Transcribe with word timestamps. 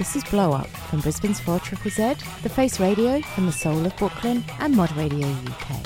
This 0.00 0.16
is 0.16 0.24
Blow 0.24 0.52
Up 0.52 0.66
from 0.66 1.00
Brisbane's 1.00 1.40
4 1.40 1.60
Triple 1.60 1.90
Z, 1.90 2.14
The 2.42 2.48
Face 2.48 2.80
Radio 2.80 3.20
from 3.20 3.44
the 3.44 3.52
Soul 3.52 3.84
of 3.84 3.94
Brooklyn, 3.98 4.42
and 4.58 4.74
Mod 4.74 4.90
Radio 4.96 5.28
UK. 5.28 5.76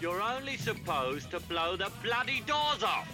You're 0.00 0.20
only 0.20 0.56
supposed 0.56 1.30
to 1.30 1.38
blow 1.38 1.76
the 1.76 1.92
bloody 2.02 2.42
doors 2.48 2.82
off. 2.82 3.06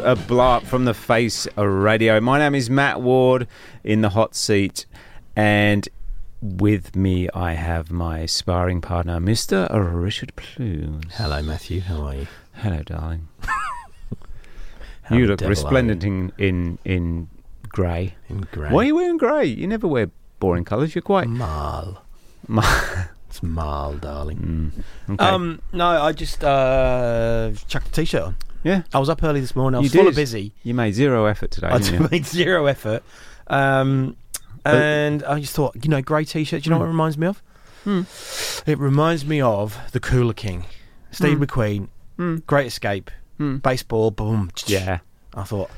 To 0.00 0.12
a 0.12 0.16
blow 0.16 0.52
up 0.56 0.64
from 0.64 0.84
the 0.84 0.94
face 0.94 1.46
radio. 1.56 2.20
My 2.20 2.38
name 2.38 2.54
is 2.54 2.70
Matt 2.70 3.00
Ward 3.00 3.46
in 3.84 4.00
the 4.00 4.10
hot 4.10 4.34
seat, 4.34 4.86
and 5.36 5.88
with 6.40 6.96
me 6.96 7.28
I 7.34 7.52
have 7.54 7.90
my 7.90 8.26
sparring 8.26 8.80
partner, 8.80 9.18
Mr. 9.20 9.68
Richard 9.70 10.34
Plews. 10.36 11.02
Hello, 11.14 11.42
Matthew. 11.42 11.80
How 11.80 12.02
are 12.06 12.14
you? 12.14 12.26
Hello, 12.54 12.82
darling. 12.82 13.28
You 15.12 15.26
look 15.26 15.40
resplendent 15.40 16.04
in 16.04 16.30
in, 16.38 16.78
in 16.84 17.28
grey. 17.68 18.14
In 18.28 18.42
grey. 18.52 18.70
Why 18.70 18.82
are 18.82 18.86
you 18.86 18.94
wearing 18.94 19.16
grey? 19.16 19.44
You 19.44 19.66
never 19.66 19.88
wear 19.88 20.08
boring 20.38 20.64
colours. 20.64 20.94
You're 20.94 21.02
quite. 21.02 21.26
Mal. 21.28 22.04
Ma- 22.46 22.62
It's 23.28 23.42
mal, 23.42 23.94
darling. 23.94 24.72
Mm, 25.08 25.14
okay. 25.14 25.24
Um, 25.24 25.62
no, 25.72 25.84
I 25.84 26.12
just 26.12 26.44
uh, 26.44 27.50
chucked 27.66 27.88
a 27.88 27.90
t-shirt 27.90 28.22
on. 28.22 28.36
Yeah, 28.62 28.82
I 28.92 28.98
was 28.98 29.08
up 29.08 29.22
early 29.22 29.40
this 29.40 29.54
morning. 29.56 29.76
I 29.78 29.80
You 29.80 29.84
was 29.84 29.92
full 29.94 30.08
of 30.08 30.14
busy. 30.14 30.52
you 30.62 30.74
made 30.74 30.92
zero 30.94 31.26
effort 31.26 31.50
today, 31.50 31.68
I 31.68 31.78
didn't 31.78 32.00
you? 32.02 32.08
made 32.10 32.26
zero 32.38 32.66
effort. 32.66 33.02
Um, 33.46 34.16
and 34.64 35.22
I 35.24 35.40
just 35.40 35.54
thought, 35.54 35.74
you 35.82 35.88
know, 35.90 36.02
grey 36.02 36.24
t-shirt. 36.24 36.62
Do 36.62 36.68
you 36.68 36.74
know 36.74 36.78
what 36.80 36.84
it 36.86 36.88
reminds 36.88 37.16
me 37.18 37.26
of? 37.26 37.42
Hmm. 37.84 38.02
It 38.68 38.78
reminds 38.78 39.24
me 39.24 39.40
of 39.40 39.78
the 39.92 40.00
Cooler 40.00 40.34
King, 40.34 40.66
Steve 41.10 41.38
Hmm. 41.38 41.44
McQueen, 41.44 41.88
Hmm. 42.16 42.36
Great 42.46 42.66
Escape, 42.66 43.10
Hmm. 43.38 43.56
baseball, 43.56 44.10
boom. 44.10 44.50
Yeah. 44.66 44.98
I 45.34 45.44
thought 45.44 45.70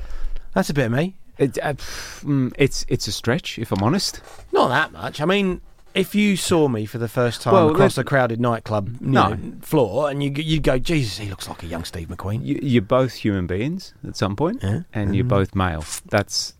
that's 0.53 0.69
a 0.69 0.73
bit 0.73 0.87
of 0.87 0.91
me. 0.91 1.15
It, 1.37 1.57
uh, 1.63 1.73
pff, 1.73 2.23
mm, 2.25 2.53
it's 2.57 2.85
it's 2.89 3.07
a 3.07 3.11
stretch, 3.11 3.57
if 3.57 3.71
I'm 3.71 3.81
honest. 3.81 4.21
Not 4.51 4.67
that 4.67 4.91
much. 4.91 5.21
I 5.21 5.25
mean, 5.25 5.61
if 5.93 6.15
you 6.15 6.35
saw 6.35 6.67
me 6.67 6.85
for 6.85 6.97
the 6.97 7.07
first 7.07 7.41
time 7.41 7.53
Well, 7.53 7.69
across 7.69 7.97
a 7.97 8.03
crowded 8.03 8.39
nightclub 8.41 8.97
No. 9.01 9.29
know, 9.29 9.53
floor, 9.61 10.09
and 10.09 10.23
you 10.23 10.31
you'd 10.35 10.63
go, 10.63 10.79
Jesus, 10.79 11.17
he 11.17 11.29
looks 11.29 11.47
like 11.47 11.63
a 11.63 11.67
young 11.67 11.83
Steve 11.83 12.07
McQueen. 12.07 12.43
You, 12.45 12.59
you're 12.61 12.81
both 12.81 13.13
human 13.13 13.47
beings 13.47 13.93
at 14.07 14.15
some 14.15 14.35
point, 14.35 14.61
Yeah. 14.63 14.81
and 14.93 15.15
you're 15.15 15.25
both 15.25 15.55
male. 15.55 15.83
That's 16.09 16.53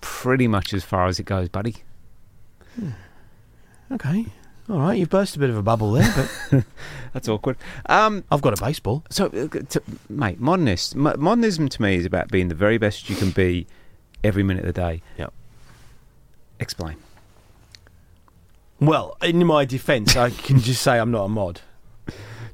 pretty 0.00 0.48
much 0.48 0.72
as 0.74 0.82
far 0.84 1.06
as 1.06 1.18
it 1.20 1.24
goes, 1.24 1.48
buddy. 1.48 1.76
Okay, 3.92 4.26
all 4.68 4.78
right, 4.78 4.96
you've 4.98 5.10
burst 5.10 5.34
a 5.34 5.38
bit 5.40 5.50
of 5.50 5.56
a 5.56 5.62
bubble 5.62 5.90
there, 5.92 6.30
but 6.50 6.64
That's 7.12 7.28
awkward. 7.28 7.56
Um, 7.86 8.22
I've 8.30 8.40
got 8.40 8.56
a 8.58 8.64
baseball. 8.64 9.02
so, 9.10 9.26
uh, 9.26 9.48
to, 9.48 9.82
mate, 10.08 10.38
modernist, 10.40 10.94
modernism 10.94 11.68
to 11.70 11.82
me 11.82 11.96
is 11.96 12.06
about 12.06 12.28
being 12.28 12.46
the 12.48 12.54
very 12.54 12.78
best 12.78 13.10
you 13.10 13.16
can 13.16 13.30
be 13.30 13.66
every 14.22 14.44
minute 14.44 14.64
of 14.64 14.72
the 14.74 14.80
day. 14.80 15.02
Yep. 15.18 15.32
Explain. 16.60 16.96
Well, 18.80 19.16
in 19.22 19.44
my 19.46 19.66
defence, 19.66 20.16
I 20.16 20.30
can 20.30 20.58
just 20.60 20.82
say 20.82 20.98
I'm 20.98 21.10
not 21.10 21.24
a 21.24 21.28
mod. 21.28 21.60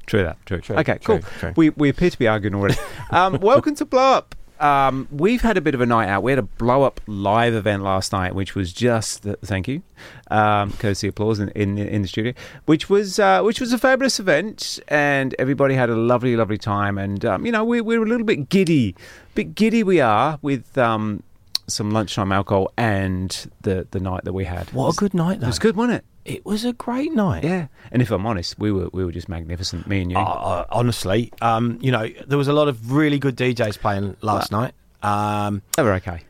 True 0.05 0.23
that. 0.23 0.37
True. 0.45 0.59
True, 0.61 0.77
okay, 0.77 0.97
true, 0.99 1.19
cool. 1.19 1.29
true. 1.39 1.53
We 1.55 1.69
we 1.71 1.89
appear 1.89 2.09
to 2.09 2.19
be 2.19 2.27
arguing 2.27 2.55
already. 2.55 2.75
um, 3.11 3.39
welcome 3.41 3.75
to 3.75 3.85
Blow 3.85 4.13
Up. 4.13 4.35
Um, 4.59 5.07
we've 5.11 5.41
had 5.41 5.57
a 5.57 5.61
bit 5.61 5.75
of 5.75 5.81
a 5.81 5.85
night 5.85 6.07
out. 6.07 6.23
We 6.23 6.31
had 6.31 6.39
a 6.39 6.43
blow 6.43 6.83
up 6.83 6.99
live 7.07 7.53
event 7.53 7.83
last 7.83 8.11
night, 8.11 8.33
which 8.33 8.55
was 8.55 8.73
just 8.73 9.27
uh, 9.27 9.35
thank 9.43 9.67
you, 9.67 9.83
um, 10.31 10.71
courtesy 10.73 11.09
applause 11.09 11.39
in, 11.39 11.49
in 11.49 11.77
in 11.77 12.01
the 12.01 12.07
studio, 12.07 12.33
which 12.65 12.89
was 12.89 13.19
uh, 13.19 13.41
which 13.41 13.59
was 13.59 13.71
a 13.71 13.77
fabulous 13.77 14.19
event, 14.19 14.79
and 14.87 15.35
everybody 15.37 15.75
had 15.75 15.89
a 15.89 15.95
lovely 15.95 16.35
lovely 16.35 16.57
time. 16.57 16.97
And 16.97 17.23
um, 17.23 17.45
you 17.45 17.51
know 17.51 17.63
we 17.63 17.81
we 17.81 17.97
were 17.97 18.05
a 18.05 18.09
little 18.09 18.25
bit 18.25 18.49
giddy, 18.49 18.95
a 18.97 19.35
bit 19.35 19.55
giddy 19.55 19.83
we 19.83 19.99
are 20.01 20.39
with 20.41 20.77
um, 20.77 21.21
some 21.67 21.91
lunchtime 21.91 22.31
alcohol 22.31 22.71
and 22.77 23.49
the 23.61 23.87
the 23.91 23.99
night 23.99 24.23
that 24.23 24.33
we 24.33 24.45
had. 24.45 24.67
What 24.73 24.93
a 24.93 24.95
good 24.95 25.13
night, 25.13 25.37
It 25.37 25.41
though. 25.41 25.47
was 25.47 25.59
good, 25.59 25.75
wasn't 25.75 25.97
it? 25.99 26.05
It 26.33 26.45
was 26.45 26.65
a 26.65 26.73
great 26.73 27.13
night. 27.13 27.43
Yeah. 27.43 27.67
And 27.91 28.01
if 28.01 28.11
I'm 28.11 28.25
honest, 28.25 28.59
we 28.59 28.71
were 28.71 28.89
we 28.91 29.05
were 29.05 29.11
just 29.11 29.29
magnificent, 29.29 29.87
me 29.87 30.01
and 30.01 30.11
you. 30.11 30.17
Uh, 30.17 30.21
uh, 30.23 30.65
honestly, 30.69 31.31
um, 31.41 31.77
you 31.81 31.91
know, 31.91 32.07
there 32.27 32.37
was 32.37 32.47
a 32.47 32.53
lot 32.53 32.67
of 32.67 32.91
really 32.91 33.19
good 33.19 33.35
DJs 33.37 33.79
playing 33.79 34.17
last 34.21 34.51
night. 34.51 34.73
Um, 35.03 35.61
they 35.75 35.83
were 35.83 35.93
okay. 35.93 36.21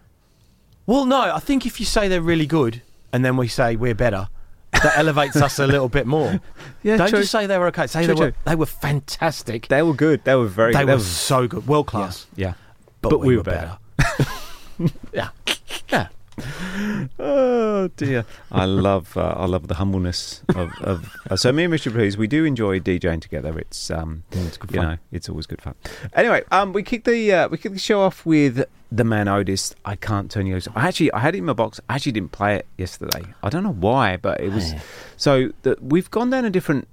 well, 0.85 1.05
no, 1.05 1.19
I 1.33 1.39
think 1.39 1.65
if 1.65 1.79
you 1.79 1.85
say 1.85 2.07
they're 2.07 2.21
really 2.21 2.45
good 2.45 2.81
and 3.13 3.23
then 3.25 3.37
we 3.37 3.47
say 3.47 3.75
we're 3.75 3.95
better, 3.95 4.27
that 4.73 4.93
elevates 4.97 5.37
us 5.37 5.57
a 5.59 5.65
little 5.65 5.89
bit 5.89 6.05
more. 6.05 6.39
Yeah, 6.83 6.97
Don't 6.97 7.09
true. 7.09 7.19
just 7.19 7.31
say 7.31 7.47
they 7.47 7.57
were 7.57 7.67
okay. 7.67 7.87
Say 7.87 8.05
True, 8.05 8.13
they 8.15 8.19
were 8.21 8.31
true. 8.31 8.39
they 8.45 8.55
were 8.55 8.65
fantastic. 8.65 9.67
They 9.67 9.81
were 9.81 9.93
good. 9.95 10.23
They 10.23 10.35
were 10.35 10.45
very. 10.47 10.71
They 10.73 10.79
good. 10.81 10.87
were 10.87 10.93
was- 10.95 11.07
so 11.07 11.47
good, 11.47 11.67
world 11.67 11.87
class. 11.87 12.27
Yeah. 12.35 12.53
But, 13.01 13.19
we, 13.19 13.35
were 13.35 13.43
better. 13.43 13.77
yeah, 15.13 15.29
yeah. 15.89 16.07
Oh 17.17 17.89
dear. 17.97 18.25
I 18.51 18.65
love. 18.65 19.17
Uh, 19.17 19.33
I 19.37 19.45
love 19.45 19.67
the 19.67 19.75
humbleness 19.75 20.43
of. 20.49 20.71
of 20.81 21.09
uh, 21.29 21.35
so 21.35 21.51
me 21.51 21.63
and 21.63 21.73
Mr. 21.73 21.91
Please, 21.91 22.15
we 22.17 22.27
do 22.27 22.45
enjoy 22.45 22.79
DJing 22.79 23.21
together. 23.21 23.57
It's 23.57 23.89
um, 23.89 24.23
it's 24.31 24.57
good 24.57 24.71
you 24.71 24.77
fun. 24.77 24.87
know, 24.87 24.97
it's 25.11 25.29
always 25.29 25.47
good 25.47 25.61
fun. 25.61 25.73
Anyway, 26.13 26.43
um, 26.51 26.73
we 26.73 26.83
kick 26.83 27.05
the 27.05 27.33
uh, 27.33 27.49
we 27.49 27.57
kicked 27.57 27.73
the 27.73 27.79
show 27.79 28.01
off 28.01 28.25
with 28.25 28.65
the 28.91 29.03
man 29.03 29.27
Otis. 29.27 29.73
I 29.83 29.95
can't 29.95 30.29
turn 30.29 30.45
you 30.45 30.53
loose. 30.55 30.67
I 30.75 30.87
actually 30.87 31.11
I 31.11 31.19
had 31.19 31.33
it 31.33 31.39
in 31.39 31.45
my 31.45 31.53
box. 31.53 31.81
I 31.89 31.95
actually 31.95 32.11
didn't 32.11 32.31
play 32.33 32.55
it 32.57 32.67
yesterday. 32.77 33.23
I 33.41 33.49
don't 33.49 33.63
know 33.63 33.73
why, 33.73 34.17
but 34.17 34.39
it 34.39 34.51
was. 34.51 34.73
So 35.17 35.51
the, 35.63 35.75
we've 35.81 36.11
gone 36.11 36.29
down 36.29 36.45
a 36.45 36.51
different 36.51 36.87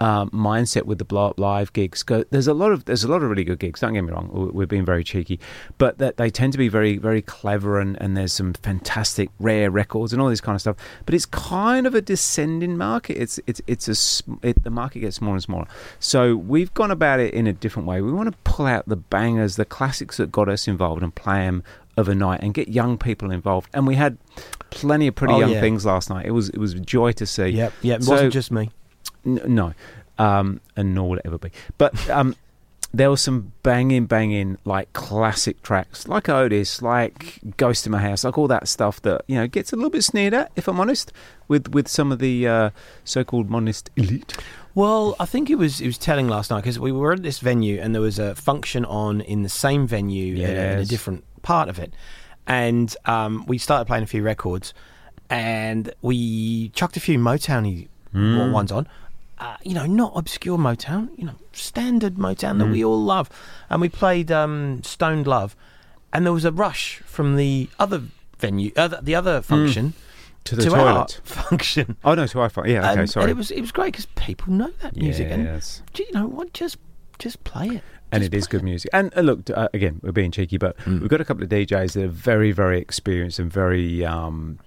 um, 0.00 0.30
mindset 0.30 0.84
with 0.84 0.98
the 0.98 1.04
blow 1.04 1.28
up 1.30 1.40
live 1.40 1.72
gigs. 1.72 2.04
There's 2.30 2.46
a 2.46 2.54
lot 2.54 2.72
of 2.72 2.84
there's 2.84 3.04
a 3.04 3.08
lot 3.08 3.22
of 3.22 3.30
really 3.30 3.44
good 3.44 3.58
gigs. 3.58 3.80
Don't 3.80 3.94
get 3.94 4.02
me 4.02 4.12
wrong, 4.12 4.30
we- 4.32 4.46
we're 4.50 4.66
being 4.66 4.84
very 4.84 5.02
cheeky, 5.04 5.40
but 5.78 5.98
that 5.98 6.16
they 6.16 6.30
tend 6.30 6.52
to 6.52 6.58
be 6.58 6.68
very 6.68 6.98
very 6.98 7.22
clever 7.22 7.80
and, 7.80 8.00
and 8.00 8.16
there's 8.16 8.32
some 8.32 8.52
fantastic 8.54 9.30
rare 9.40 9.70
records 9.70 10.12
and 10.12 10.22
all 10.22 10.28
this 10.28 10.40
kind 10.40 10.54
of 10.54 10.60
stuff. 10.60 10.76
But 11.04 11.14
it's 11.14 11.26
kind 11.26 11.86
of 11.86 11.94
a 11.94 12.00
descending 12.00 12.76
market. 12.76 13.16
It's 13.20 13.40
it's 13.46 13.60
it's 13.66 13.88
a 13.88 14.46
it, 14.48 14.62
the 14.62 14.70
market 14.70 15.00
gets 15.00 15.16
smaller 15.16 15.34
and 15.34 15.42
smaller. 15.42 15.66
So 15.98 16.36
we've 16.36 16.72
gone 16.74 16.90
about 16.90 17.20
it 17.20 17.34
in 17.34 17.46
a 17.46 17.52
different 17.52 17.88
way. 17.88 18.00
We 18.00 18.12
want 18.12 18.30
to 18.30 18.38
pull 18.44 18.66
out 18.66 18.88
the 18.88 18.96
bangers, 18.96 19.56
the 19.56 19.64
classics 19.64 20.16
that 20.18 20.30
got 20.32 20.48
us 20.48 20.68
involved, 20.68 21.02
and 21.02 21.14
play 21.14 21.40
them 21.40 21.62
overnight 21.96 22.40
and 22.42 22.54
get 22.54 22.68
young 22.68 22.96
people 22.96 23.32
involved. 23.32 23.68
And 23.74 23.84
we 23.84 23.96
had 23.96 24.18
plenty 24.70 25.08
of 25.08 25.14
pretty 25.16 25.34
Oh, 25.34 25.40
young 25.40 25.50
yeah. 25.50 25.60
things 25.60 25.84
last 25.84 26.08
night. 26.10 26.26
It 26.26 26.30
was 26.30 26.48
it 26.50 26.58
was 26.58 26.74
a 26.74 26.80
joy 26.80 27.12
to 27.12 27.26
see. 27.26 27.48
Yep, 27.48 27.72
yep. 27.82 28.00
It 28.00 28.04
So- 28.04 28.12
wasn't 28.12 28.32
just 28.32 28.52
me. 28.52 28.70
N- 29.26 29.40
no, 29.46 29.74
um, 30.18 30.60
and 30.76 30.94
nor 30.94 31.10
will 31.10 31.18
it 31.18 31.22
ever 31.26 31.38
be. 31.38 31.50
But 31.76 32.08
um, 32.10 32.34
there 32.94 33.10
were 33.10 33.16
some 33.18 33.52
banging, 33.62 34.06
banging, 34.06 34.56
like 34.64 34.92
classic 34.94 35.62
tracks, 35.62 36.08
like 36.08 36.28
Otis, 36.28 36.80
like 36.80 37.40
Ghost 37.56 37.84
in 37.86 37.92
My 37.92 38.00
House, 38.00 38.24
like 38.24 38.38
all 38.38 38.48
that 38.48 38.66
stuff 38.68 39.02
that 39.02 39.22
you 39.26 39.36
know 39.36 39.46
gets 39.46 39.72
a 39.72 39.76
little 39.76 39.90
bit 39.90 40.04
sneered 40.04 40.34
at, 40.34 40.50
if 40.56 40.68
I'm 40.68 40.80
honest, 40.80 41.12
with 41.48 41.68
with 41.68 41.88
some 41.88 42.12
of 42.12 42.18
the 42.18 42.48
uh, 42.48 42.70
so-called 43.04 43.50
modernist 43.50 43.90
elite. 43.96 44.36
Well, 44.74 45.16
I 45.18 45.26
think 45.26 45.50
it 45.50 45.56
was 45.56 45.80
it 45.80 45.86
was 45.86 45.98
telling 45.98 46.28
last 46.28 46.50
night 46.50 46.60
because 46.62 46.78
we 46.78 46.92
were 46.92 47.12
at 47.12 47.22
this 47.22 47.40
venue 47.40 47.80
and 47.80 47.94
there 47.94 48.02
was 48.02 48.18
a 48.18 48.34
function 48.36 48.84
on 48.84 49.20
in 49.20 49.42
the 49.42 49.48
same 49.48 49.86
venue 49.86 50.36
in, 50.36 50.40
a, 50.56 50.72
in 50.74 50.78
a 50.78 50.84
different 50.84 51.24
part 51.42 51.68
of 51.68 51.78
it, 51.78 51.92
and 52.46 52.94
um, 53.04 53.44
we 53.46 53.58
started 53.58 53.86
playing 53.86 54.04
a 54.04 54.06
few 54.06 54.22
records, 54.22 54.72
and 55.28 55.92
we 56.00 56.68
chucked 56.70 56.96
a 56.96 57.00
few 57.00 57.18
Motowny 57.18 57.88
Mm. 58.14 58.52
ones 58.52 58.72
on. 58.72 58.88
Uh, 59.40 59.56
you 59.62 59.72
know, 59.72 59.86
not 59.86 60.12
obscure 60.16 60.58
Motown, 60.58 61.10
you 61.16 61.24
know, 61.24 61.34
standard 61.52 62.14
Motown 62.16 62.58
that 62.58 62.64
Mm. 62.66 62.72
we 62.72 62.84
all 62.84 63.00
love, 63.02 63.30
and 63.70 63.80
we 63.80 63.88
played 63.88 64.32
um, 64.32 64.82
Stoned 64.82 65.26
Love, 65.28 65.54
and 66.12 66.26
there 66.26 66.32
was 66.32 66.44
a 66.44 66.50
rush 66.50 66.96
from 67.06 67.36
the 67.36 67.68
other 67.78 68.02
venue, 68.38 68.72
uh, 68.76 68.88
the 69.00 69.14
other 69.14 69.40
function. 69.42 69.90
Mm. 69.90 69.92
To 70.44 70.56
the 70.56 70.62
to 70.62 70.70
toilet. 70.70 70.86
our 70.86 71.08
function. 71.24 71.96
Oh 72.04 72.14
no, 72.14 72.26
to 72.26 72.38
iPhone. 72.38 72.68
Yeah, 72.68 72.90
okay, 72.90 73.00
and, 73.00 73.10
sorry. 73.10 73.24
and 73.24 73.30
it 73.32 73.36
was 73.36 73.50
it 73.50 73.60
was 73.60 73.70
great 73.70 73.92
because 73.92 74.06
people 74.16 74.52
know 74.52 74.70
that 74.82 74.96
music, 74.96 75.28
and 75.30 75.44
Yes. 75.44 75.82
do 75.92 76.02
you 76.02 76.10
know 76.12 76.26
what? 76.26 76.52
Just 76.54 76.78
just 77.18 77.44
play 77.44 77.66
it. 77.68 77.82
and 78.10 78.22
Just 78.22 78.32
it 78.32 78.36
is 78.38 78.46
good 78.46 78.62
music. 78.62 78.90
And 78.94 79.12
uh, 79.16 79.20
look, 79.20 79.50
uh, 79.50 79.68
again, 79.74 80.00
we're 80.02 80.12
being 80.12 80.30
cheeky, 80.30 80.56
but 80.56 80.76
Mm. 80.78 81.00
we've 81.00 81.10
got 81.10 81.20
a 81.20 81.24
couple 81.24 81.42
of 81.44 81.50
DJs 81.50 81.92
that 81.92 82.04
are 82.04 82.08
very, 82.08 82.50
very 82.52 82.80
experienced 82.80 83.38
and 83.38 83.52
very, 83.52 84.04
um, 84.06 84.58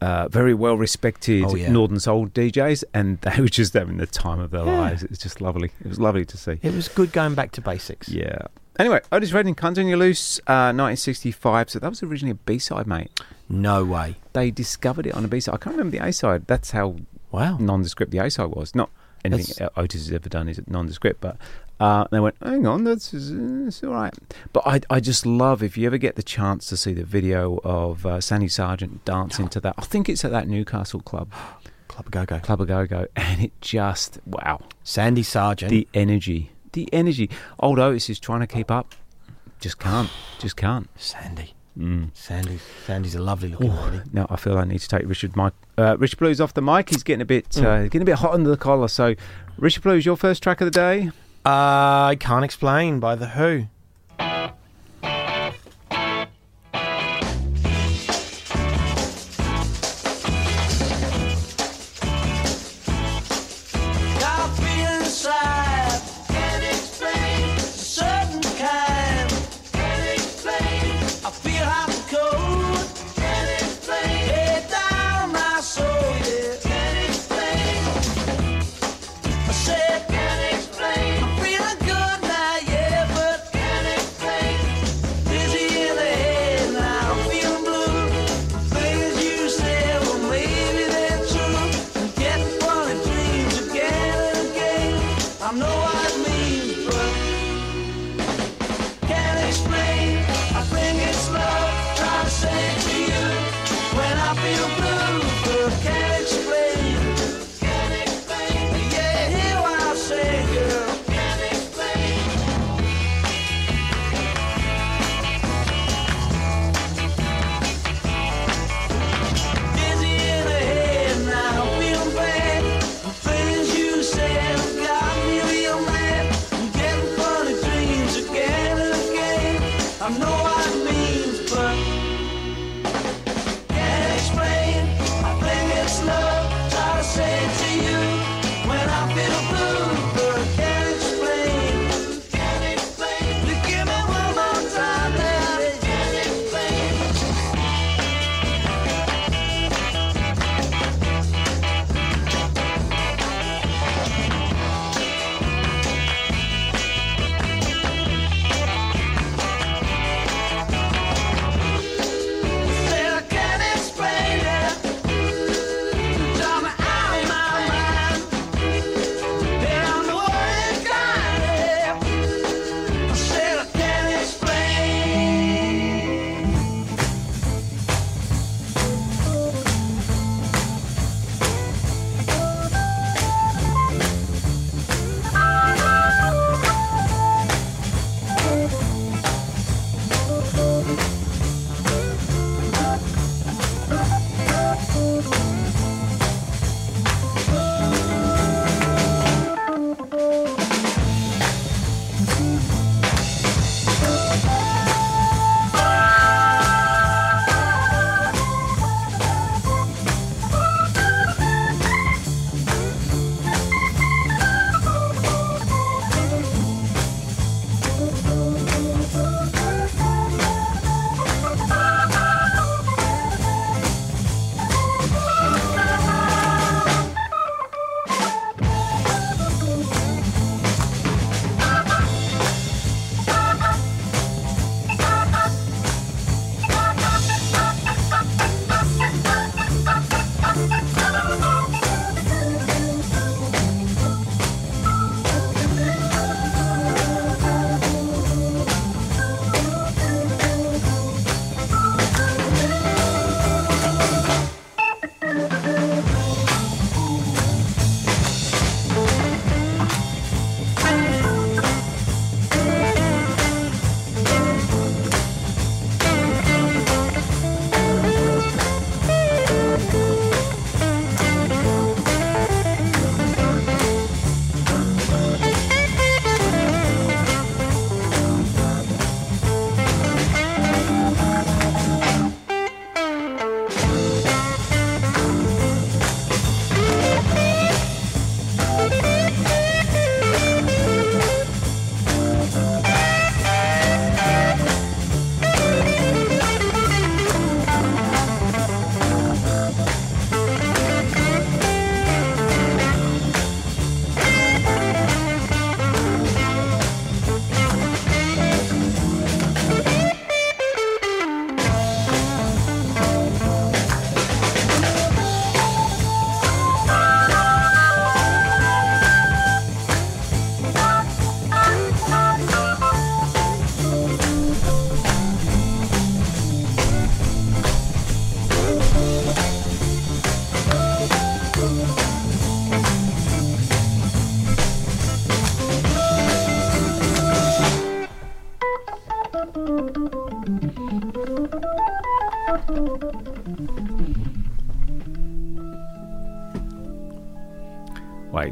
uh, 0.00 0.28
very 0.28 0.54
well 0.54 0.76
respected 0.76 1.44
Oh, 1.44 1.54
yeah. 1.54 1.70
Northern 1.70 1.98
Soul 2.00 2.26
DJs, 2.28 2.84
and 2.94 3.20
they 3.22 3.40
were 3.40 3.48
just 3.48 3.72
having 3.74 3.96
the 3.96 4.06
time 4.06 4.40
of 4.40 4.50
their 4.50 4.64
Yeah. 4.64 4.78
lives. 4.80 5.02
It's 5.02 5.18
just 5.18 5.40
lovely. 5.40 5.70
It 5.80 5.86
was 5.88 5.98
lovely 6.00 6.24
to 6.26 6.36
see. 6.36 6.58
It 6.62 6.74
was 6.74 6.88
good 6.88 7.12
going 7.12 7.34
back 7.34 7.52
to 7.52 7.60
basics. 7.60 8.08
Yeah. 8.08 8.38
Anyway, 8.78 9.00
Otis 9.10 9.32
Redding, 9.32 9.54
Can't 9.54 9.74
Turn 9.74 9.86
You 9.86 9.96
Loose, 9.96 10.38
uh, 10.46 10.68
1965. 10.70 11.70
So 11.70 11.78
that 11.78 11.88
was 11.88 12.02
originally 12.02 12.32
a 12.32 12.34
B 12.34 12.58
side, 12.58 12.86
mate. 12.86 13.10
No 13.48 13.84
way. 13.84 14.16
They 14.34 14.50
discovered 14.50 15.06
it 15.06 15.14
on 15.14 15.24
a 15.24 15.28
B 15.28 15.40
side. 15.40 15.54
I 15.54 15.58
can't 15.58 15.76
remember 15.76 15.96
the 15.96 16.04
A 16.04 16.12
side. 16.12 16.46
That's 16.46 16.72
how 16.72 16.96
Wow. 17.30 17.56
nondescript 17.58 18.12
the 18.12 18.18
A 18.18 18.30
side 18.30 18.48
was. 18.50 18.74
Not 18.74 18.90
anything 19.24 19.54
That's- 19.58 19.70
Otis 19.76 20.06
has 20.06 20.12
ever 20.12 20.28
done 20.28 20.48
is 20.48 20.60
nondescript, 20.66 21.20
but 21.22 21.38
uh, 21.78 22.06
they 22.10 22.20
went, 22.20 22.36
hang 22.42 22.66
on, 22.66 22.84
that's 22.84 23.12
it's 23.12 23.82
all 23.84 23.90
right. 23.90 24.14
But 24.52 24.66
I, 24.66 24.80
I 24.88 25.00
just 25.00 25.26
love 25.26 25.62
if 25.62 25.76
you 25.76 25.86
ever 25.86 25.98
get 25.98 26.16
the 26.16 26.22
chance 26.22 26.66
to 26.66 26.76
see 26.76 26.92
the 26.94 27.04
video 27.04 27.60
of 27.64 28.06
uh, 28.06 28.20
Sandy 28.20 28.46
Sarjeant 28.48 29.04
dancing 29.04 29.48
to 29.48 29.60
that. 29.60 29.74
I 29.76 29.82
think 29.82 30.08
it's 30.08 30.24
at 30.24 30.30
that 30.30 30.48
Newcastle 30.48 31.00
club, 31.00 31.30
Club 31.88 32.10
Go 32.10 32.24
Go. 32.24 32.38
Club 32.40 32.66
Go 32.66 32.86
Go, 32.86 33.06
and 33.16 33.42
it 33.42 33.52
just 33.60 34.18
wow, 34.26 34.60
Sandy 34.84 35.22
Sarjeant. 35.22 35.68
the 35.68 35.86
energy, 35.94 36.50
the 36.72 36.88
energy. 36.92 37.28
Old 37.60 37.78
Otis 37.78 38.08
is 38.08 38.18
trying 38.18 38.40
to 38.40 38.46
keep 38.46 38.70
up, 38.70 38.94
just 39.60 39.78
can't, 39.78 40.10
just 40.38 40.56
can't. 40.56 40.88
Sandy. 40.96 41.52
Mm. 41.78 42.08
Sandy. 42.14 42.58
Sandy's 42.86 43.14
a 43.14 43.18
lovely 43.20 43.50
looking 43.50 43.70
lady. 43.76 44.00
Now 44.10 44.26
I 44.30 44.36
feel 44.36 44.56
I 44.56 44.64
need 44.64 44.78
to 44.80 44.88
take 44.88 45.06
Richard 45.06 45.36
Mike, 45.36 45.52
uh, 45.76 45.94
Richard 45.98 46.18
Blues 46.18 46.40
off 46.40 46.54
the 46.54 46.62
mic. 46.62 46.88
He's 46.88 47.02
getting 47.02 47.20
a 47.20 47.26
bit, 47.26 47.50
Mm. 47.50 47.64
uh, 47.64 47.82
getting 47.82 48.00
a 48.00 48.06
bit 48.06 48.14
hot 48.14 48.32
under 48.32 48.48
the 48.48 48.56
collar. 48.56 48.88
So, 48.88 49.14
Richard 49.58 49.82
Blues, 49.82 50.06
your 50.06 50.16
first 50.16 50.42
track 50.42 50.62
of 50.62 50.64
the 50.64 50.70
day. 50.70 51.10
Uh, 51.46 52.08
I 52.10 52.16
can't 52.18 52.44
explain 52.44 52.98
by 52.98 53.14
the 53.14 53.28
Who. 53.28 53.66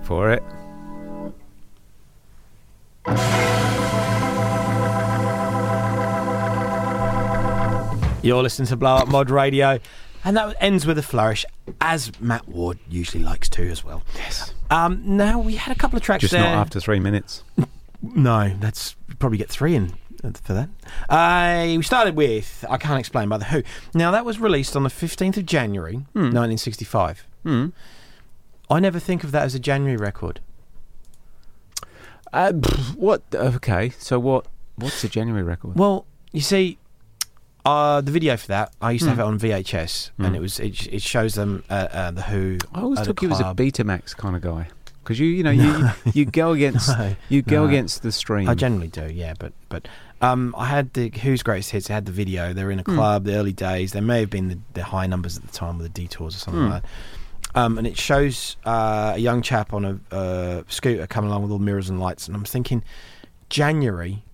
For 0.05 0.31
it. 0.33 0.43
You're 8.23 8.43
listening 8.43 8.69
to 8.69 8.77
Blow 8.77 8.95
Up 8.95 9.09
Mod 9.09 9.29
Radio, 9.29 9.79
and 10.25 10.35
that 10.39 10.57
ends 10.59 10.87
with 10.87 10.97
a 10.97 11.03
flourish, 11.03 11.45
as 11.83 12.19
Matt 12.23 12.49
Ward 12.49 12.79
usually 12.89 13.23
likes 13.23 13.51
to 13.51 13.69
as 13.71 13.85
well. 13.85 14.03
Yes. 14.15 14.55
Um, 14.71 15.03
now 15.05 15.39
we 15.41 15.57
had 15.57 15.77
a 15.77 15.79
couple 15.79 15.99
of 15.99 16.03
tracks 16.03 16.23
Just 16.23 16.33
there. 16.33 16.41
not 16.41 16.55
after 16.55 16.81
three 16.81 17.01
minutes. 17.01 17.43
No, 18.15 18.53
that's 18.61 18.97
probably 19.19 19.39
get 19.39 19.49
three 19.49 19.75
in 19.75 19.95
uh, 20.23 20.31
for 20.43 20.53
that. 20.53 20.69
Uh, 21.09 21.65
we 21.75 21.83
started 21.83 22.15
with 22.15 22.63
I 22.69 22.77
Can't 22.77 23.01
Explain 23.01 23.31
by 23.31 23.39
The 23.39 23.47
Who. 23.47 23.63
Now, 23.95 24.11
that 24.11 24.27
was 24.27 24.39
released 24.39 24.77
on 24.77 24.83
the 24.83 24.91
15th 24.91 25.39
of 25.39 25.47
January, 25.47 25.95
1965. 26.13 27.27
Hmm. 27.45 27.69
I 28.71 28.81
never 28.81 28.99
think 28.99 29.25
of 29.25 29.31
that 29.33 29.43
as 29.43 29.55
a 29.55 29.59
January 29.59 29.97
record. 29.97 30.41
Uh, 32.33 32.53
what? 32.97 33.23
Okay. 33.35 33.91
So 33.99 34.19
what? 34.19 34.47
What's 34.77 35.05
a 35.05 35.09
January 35.09 35.45
record? 35.45 35.77
Well, 35.77 36.05
you 36.33 36.41
see, 36.41 36.79
uh, 37.65 38.01
the 38.01 38.11
video 38.11 38.37
for 38.37 38.49
that, 38.49 38.73
I 38.81 38.91
used 38.91 39.05
to 39.05 39.11
have 39.11 39.19
Hmm. 39.19 39.23
it 39.23 39.27
on 39.27 39.39
VHS, 39.39 40.11
and 40.19 40.29
Hmm. 40.29 40.35
it 40.35 40.41
was 40.41 40.59
it, 40.59 40.87
it 40.93 41.03
shows 41.03 41.35
them 41.35 41.63
uh, 41.71 41.75
uh, 41.93 42.11
The 42.11 42.23
Who. 42.23 42.59
I 42.75 42.81
always 42.81 43.01
took 43.03 43.23
you 43.23 43.31
as 43.31 43.41
a. 43.41 43.45
Betamax 43.55 44.17
kind 44.17 44.35
of 44.35 44.43
guy 44.43 44.69
because 45.05 45.21
you, 45.21 45.27
you 45.29 45.43
know, 45.45 45.51
you 45.53 45.91
you 46.13 46.25
go 46.43 46.53
against 46.53 46.89
No, 46.99 47.15
you 47.29 47.43
go 47.43 47.63
no. 47.63 47.69
against 47.69 48.03
the 48.03 48.11
stream. 48.11 48.49
I 48.49 48.55
generally 48.55 48.89
do, 48.89 49.07
yeah. 49.13 49.35
But 49.39 49.53
but 49.69 49.87
um, 50.21 50.55
I 50.59 50.67
had 50.67 50.93
the 50.95 51.11
Who's 51.23 51.43
Greatest 51.45 51.71
Hits. 51.71 51.89
I 51.89 51.93
had 51.95 52.07
the 52.07 52.13
video. 52.13 52.53
They're 52.53 52.71
in 52.73 52.81
a 52.81 52.83
Hmm. 52.83 52.95
club, 52.97 53.25
the 53.25 53.37
early 53.37 53.53
days. 53.53 53.93
There 53.93 54.03
may 54.03 54.19
have 54.21 54.31
been 54.31 54.49
the, 54.49 54.59
the 54.73 54.83
high 54.85 55.07
numbers 55.07 55.37
at 55.37 55.45
the 55.45 55.53
time 55.53 55.79
with 55.79 55.87
the 55.93 56.01
detours 56.01 56.35
or 56.35 56.39
something 56.41 56.69
like 56.69 56.83
that. 56.83 56.91
Um, 57.55 57.79
and 57.79 57.87
it 57.87 57.97
shows 57.97 58.57
uh, 58.65 59.13
a 59.15 59.19
young 59.19 59.41
chap 59.43 59.73
on 59.73 59.85
a 59.85 60.15
uh, 60.15 60.63
scooter 60.69 61.07
coming 61.07 61.31
along 61.31 61.43
with 61.43 61.53
all 61.53 61.59
mirrors 61.59 61.89
and 61.89 62.01
lights. 62.01 62.27
And 62.27 62.37
I'm 62.37 62.45
thinking, 62.45 62.83
January 63.49 64.25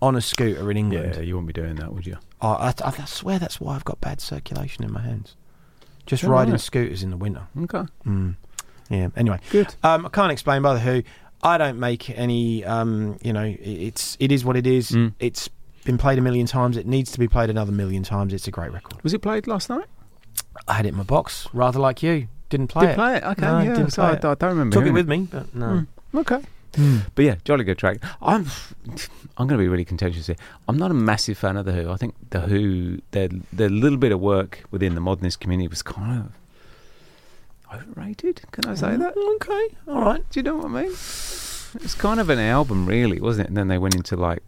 on 0.00 0.16
a 0.16 0.20
scooter 0.20 0.70
in 0.70 0.76
England. 0.76 1.14
Yeah, 1.16 1.22
you 1.22 1.34
wouldn't 1.34 1.54
be 1.54 1.60
doing 1.60 1.76
that, 1.76 1.92
would 1.92 2.06
you? 2.06 2.18
Oh, 2.40 2.50
I, 2.50 2.68
I, 2.68 2.92
I 2.98 3.04
swear 3.04 3.38
that's 3.38 3.60
why 3.60 3.74
I've 3.74 3.84
got 3.84 4.00
bad 4.00 4.20
circulation 4.20 4.84
in 4.84 4.92
my 4.92 5.00
hands. 5.00 5.36
Just 6.06 6.22
that 6.22 6.28
riding 6.30 6.52
right? 6.52 6.60
scooters 6.60 7.02
in 7.02 7.10
the 7.10 7.16
winter. 7.16 7.46
Okay. 7.62 7.84
Mm. 8.06 8.36
Yeah. 8.90 9.08
Anyway, 9.16 9.38
Good. 9.50 9.74
Um, 9.82 10.06
I 10.06 10.08
can't 10.08 10.32
explain 10.32 10.62
by 10.62 10.74
the 10.74 10.80
Who. 10.80 11.02
I 11.42 11.58
don't 11.58 11.78
make 11.78 12.10
any. 12.10 12.64
Um, 12.64 13.18
you 13.22 13.32
know, 13.32 13.54
it's 13.60 14.16
it 14.20 14.30
is 14.30 14.44
what 14.44 14.56
it 14.56 14.66
is. 14.66 14.90
Mm. 14.90 15.14
It's 15.18 15.48
been 15.84 15.98
played 15.98 16.18
a 16.18 16.20
million 16.20 16.46
times. 16.46 16.76
It 16.76 16.86
needs 16.86 17.10
to 17.12 17.18
be 17.18 17.28
played 17.28 17.50
another 17.50 17.72
million 17.72 18.02
times. 18.02 18.32
It's 18.32 18.46
a 18.46 18.50
great 18.50 18.72
record. 18.72 19.02
Was 19.02 19.14
it 19.14 19.20
played 19.20 19.46
last 19.46 19.68
night? 19.68 19.86
I 20.68 20.74
had 20.74 20.86
it 20.86 20.90
in 20.90 20.96
my 20.96 21.02
box, 21.02 21.48
rather 21.52 21.78
like 21.78 22.02
you. 22.02 22.28
Didn't 22.52 22.68
play 22.68 22.82
Did 22.84 22.90
it. 22.90 22.94
play 22.96 23.16
it? 23.16 23.24
Okay, 23.24 23.40
No, 23.46 23.60
yeah. 23.60 23.74
didn't 23.74 23.90
so 23.92 24.02
play 24.02 24.10
I, 24.10 24.14
it. 24.14 24.24
I 24.26 24.34
don't 24.34 24.50
remember. 24.50 24.76
Took 24.76 24.86
it 24.86 24.90
with 24.92 25.08
me, 25.08 25.26
but 25.30 25.54
no. 25.54 25.66
Mm, 26.14 26.20
okay. 26.20 26.40
But 27.14 27.24
yeah, 27.24 27.36
jolly 27.44 27.64
good 27.64 27.78
track. 27.78 27.96
I'm 28.20 28.46
I'm 29.38 29.46
going 29.46 29.58
to 29.58 29.64
be 29.64 29.68
really 29.68 29.84
contentious 29.86 30.26
here. 30.26 30.36
I'm 30.68 30.76
not 30.76 30.90
a 30.90 30.94
massive 30.94 31.38
fan 31.38 31.56
of 31.56 31.64
the 31.64 31.72
Who. 31.72 31.90
I 31.90 31.96
think 31.96 32.14
the 32.30 32.40
Who 32.40 32.98
their 33.12 33.28
their 33.52 33.70
little 33.70 33.98
bit 33.98 34.12
of 34.12 34.20
work 34.20 34.64
within 34.70 34.94
the 34.94 35.00
modernist 35.00 35.40
community 35.40 35.68
was 35.68 35.82
kind 35.82 36.20
of 36.20 37.74
overrated. 37.74 38.42
Can 38.52 38.66
I 38.70 38.74
say 38.74 38.96
that? 38.96 39.16
Okay, 39.16 39.68
all 39.88 40.02
right. 40.02 40.22
Do 40.30 40.40
you 40.40 40.44
know 40.44 40.56
what 40.56 40.66
I 40.66 40.82
mean? 40.82 40.90
It's 40.92 41.94
kind 41.94 42.20
of 42.20 42.28
an 42.28 42.38
album, 42.38 42.84
really, 42.84 43.18
wasn't 43.18 43.46
it? 43.46 43.48
And 43.48 43.56
then 43.56 43.68
they 43.68 43.78
went 43.78 43.94
into 43.94 44.14
like 44.16 44.42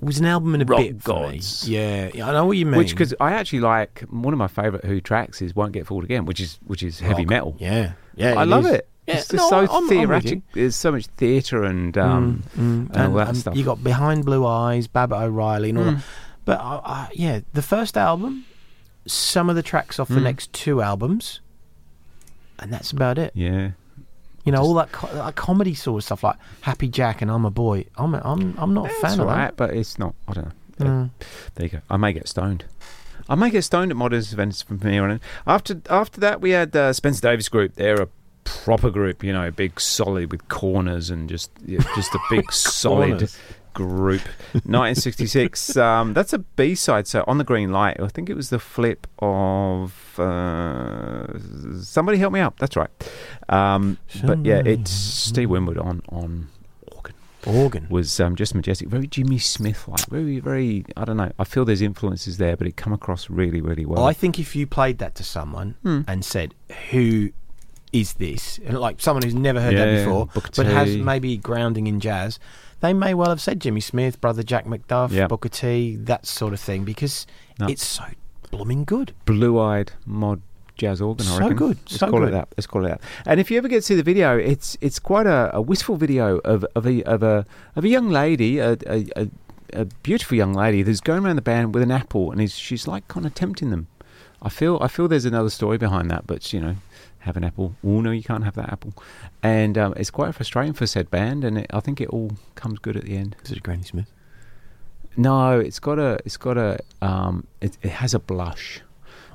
was 0.00 0.18
an 0.18 0.26
album 0.26 0.54
and 0.54 0.62
a 0.62 0.66
Rock 0.66 0.80
bit 0.80 1.02
for 1.02 1.20
me. 1.28 1.32
gods. 1.36 1.68
Yeah, 1.68 2.10
yeah, 2.14 2.28
I 2.28 2.32
know 2.32 2.46
what 2.46 2.56
you 2.56 2.66
mean. 2.66 2.76
which 2.78 2.90
because 2.90 3.14
I 3.20 3.32
actually 3.32 3.60
like 3.60 4.00
one 4.10 4.32
of 4.32 4.38
my 4.38 4.48
favourite 4.48 4.84
Who 4.84 5.00
tracks 5.00 5.42
is 5.42 5.54
"Won't 5.56 5.72
Get 5.72 5.86
Fooled 5.86 6.04
Again," 6.04 6.24
which 6.24 6.40
is 6.40 6.58
which 6.66 6.82
is 6.82 7.00
heavy 7.00 7.22
Rock. 7.22 7.30
metal. 7.30 7.56
Yeah, 7.58 7.92
yeah, 8.16 8.34
I 8.38 8.42
it 8.42 8.46
love 8.46 8.66
is. 8.66 8.72
it. 8.72 8.88
Yeah, 9.06 9.14
it's 9.14 9.28
just 9.28 9.34
no, 9.34 9.48
so 9.48 9.56
I'm- 9.60 9.68
I'm 9.72 9.88
theoretic. 9.88 10.42
There's 10.52 10.76
so 10.76 10.92
much 10.92 11.06
theatre 11.16 11.64
and 11.64 11.96
um 11.96 12.42
Mm, 12.56 12.88
mm. 12.88 12.90
and 12.96 13.12
all 13.12 13.18
that 13.18 13.28
um, 13.28 13.34
stuff. 13.34 13.56
You 13.56 13.64
got 13.64 13.82
Behind 13.82 14.24
Blue 14.24 14.46
Eyes, 14.46 14.86
Baba 14.86 15.16
O'Riley, 15.22 15.70
and 15.70 15.78
all 15.78 15.84
Mm. 15.84 15.94
that. 15.96 16.04
But 16.44 16.60
I, 16.60 16.80
I, 16.84 17.08
yeah, 17.14 17.40
the 17.54 17.62
first 17.62 17.96
album, 17.96 18.44
some 19.06 19.48
of 19.50 19.56
the 19.56 19.62
tracks 19.62 19.98
off 19.98 20.08
the 20.08 20.14
Mm. 20.16 20.22
next 20.24 20.52
two 20.52 20.80
albums, 20.82 21.40
and 22.58 22.72
that's 22.72 22.90
about 22.90 23.18
it. 23.18 23.32
yeah. 23.34 23.70
You 24.48 24.52
know, 24.52 24.62
all 24.62 24.74
that, 24.74 24.92
co- 24.92 25.12
that 25.14 25.34
comedy 25.36 25.74
sort 25.74 26.00
of 26.00 26.04
stuff 26.04 26.22
like 26.24 26.36
Happy 26.62 26.88
Jack 26.88 27.22
and 27.22 27.30
I'm 27.30 27.44
a 27.44 27.50
Boy. 27.50 27.84
I'm 27.96 28.14
a, 28.14 28.22
I'm 28.24 28.54
I'm 28.58 28.74
not 28.74 28.86
a 28.90 28.94
fan 28.94 29.20
of 29.20 29.26
that. 29.28 29.56
but 29.56 29.74
it's 29.74 29.98
not. 29.98 30.14
I 30.26 30.32
don't 30.32 30.44
know. 30.46 30.86
Mm. 30.86 31.10
There 31.54 31.66
you 31.66 31.70
go. 31.70 31.80
I 31.90 31.96
may 31.96 32.12
get 32.12 32.28
stoned. 32.28 32.64
I 33.28 33.34
may 33.34 33.50
get 33.50 33.62
stoned 33.62 33.90
at 33.90 33.96
modern 33.96 34.20
events 34.20 34.62
from 34.62 34.80
here 34.80 35.04
on 35.04 35.10
in. 35.10 35.20
After 35.46 35.80
after 35.90 36.20
that, 36.20 36.40
we 36.40 36.50
had 36.50 36.74
uh, 36.74 36.92
Spencer 36.92 37.20
Davis 37.20 37.48
Group. 37.48 37.74
They're 37.74 38.00
a 38.00 38.08
proper 38.44 38.90
group, 38.90 39.22
you 39.22 39.32
know, 39.32 39.50
big 39.50 39.78
solid 39.80 40.32
with 40.32 40.48
corners 40.48 41.10
and 41.10 41.28
just 41.28 41.50
yeah, 41.66 41.80
just 41.94 42.14
a 42.14 42.18
big 42.30 42.50
solid 42.52 43.10
Corners. 43.10 43.38
Group. 43.78 44.22
1966. 44.52 45.76
um, 45.88 46.12
that's 46.14 46.32
a 46.32 46.38
B 46.40 46.74
side. 46.74 47.06
So 47.06 47.24
on 47.26 47.38
the 47.38 47.44
green 47.44 47.70
light, 47.72 47.98
I 48.00 48.08
think 48.08 48.28
it 48.28 48.34
was 48.34 48.50
the 48.50 48.58
flip 48.58 49.06
of 49.20 50.18
uh, 50.18 51.26
somebody 51.80 52.18
help 52.18 52.32
me 52.32 52.40
out. 52.40 52.56
That's 52.58 52.76
right. 52.76 52.90
Um, 53.48 53.98
but 54.24 54.44
yeah, 54.44 54.62
it's 54.64 54.90
Steve 54.90 55.50
Winwood 55.50 55.78
on 55.78 56.02
on 56.08 56.48
organ 56.92 57.14
Organ. 57.46 57.86
was 57.88 58.18
um, 58.20 58.34
just 58.36 58.54
majestic, 58.54 58.88
very 58.88 59.06
Jimmy 59.06 59.38
Smith 59.38 59.86
like, 59.88 60.06
very 60.06 60.40
very. 60.40 60.84
I 60.96 61.04
don't 61.04 61.16
know. 61.16 61.32
I 61.38 61.44
feel 61.44 61.64
there's 61.64 61.82
influences 61.82 62.36
there, 62.38 62.56
but 62.56 62.66
it 62.66 62.76
come 62.76 62.92
across 62.92 63.30
really 63.30 63.60
really 63.60 63.86
well. 63.86 64.04
I 64.04 64.12
think 64.12 64.38
if 64.38 64.54
you 64.56 64.66
played 64.66 64.98
that 64.98 65.14
to 65.16 65.24
someone 65.24 65.76
Hmm. 65.82 66.00
and 66.08 66.24
said, 66.24 66.54
"Who 66.90 67.30
is 67.92 68.14
this?" 68.14 68.58
and 68.66 68.78
like 68.78 69.00
someone 69.00 69.22
who's 69.22 69.34
never 69.34 69.60
heard 69.60 69.76
that 69.76 70.04
before, 70.04 70.26
Booker 70.26 70.50
but 70.56 70.66
has 70.66 70.96
maybe 70.96 71.36
grounding 71.36 71.86
in 71.86 72.00
jazz, 72.00 72.38
they 72.80 72.92
may 72.92 73.14
well 73.14 73.28
have 73.30 73.40
said 73.40 73.60
Jimmy 73.60 73.80
Smith, 73.80 74.20
brother 74.20 74.42
Jack 74.42 74.64
McDuff, 74.66 75.10
Yeah. 75.10 75.26
Booker 75.26 75.48
T, 75.48 75.96
that 75.96 76.26
sort 76.26 76.52
of 76.52 76.60
thing, 76.60 76.84
because 76.84 77.26
No. 77.58 77.66
it's 77.66 77.84
so 77.84 78.04
blooming 78.50 78.84
good. 78.84 79.12
blue-eyed 79.26 79.92
mod 80.06 80.40
jazz 80.76 81.00
organ. 81.00 81.26
I 81.26 81.30
So 81.30 81.38
reckon. 81.40 81.56
good, 81.56 81.78
Let's 81.86 81.96
so 81.98 82.08
call 82.10 82.20
good. 82.20 82.28
it 82.28 82.32
that. 82.32 82.48
Let's 82.56 82.66
call 82.68 82.84
it 82.84 82.88
that. 82.88 83.00
And 83.26 83.40
if 83.40 83.50
you 83.50 83.58
ever 83.58 83.66
get 83.68 83.76
to 83.76 83.82
see 83.82 83.94
the 83.96 84.02
video, 84.04 84.36
it's 84.38 84.76
it's 84.80 84.98
quite 85.00 85.26
a, 85.26 85.50
a 85.54 85.60
wistful 85.60 85.96
video 85.96 86.38
of 86.38 86.64
of 86.76 86.86
a 86.86 87.02
of 87.02 87.22
a 87.22 87.44
of 87.74 87.84
a 87.84 87.88
young 87.88 88.10
lady, 88.10 88.58
a, 88.58 88.76
a, 88.86 89.28
a, 89.72 89.84
beautiful 90.04 90.36
young 90.36 90.54
lady 90.54 90.82
who's 90.82 91.00
going 91.00 91.24
around 91.24 91.36
the 91.36 91.42
band 91.42 91.74
with 91.74 91.82
an 91.82 91.90
apple, 91.90 92.30
and 92.30 92.40
is 92.40 92.54
she's 92.56 92.86
like 92.86 93.06
kind 93.08 93.26
of 93.26 93.34
tempting 93.34 93.70
them. 93.70 93.88
I 94.40 94.48
feel 94.50 94.78
I 94.80 94.86
feel 94.86 95.08
there's 95.08 95.24
another 95.24 95.50
story 95.50 95.78
behind 95.78 96.10
that, 96.12 96.28
but 96.28 96.52
you 96.52 96.60
know, 96.60 96.76
have 97.28 97.36
an 97.36 97.44
apple. 97.44 97.76
Oh 97.84 98.00
no, 98.00 98.10
you 98.10 98.22
can't 98.22 98.44
have 98.44 98.54
that 98.56 98.72
apple, 98.72 98.92
and 99.42 99.78
um, 99.78 99.94
it's 99.96 100.10
quite 100.10 100.34
frustrating 100.34 100.72
for 100.72 100.86
said 100.86 101.10
band. 101.10 101.44
And 101.44 101.58
it, 101.58 101.66
I 101.72 101.80
think 101.80 102.00
it 102.00 102.08
all 102.08 102.32
comes 102.56 102.78
good 102.80 102.96
at 102.96 103.04
the 103.04 103.16
end. 103.16 103.36
Is 103.44 103.52
it 103.52 103.62
Granny 103.62 103.84
Smith? 103.84 104.10
No, 105.16 105.58
it's 105.58 105.78
got 105.78 105.98
a 105.98 106.18
it's 106.24 106.36
got 106.36 106.56
a 106.58 106.78
um, 107.00 107.46
it, 107.60 107.78
it 107.82 107.90
has 107.90 108.14
a 108.14 108.18
blush. 108.18 108.80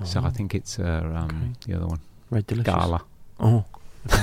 So 0.03 0.21
I 0.21 0.29
think 0.31 0.53
it's 0.53 0.79
uh, 0.79 1.09
um, 1.15 1.53
the 1.65 1.75
other 1.75 1.87
one. 1.87 1.99
Red 2.29 2.47
Delicious. 2.47 2.73
Gala. 2.73 3.03
Oh, 3.39 3.63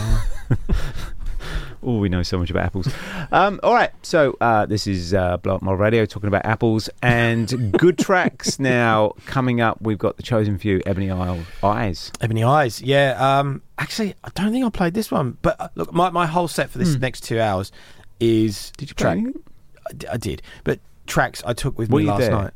Oh, 1.83 1.97
we 1.99 2.11
know 2.11 2.23
so 2.23 2.37
much 2.39 2.51
about 2.51 2.67
apples. 2.67 2.93
Um, 3.33 3.59
all 3.63 3.73
right, 3.73 3.91
so 4.03 4.37
uh, 4.41 4.67
this 4.67 4.87
is 4.87 5.15
uh, 5.15 5.39
Blow 5.39 5.55
Up 5.55 5.63
Radio 5.63 6.05
talking 6.05 6.29
about 6.29 6.45
apples 6.45 6.91
and 7.03 7.73
good 7.79 7.97
tracks. 8.07 8.59
Now 8.59 9.13
coming 9.25 9.63
up, 9.63 9.79
we've 9.81 9.97
got 9.99 10.17
the 10.19 10.23
chosen 10.23 10.59
few, 10.59 10.83
Ebony 10.85 11.11
Isle 11.11 11.41
Eyes. 11.63 12.13
Ebony 12.21 12.45
Eyes. 12.45 12.83
Yeah. 12.83 13.17
Um. 13.19 13.63
Actually, 13.79 14.15
I 14.23 14.29
don't 14.35 14.53
think 14.53 14.67
I 14.67 14.69
played 14.69 14.93
this 14.93 15.11
one, 15.11 15.39
but 15.41 15.59
uh, 15.59 15.69
look, 15.75 15.91
my 15.95 16.11
my 16.11 16.27
whole 16.27 16.49
set 16.49 16.69
for 16.69 16.77
this 16.77 16.95
Hmm. 16.95 17.01
next 17.01 17.23
two 17.23 17.41
hours 17.41 17.73
is 18.21 18.73
Did 18.77 18.91
you 18.91 18.95
track. 18.95 19.17
anything? 19.17 19.43
I 19.89 19.93
d- 19.95 20.07
I 20.09 20.17
did, 20.19 20.43
but 20.65 20.81
tracks 21.07 21.43
I 21.47 21.55
took 21.55 21.79
with 21.79 21.91
Were 21.91 22.01
me 22.01 22.07
last 22.07 22.21
there? 22.21 22.31
night. 22.31 22.53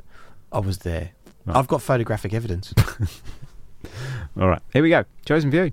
I 0.52 0.58
was 0.58 0.78
there. 0.78 1.12
Right. 1.46 1.56
I've 1.56 1.66
got 1.66 1.80
photographic 1.80 2.34
evidence. 2.34 2.74
All 4.38 4.48
right, 4.48 4.60
here 4.72 4.82
we 4.82 4.90
go. 4.90 5.04
Chosen 5.24 5.50
few. 5.50 5.70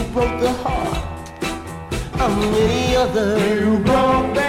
You 0.00 0.06
broke 0.12 0.40
the 0.40 0.52
heart 0.52 1.40
of 2.20 2.38
many 2.38 2.96
others. 2.96 3.60
You 3.60 3.78
broke 3.84 4.39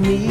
me. 0.00 0.29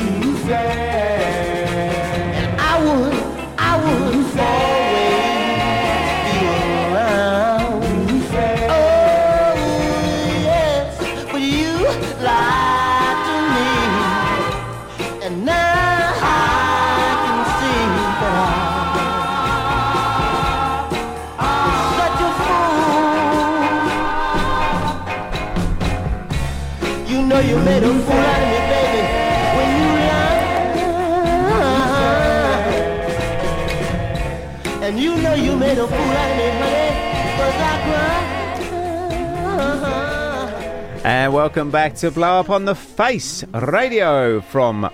And 41.29 41.35
welcome 41.35 41.69
back 41.69 41.93
to 41.97 42.09
Blow 42.09 42.39
Up 42.39 42.49
on 42.49 42.65
the 42.65 42.73
Face 42.73 43.43
Radio 43.53 44.41
from 44.41 44.89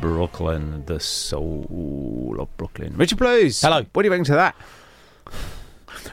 Brooklyn, 0.00 0.84
the 0.86 1.00
soul 1.00 2.36
of 2.38 2.56
Brooklyn. 2.56 2.94
Richard 2.96 3.18
Blues. 3.18 3.60
Hello. 3.60 3.84
What 3.92 4.02
do 4.02 4.06
you 4.06 4.10
bring 4.10 4.22
to 4.22 4.34
that? 4.34 4.54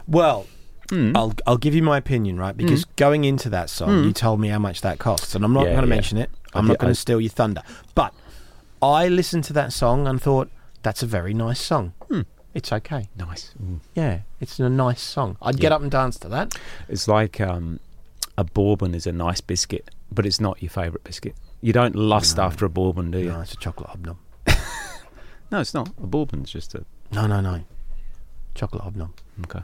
Well, 0.07 0.47
Hmm. 0.89 1.15
I'll 1.15 1.35
I'll 1.45 1.57
give 1.57 1.75
you 1.75 1.83
my 1.83 1.97
opinion, 1.99 2.37
right? 2.39 2.57
Because 2.57 2.85
going 2.95 3.25
into 3.25 3.47
that 3.51 3.69
song, 3.69 4.05
you 4.05 4.11
told 4.11 4.39
me 4.39 4.47
how 4.47 4.57
much 4.57 4.81
that 4.81 4.97
costs, 4.97 5.35
and 5.35 5.45
I'm 5.45 5.53
not 5.53 5.65
Yeah, 5.67 5.73
going 5.73 5.83
to 5.83 5.87
yeah. 5.87 5.93
mention 5.95 6.17
it. 6.17 6.31
I'm 6.55 6.65
I 6.65 6.69
not 6.69 6.79
going 6.79 6.91
to 6.91 6.99
steal 6.99 7.21
your 7.21 7.29
thunder. 7.29 7.61
But 7.93 8.11
I 8.81 9.07
listened 9.07 9.43
to 9.43 9.53
that 9.53 9.71
song 9.71 10.07
and 10.07 10.19
thought 10.19 10.49
that's 10.81 11.03
a 11.03 11.05
very 11.05 11.35
nice 11.35 11.61
song. 11.61 11.93
It's 12.55 12.73
okay. 12.73 13.07
Nice. 13.15 13.53
Yeah, 13.93 14.21
it's 14.41 14.59
a 14.59 14.67
nice 14.67 15.01
song. 15.03 15.37
I'd 15.43 15.59
get 15.59 15.71
up 15.71 15.83
and 15.83 15.91
dance 15.91 16.17
to 16.21 16.29
that. 16.29 16.57
It's 16.87 17.07
like 17.07 17.39
um, 17.39 17.79
a 18.39 18.43
bourbon 18.45 18.95
is 18.95 19.05
a 19.05 19.11
nice 19.11 19.41
biscuit, 19.41 19.89
but 20.11 20.25
it's 20.25 20.39
not 20.39 20.61
your 20.63 20.69
favourite 20.69 21.03
biscuit. 21.03 21.35
You 21.61 21.73
don't 21.73 21.93
lust 21.95 22.39
after 22.39 22.65
a 22.65 22.69
bourbon, 22.69 23.11
do 23.11 23.19
you? 23.19 23.31
No, 23.31 23.41
it's 23.41 23.53
a 23.53 23.57
chocolate 23.57 23.89
hobnob. 23.89 24.17
No, 25.51 25.59
it's 25.59 25.73
not. 25.73 25.89
A 26.01 26.05
bourbon's 26.05 26.51
just 26.51 26.75
a. 26.75 26.85
No, 27.11 27.25
no, 27.25 27.41
no. 27.41 27.61
Chocolate 28.53 28.83
hobnob. 28.83 29.09
Okay. 29.45 29.61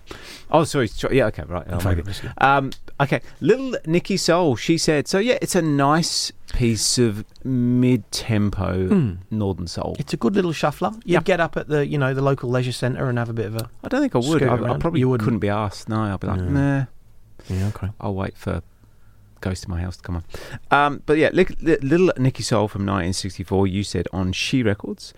Oh, 0.50 0.64
sorry. 0.64 0.88
cho- 0.88 1.12
Yeah, 1.12 1.28
okay, 1.28 1.44
right. 1.44 1.64
I'll 1.70 1.78
favourite 1.80 1.98
make 1.98 2.06
it. 2.06 2.06
biscuit. 2.08 2.32
Um, 2.40 2.72
okay. 3.00 3.22
Little 3.40 3.76
Nikki 3.86 4.18
Soul, 4.18 4.56
she 4.56 4.80
said, 4.80 5.08
so 5.08 5.20
yeah, 5.20 5.38
it's 5.44 5.54
a 5.54 5.62
nice 5.62 6.32
piece 6.54 6.98
of 6.98 7.24
mid 7.44 8.10
tempo 8.12 9.18
Northern 9.30 9.68
Soul. 9.68 9.96
It's 10.00 10.12
a 10.14 10.18
good 10.18 10.34
little 10.34 10.54
shuffler. 10.54 10.90
You'd 11.04 11.06
Yeah. 11.06 11.22
get 11.22 11.40
up 11.40 11.56
at 11.56 11.68
the 11.68 11.86
you 11.86 12.00
know 12.00 12.16
the 12.16 12.22
local 12.24 12.50
leisure 12.50 12.72
centre 12.72 13.08
and 13.08 13.20
have 13.20 13.30
a 13.30 13.34
bit 13.34 13.46
of 13.46 13.56
a. 13.56 13.70
I 13.84 13.88
don't 13.90 14.02
think 14.02 14.16
I 14.16 14.20
would. 14.28 14.42
I, 14.42 14.56
I 14.74 14.78
probably 14.80 15.02
You 15.02 15.10
wouldn't. 15.10 15.24
couldn't 15.26 15.40
be 15.40 15.50
asked. 15.50 15.88
No, 15.88 16.02
I'll 16.02 16.18
be 16.18 16.26
like, 16.28 16.40
No. 16.42 16.50
nah, 16.80 16.86
Yeah, 17.50 17.68
okay. 17.76 17.90
I'll 18.00 18.14
wait 18.16 18.36
for 18.38 18.62
Ghost 19.42 19.66
in 19.66 19.72
My 19.72 19.82
House 19.82 19.98
to 19.98 20.04
come 20.04 20.16
on. 20.18 20.24
Um, 20.72 21.02
but 21.06 21.18
yeah, 21.18 21.30
li- 21.34 21.46
li- 21.62 21.78
Little 21.82 22.12
Nikki 22.18 22.42
Soul 22.44 22.68
from 22.68 22.82
1964, 22.82 23.68
you 23.68 23.84
said 23.84 24.08
on 24.14 24.32
She 24.34 24.64
Records. 24.64 25.14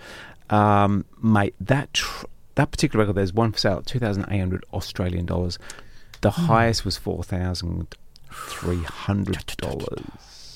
Um, 0.50 1.06
mate, 1.22 1.56
that 1.62 1.94
tr- 1.94 2.26
that 2.56 2.72
particular 2.72 3.04
record, 3.06 3.14
there's 3.18 3.34
one 3.34 3.52
for 3.52 3.58
sale 3.60 3.78
at 3.78 3.86
2,800 3.86 4.66
Australian 4.74 5.26
dollars. 5.26 5.60
The 6.22 6.32
Hmm. 6.32 6.46
highest 6.46 6.84
was 6.86 6.98
$4,300. 6.98 7.88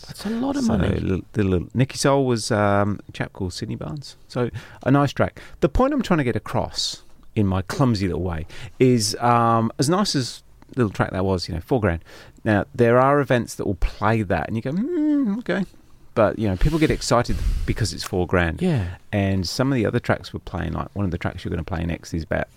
That's 0.08 0.26
a 0.26 0.30
lot 0.30 0.56
of 0.58 0.64
So, 0.64 0.78
money. 0.78 0.90
little, 1.00 1.22
little, 1.36 1.68
Nicky 1.74 1.98
Soul 1.98 2.26
was 2.26 2.52
um, 2.52 3.00
a 3.08 3.12
chap 3.12 3.32
called 3.34 3.54
Sidney 3.54 3.76
Barnes. 3.76 4.16
So 4.28 4.50
a 4.84 4.92
nice 4.92 5.14
track. 5.14 5.40
The 5.62 5.70
point 5.70 5.94
I'm 5.94 6.02
trying 6.02 6.18
to 6.18 6.24
get 6.24 6.36
across 6.36 7.04
in 7.36 7.48
my 7.48 7.62
clumsy 7.62 8.08
little 8.08 8.24
way 8.24 8.46
is 8.80 9.16
um, 9.22 9.72
as 9.80 9.88
nice 9.90 10.16
as 10.16 10.44
little 10.76 10.92
track 10.92 11.12
that 11.12 11.26
was, 11.26 11.48
you 11.48 11.56
know, 11.56 11.62
four 11.62 11.80
grand. 11.80 12.04
Now 12.44 12.66
there 12.74 13.00
are 13.00 13.20
events 13.20 13.56
that 13.56 13.66
will 13.66 13.76
play 13.76 14.22
that, 14.24 14.48
and 14.48 14.56
you 14.56 14.62
go, 14.62 14.72
mm, 14.72 15.38
okay. 15.40 15.66
But 16.14 16.38
you 16.40 16.48
know, 16.50 16.58
people 16.58 16.78
get 16.80 16.92
excited 16.92 17.38
because 17.66 17.94
it's 17.94 18.04
four 18.04 18.28
grand. 18.28 18.62
Yeah. 18.62 18.96
And 19.14 19.48
some 19.48 19.72
of 19.72 19.76
the 19.76 19.86
other 19.86 20.00
tracks 20.00 20.34
we're 20.34 20.42
playing, 20.42 20.74
like 20.74 20.90
one 20.94 21.06
of 21.06 21.12
the 21.12 21.18
tracks 21.18 21.44
you're 21.46 21.50
going 21.52 21.64
to 21.64 21.70
play 21.74 21.86
next, 21.86 22.14
is 22.14 22.24
about 22.24 22.48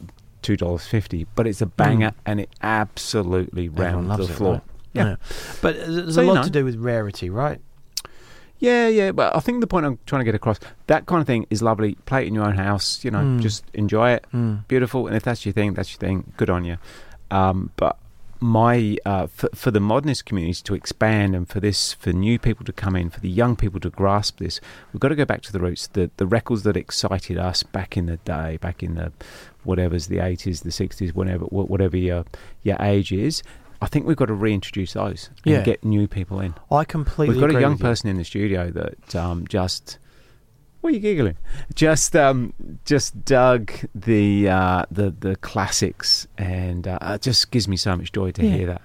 two 0.42 0.56
dollars 0.56 0.86
fifty. 0.86 1.26
But 1.36 1.46
it's 1.46 1.60
a 1.60 1.66
banger, 1.66 2.12
and 2.26 2.40
it 2.40 2.50
absolutely 2.62 3.68
Mm. 3.68 3.78
Rounds 3.78 4.16
the 4.26 4.32
it, 4.32 4.36
floor. 4.36 4.52
right? 4.54 4.62
Yeah. 4.92 5.16
But 5.60 5.76
uh, 5.76 5.86
there's 5.86 6.14
So, 6.16 6.22
a 6.22 6.24
you 6.24 6.30
lot 6.32 6.34
know. 6.36 6.42
to 6.44 6.50
do 6.50 6.64
with 6.64 6.76
rarity, 6.76 7.30
right? 7.30 7.60
Yeah, 8.60 8.88
yeah, 8.88 9.12
but 9.12 9.36
I 9.36 9.40
think 9.40 9.60
the 9.60 9.66
point 9.66 9.84
I'm 9.84 9.98
trying 10.06 10.20
to 10.20 10.24
get 10.24 10.34
across, 10.34 10.58
that 10.86 11.06
kind 11.06 11.20
of 11.20 11.26
thing 11.26 11.46
is 11.50 11.60
lovely. 11.62 11.96
Play 12.06 12.24
it 12.24 12.28
in 12.28 12.34
your 12.34 12.44
own 12.44 12.54
house, 12.54 13.04
you 13.04 13.10
know, 13.10 13.18
Mm. 13.18 13.40
just 13.40 13.64
enjoy 13.74 14.10
it. 14.12 14.24
Mm. 14.32 14.66
Beautiful. 14.68 15.06
And 15.06 15.16
if 15.16 15.22
that's 15.22 15.44
your 15.44 15.52
thing, 15.52 15.74
that's 15.74 15.92
your 15.92 15.98
thing. 15.98 16.32
Good 16.36 16.48
on 16.48 16.64
you. 16.64 16.78
Um, 17.30 17.70
but 17.76 17.98
my 18.44 18.98
uh, 19.06 19.26
for, 19.26 19.48
for 19.54 19.70
the 19.70 19.80
modernist 19.80 20.26
communities 20.26 20.60
to 20.60 20.74
expand 20.74 21.34
and 21.34 21.48
for 21.48 21.60
this 21.60 21.94
for 21.94 22.12
new 22.12 22.38
people 22.38 22.62
to 22.62 22.74
come 22.74 22.94
in 22.94 23.08
for 23.08 23.18
the 23.20 23.28
young 23.30 23.56
people 23.56 23.80
to 23.80 23.88
grasp 23.88 24.38
this 24.38 24.60
we've 24.92 25.00
got 25.00 25.08
to 25.08 25.14
go 25.14 25.24
back 25.24 25.40
to 25.40 25.50
the 25.50 25.58
roots 25.58 25.86
the 25.88 26.10
the 26.18 26.26
records 26.26 26.62
that 26.62 26.76
excited 26.76 27.38
us 27.38 27.62
back 27.62 27.96
in 27.96 28.04
the 28.04 28.18
day 28.18 28.58
back 28.58 28.82
in 28.82 28.96
the 28.96 29.10
whatever's 29.62 30.08
the 30.08 30.18
80s 30.18 30.62
the 30.62 30.68
60s 30.68 31.14
whatever 31.14 31.46
whatever 31.46 31.96
your 31.96 32.26
your 32.62 32.76
age 32.80 33.12
is 33.12 33.42
I 33.80 33.86
think 33.86 34.06
we've 34.06 34.16
got 34.16 34.26
to 34.26 34.34
reintroduce 34.34 34.92
those 34.92 35.30
and 35.44 35.54
Yeah. 35.54 35.62
get 35.62 35.84
new 35.84 36.06
people 36.08 36.40
in. 36.40 36.54
I 36.70 36.84
completely 36.84 37.34
We've 37.36 37.40
got 37.50 37.54
a 37.54 37.60
young 37.60 37.72
you. 37.72 37.78
person 37.78 38.08
in 38.08 38.16
the 38.16 38.24
studio 38.24 38.70
that 38.70 39.14
um, 39.14 39.46
just. 39.46 39.98
What 40.84 40.90
are 40.90 40.96
you 40.96 41.00
giggling? 41.00 41.38
Just, 41.74 42.14
um, 42.14 42.52
just 42.84 43.24
dug 43.24 43.72
the 43.94 44.50
uh, 44.50 44.84
the 44.90 45.14
the 45.18 45.34
classics, 45.36 46.28
and 46.36 46.86
uh, 46.86 46.98
it 47.00 47.22
just 47.22 47.50
gives 47.50 47.66
me 47.66 47.78
so 47.78 47.96
much 47.96 48.12
joy 48.12 48.32
to 48.32 48.44
Yeah. 48.44 48.50
hear 48.54 48.66
that. 48.66 48.82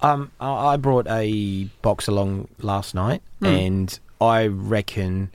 Um, 0.00 0.30
I 0.40 0.68
I 0.72 0.76
brought 0.78 1.06
a 1.06 1.64
box 1.82 2.08
along 2.08 2.48
last 2.60 2.94
night, 2.94 3.20
Hmm. 3.40 3.46
and 3.46 3.98
I 4.22 4.46
reckon 4.46 5.32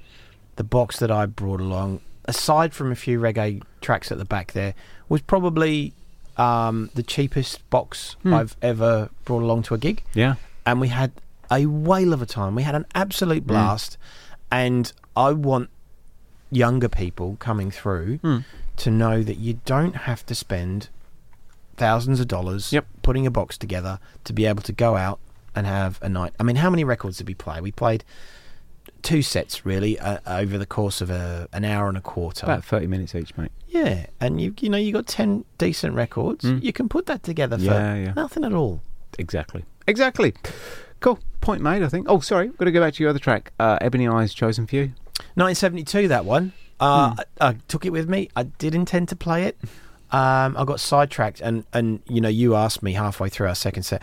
the 0.56 0.64
box 0.64 0.98
that 0.98 1.12
I 1.12 1.28
brought 1.28 1.62
along, 1.62 2.02
aside 2.26 2.74
from 2.74 2.92
a 2.92 2.96
few 2.96 3.20
reggae 3.20 3.62
tracks 3.80 4.12
at 4.12 4.18
the 4.18 4.26
back 4.26 4.54
there, 4.54 4.74
was 5.10 5.22
probably 5.22 5.94
um, 6.38 6.90
the 6.96 7.04
cheapest 7.04 7.70
box 7.70 8.16
Hmm. 8.24 8.34
I've 8.34 8.58
ever 8.64 9.12
brought 9.26 9.44
along 9.44 9.62
to 9.64 9.76
a 9.76 9.78
gig. 9.78 10.02
Yeah. 10.16 10.36
And 10.66 10.82
we 10.82 10.88
had 10.88 11.12
a 11.52 11.68
whale 11.68 12.14
of 12.14 12.22
a 12.24 12.26
time. 12.26 12.56
We 12.56 12.64
had 12.64 12.74
an 12.74 12.88
absolute 12.96 13.44
Hmm. 13.44 13.50
blast, 13.50 14.00
and 14.50 14.92
I 15.16 15.34
want 15.34 15.70
younger 16.52 16.90
people 16.90 17.36
coming 17.40 17.70
through 17.72 18.18
Hmm. 18.18 18.38
to 18.78 18.92
know 18.92 19.24
that 19.24 19.38
you 19.38 19.60
don't 19.66 19.96
have 19.96 20.26
to 20.28 20.36
spend 20.36 20.90
thousands 21.78 22.20
of 22.20 22.28
dollars 22.28 22.74
Yep. 22.74 22.86
putting 23.04 23.26
a 23.28 23.32
box 23.32 23.58
together 23.58 24.00
to 24.26 24.34
be 24.34 24.46
able 24.46 24.62
to 24.64 24.72
go 24.74 24.96
out 24.98 25.20
and 25.56 25.66
have 25.68 26.00
a 26.02 26.10
night. 26.10 26.34
I 26.40 26.44
mean, 26.44 26.58
how 26.58 26.70
many 26.70 26.84
records 26.84 27.18
did 27.18 27.28
we 27.28 27.34
play? 27.36 27.62
We 27.62 27.72
played 27.72 28.04
two 29.02 29.22
sets 29.22 29.66
really 29.66 29.98
uh, 30.00 30.20
over 30.28 30.58
the 30.58 30.66
course 30.66 31.02
of 31.02 31.10
a, 31.10 31.48
an 31.54 31.64
hour 31.66 31.88
and 31.88 31.98
a 31.98 32.02
quarter. 32.02 32.46
About 32.46 32.64
thirty 32.64 32.88
minutes 32.88 33.16
each, 33.16 33.36
mate. 33.38 33.52
yeah, 33.68 34.08
and 34.20 34.42
you 34.42 34.54
you 34.60 34.70
know 34.70 34.78
you 34.78 34.92
got 34.92 35.08
ten 35.08 35.46
decent 35.58 35.96
records. 35.96 36.44
Mm. 36.46 36.64
You 36.64 36.74
can 36.74 36.90
put 36.90 37.06
that 37.06 37.24
together 37.24 37.58
for 37.58 37.64
Yeah, 37.64 37.96
yeah. 37.96 38.14
nothing 38.16 38.44
at 38.44 38.54
all. 38.54 38.82
Exactly. 39.18 39.64
Exactly. 39.88 40.34
Cool. 41.00 41.20
Point 41.42 41.62
made, 41.62 41.82
I 41.82 41.88
think. 41.88 42.08
Oh, 42.10 42.20
sorry. 42.20 42.50
Got 42.50 42.66
to 42.66 42.72
go 42.72 42.82
back 42.82 42.94
to 42.96 43.04
your 43.04 43.10
other 43.10 43.20
track. 43.20 43.54
Uh, 43.60 43.78
Ebony 43.82 44.08
Eyes 44.08 44.34
Chosen 44.34 44.68
Few. 44.68 44.92
1972, 45.36 46.08
that 46.10 46.26
one. 46.26 46.54
Uh, 46.80 47.12
Hmm. 47.12 47.20
I, 47.42 47.48
I 47.50 47.54
took 47.68 47.86
it 47.86 47.92
with 47.92 48.08
me. 48.10 48.30
I 48.36 48.44
did 48.44 48.74
intend 48.76 49.10
to 49.10 49.16
play 49.16 49.44
it. 49.44 49.58
Um, 50.12 50.56
I 50.58 50.64
got 50.66 50.80
sidetracked, 50.80 51.40
and, 51.42 51.66
and 51.74 52.02
you 52.08 52.20
know, 52.22 52.30
you 52.30 52.56
asked 52.56 52.82
me 52.82 52.94
halfway 52.94 53.30
through 53.30 53.48
our 53.48 53.56
second 53.56 53.84
set, 53.84 54.02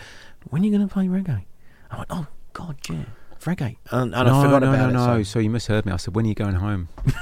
when 0.50 0.62
are 0.62 0.64
you 0.66 0.70
going 0.70 0.86
to 0.86 0.92
play 0.92 1.06
reggae? 1.06 1.44
I 1.90 1.96
went, 1.96 2.06
oh, 2.10 2.26
God, 2.52 2.76
yeah, 2.88 3.04
reggae. 3.40 3.76
And, 3.90 4.14
and 4.14 4.28
no, 4.28 4.38
I 4.38 4.42
forgot 4.44 4.62
no, 4.62 4.68
about 4.72 4.78
no, 4.78 4.88
it. 4.88 4.92
no. 4.92 5.22
so- 5.22 5.22
So 5.24 5.38
you 5.40 5.50
misheard 5.50 5.84
me. 5.86 5.92
I 5.92 5.96
said, 5.96 6.14
when 6.14 6.24
are 6.26 6.28
you 6.28 6.34
going 6.34 6.54
home? 6.56 6.88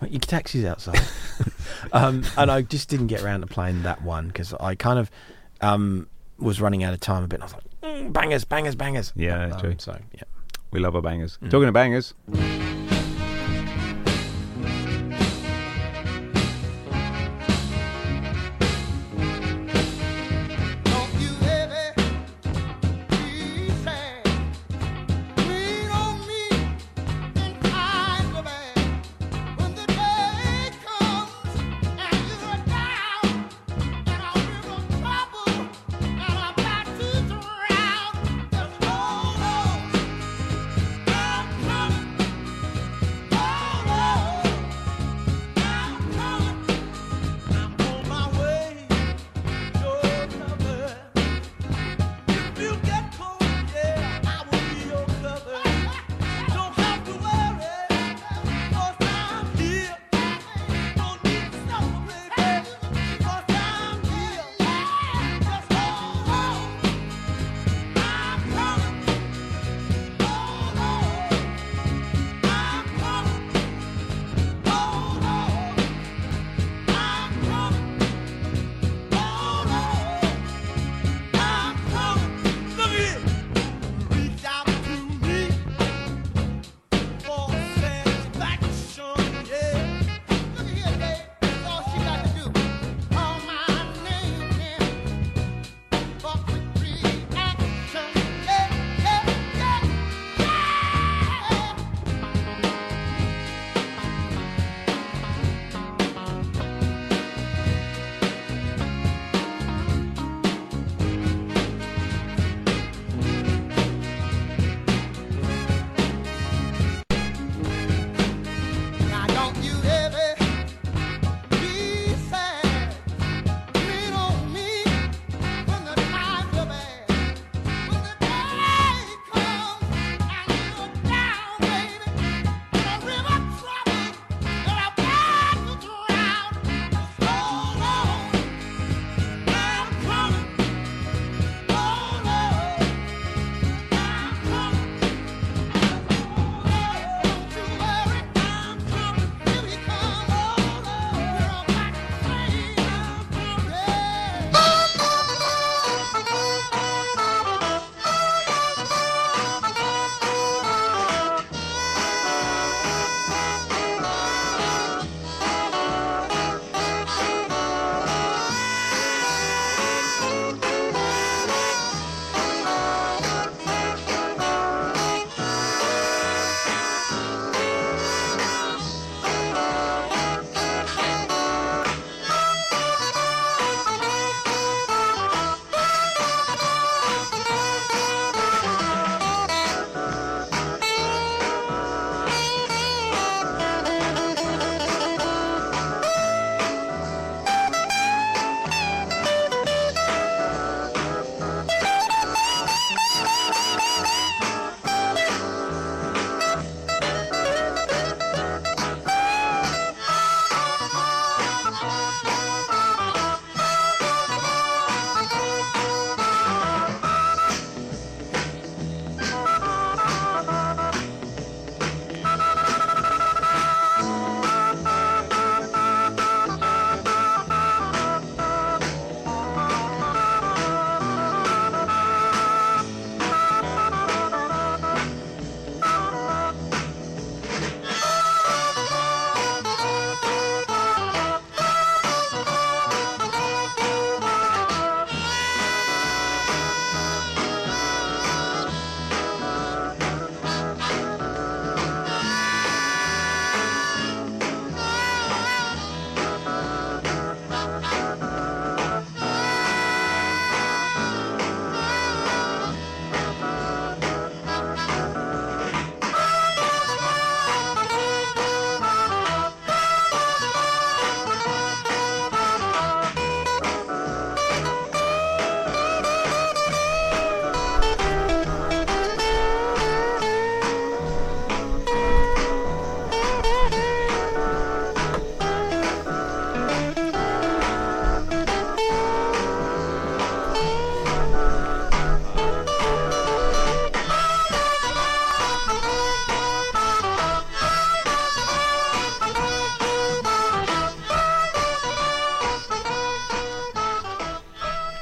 Well, 0.00 0.08
your 0.10 0.20
taxi's 0.20 0.64
outside. 0.64 1.00
um, 1.92 2.22
and 2.36 2.52
I 2.52 2.62
just 2.62 2.88
didn't 2.88 3.08
get 3.08 3.20
around 3.20 3.40
to 3.40 3.48
playing 3.48 3.82
that 3.82 4.00
one 4.02 4.28
because 4.28 4.54
I 4.54 4.76
kind 4.76 4.96
of 4.96 5.10
um, 5.60 6.06
was 6.38 6.60
running 6.60 6.84
out 6.84 6.94
of 6.94 7.00
time 7.00 7.24
a 7.24 7.26
bit. 7.26 7.40
And 7.40 7.42
I 7.42 7.46
was 7.46 7.54
like, 7.54 7.64
mm, 7.82 8.12
bangers, 8.12 8.44
bangers, 8.44 8.76
bangers. 8.76 9.12
Yeah, 9.16 9.46
Um, 9.46 9.60
true. 9.60 9.74
So, 9.78 9.98
yeah. 10.14 10.22
We 10.70 10.78
love 10.78 10.94
our 10.94 11.02
bangers. 11.02 11.36
Mm. 11.42 11.50
Talking 11.50 11.66
of 11.66 11.74
bangers. 11.74 12.14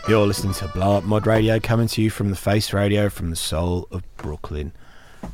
You're 0.09 0.25
listening 0.25 0.55
to 0.55 0.69
Blow 0.69 0.99
Up 0.99 1.03
Mod 1.03 1.27
Radio 1.27 1.59
coming 1.59 1.89
to 1.89 2.01
you 2.01 2.11
from 2.11 2.31
the 2.31 2.37
Face 2.37 2.73
Radio 2.73 3.09
from 3.09 3.31
the 3.31 3.37
soul 3.37 3.89
of 3.91 4.05
Brooklyn. 4.17 4.71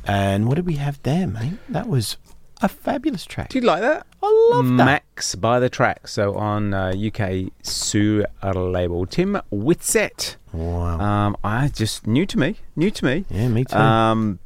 And 0.03 0.47
what 0.47 0.55
did 0.55 0.65
we 0.65 0.77
have 0.77 0.99
there, 1.03 1.27
mate? 1.27 1.59
That 1.69 1.87
was 1.87 2.17
a 2.59 2.67
fabulous 2.67 3.23
track. 3.23 3.49
Do 3.49 3.59
you 3.59 3.65
like 3.65 3.81
that? 3.81 4.07
I 4.23 4.49
love 4.51 4.65
that. 4.65 4.85
Max 4.85 5.35
by 5.35 5.59
the 5.59 5.69
track. 5.69 6.07
So 6.07 6.33
on 6.33 6.73
uh, 6.73 6.91
UK 6.91 7.51
Sue 7.61 8.25
label, 8.43 9.05
Tim 9.05 9.39
Whitsett. 9.51 10.37
Wow. 10.51 10.99
Um, 10.99 11.37
I 11.43 11.67
just 11.67 12.07
new 12.07 12.25
to 12.25 12.39
me, 12.39 12.55
new 12.75 12.89
to 12.89 13.05
me. 13.05 13.25
Yeah, 13.29 13.49
me 13.49 13.65
too. 13.65 13.77
Um, 13.77 14.39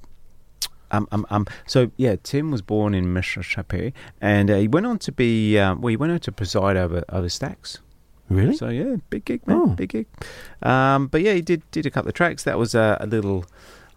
um, 0.91 1.07
um, 1.13 1.25
um, 1.29 1.47
so 1.65 1.91
yeah, 1.95 2.17
Tim 2.21 2.51
was 2.51 2.61
born 2.61 2.93
in 2.93 3.13
Mississippi, 3.13 3.93
and 4.19 4.51
uh, 4.51 4.57
he 4.57 4.67
went 4.67 4.87
on 4.87 4.99
to 4.99 5.11
be 5.13 5.57
um, 5.57 5.79
well, 5.79 5.89
he 5.89 5.95
went 5.95 6.11
on 6.11 6.19
to 6.19 6.33
preside 6.33 6.75
over 6.75 7.05
over 7.07 7.27
Stax. 7.27 7.77
Really? 8.29 8.55
So 8.55 8.69
yeah, 8.69 8.95
big 9.09 9.25
gig, 9.25 9.45
man, 9.47 9.57
Oh. 9.57 9.67
big 9.67 9.89
gig. 9.89 10.07
Um, 10.61 11.07
but 11.07 11.21
yeah, 11.21 11.33
he 11.33 11.41
did 11.41 11.61
did 11.71 11.85
a 11.85 11.89
couple 11.91 12.09
of 12.09 12.15
tracks. 12.15 12.43
That 12.43 12.57
was 12.57 12.75
a, 12.75 12.97
a 12.99 13.07
little, 13.07 13.45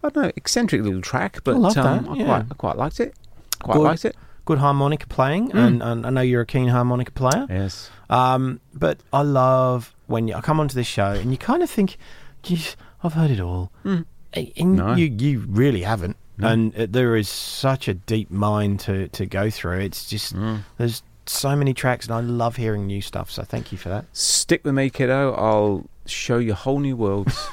I 0.04 0.08
don't 0.10 0.24
know, 0.24 0.32
eccentric 0.36 0.82
little 0.82 1.02
track, 1.02 1.38
but 1.44 1.56
love 1.56 1.76
um, 1.76 2.08
I 2.08 2.14
yeah. 2.16 2.24
quite 2.26 2.44
I 2.50 2.54
quite 2.54 2.76
liked 2.76 3.00
it. 3.00 3.14
Quite 3.62 3.74
Good. 3.74 3.82
liked 3.82 4.04
it. 4.04 4.16
Good 4.46 4.58
harmonica 4.58 5.06
playing, 5.06 5.50
Mm. 5.50 5.66
and, 5.66 5.82
and 5.82 6.06
I 6.06 6.10
know 6.10 6.20
you're 6.22 6.40
a 6.42 6.46
keen 6.46 6.68
harmonica 6.68 7.12
player. 7.12 7.46
Yes. 7.48 7.90
Um, 8.08 8.60
but 8.74 8.98
I 9.12 9.22
love 9.22 9.94
when 10.06 10.26
you, 10.28 10.34
I 10.34 10.40
come 10.40 10.58
onto 10.58 10.74
this 10.74 10.86
show 10.88 11.12
and 11.12 11.30
you 11.30 11.36
kind 11.38 11.62
of 11.62 11.70
think, 11.70 11.96
geez, 12.42 12.74
I've 13.04 13.12
heard 13.12 13.30
it 13.30 13.38
all. 13.40 13.70
Mm. 13.84 14.04
And- 14.32 14.52
And 14.56 14.76
No. 14.76 14.94
you, 14.94 15.06
you 15.06 15.44
really 15.48 15.82
haven't. 15.82 16.16
No. 16.38 16.48
And 16.48 16.74
uh, 16.74 16.86
there 16.88 17.14
is 17.16 17.28
such 17.28 17.86
a 17.86 17.94
deep 17.94 18.30
mind 18.30 18.80
to, 18.80 19.08
to 19.08 19.26
go 19.26 19.50
through. 19.50 19.80
It's 19.80 20.08
just, 20.08 20.34
Mm. 20.34 20.60
there's 20.78 21.02
so 21.30 21.54
many 21.56 21.72
tracks 21.74 22.06
and 22.06 22.14
I 22.14 22.20
love 22.20 22.56
hearing 22.56 22.86
new 22.86 23.00
stuff. 23.00 23.30
So 23.30 23.42
thank 23.42 23.72
you 23.72 23.78
for 23.78 23.88
that. 23.88 24.04
Stick 24.12 24.64
with 24.64 24.74
me, 24.74 24.90
kiddo. 24.90 25.32
I'll 25.34 25.86
show 26.06 26.38
you 26.38 26.54
whole 26.54 26.78
new 26.80 26.96
worlds. 26.96 27.38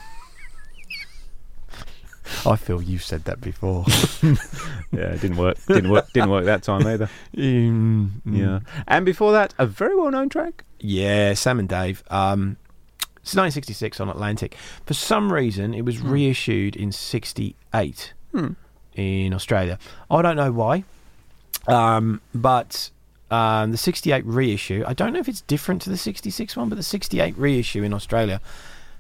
I 2.45 2.55
feel 2.57 2.81
you've 2.81 3.03
said 3.03 3.23
that 3.25 3.39
before. 3.39 3.85
yeah, 4.91 5.13
it 5.13 5.21
didn't 5.21 5.37
work. 5.37 5.57
Didn't 5.67 5.89
work. 5.89 6.11
Didn't 6.11 6.29
work 6.29 6.45
that 6.45 6.61
time 6.63 6.85
either. 6.85 7.09
Mm, 7.35 8.09
Yeah. 8.25 8.59
And 8.87 9.05
before 9.05 9.31
that, 9.31 9.53
a 9.57 9.65
very 9.65 9.95
well 9.95 10.11
known 10.11 10.27
track. 10.29 10.63
Yeah, 10.79 11.33
Sam 11.35 11.57
and 11.59 11.69
Dave. 11.69 12.03
Um, 12.09 12.57
it's 13.21 13.33
1966 13.35 13.99
on 14.01 14.09
Atlantic. 14.09 14.55
For 14.85 14.93
some 14.93 15.31
reason, 15.31 15.73
it 15.73 15.83
was 15.85 15.99
Hmm. 15.99 16.11
reissued 16.11 16.75
in 16.75 16.91
68 16.91 18.13
Hmm. 18.33 18.51
in 18.93 19.33
Australia. 19.33 19.79
I 20.11 20.21
don't 20.21 20.35
know 20.35 20.51
why, 20.51 20.83
um, 21.67 22.19
but 22.35 22.89
um, 23.31 23.71
the 23.71 23.77
68 23.77 24.25
reissue, 24.25 24.83
I 24.87 24.93
don't 24.93 25.13
know 25.13 25.19
if 25.19 25.27
it's 25.27 25.41
different 25.41 25.81
to 25.83 25.89
the 25.89 25.97
66 25.97 26.55
one, 26.55 26.69
but 26.69 26.75
the 26.75 26.83
68 26.83 27.37
reissue 27.37 27.83
in 27.83 27.93
Australia 27.93 28.39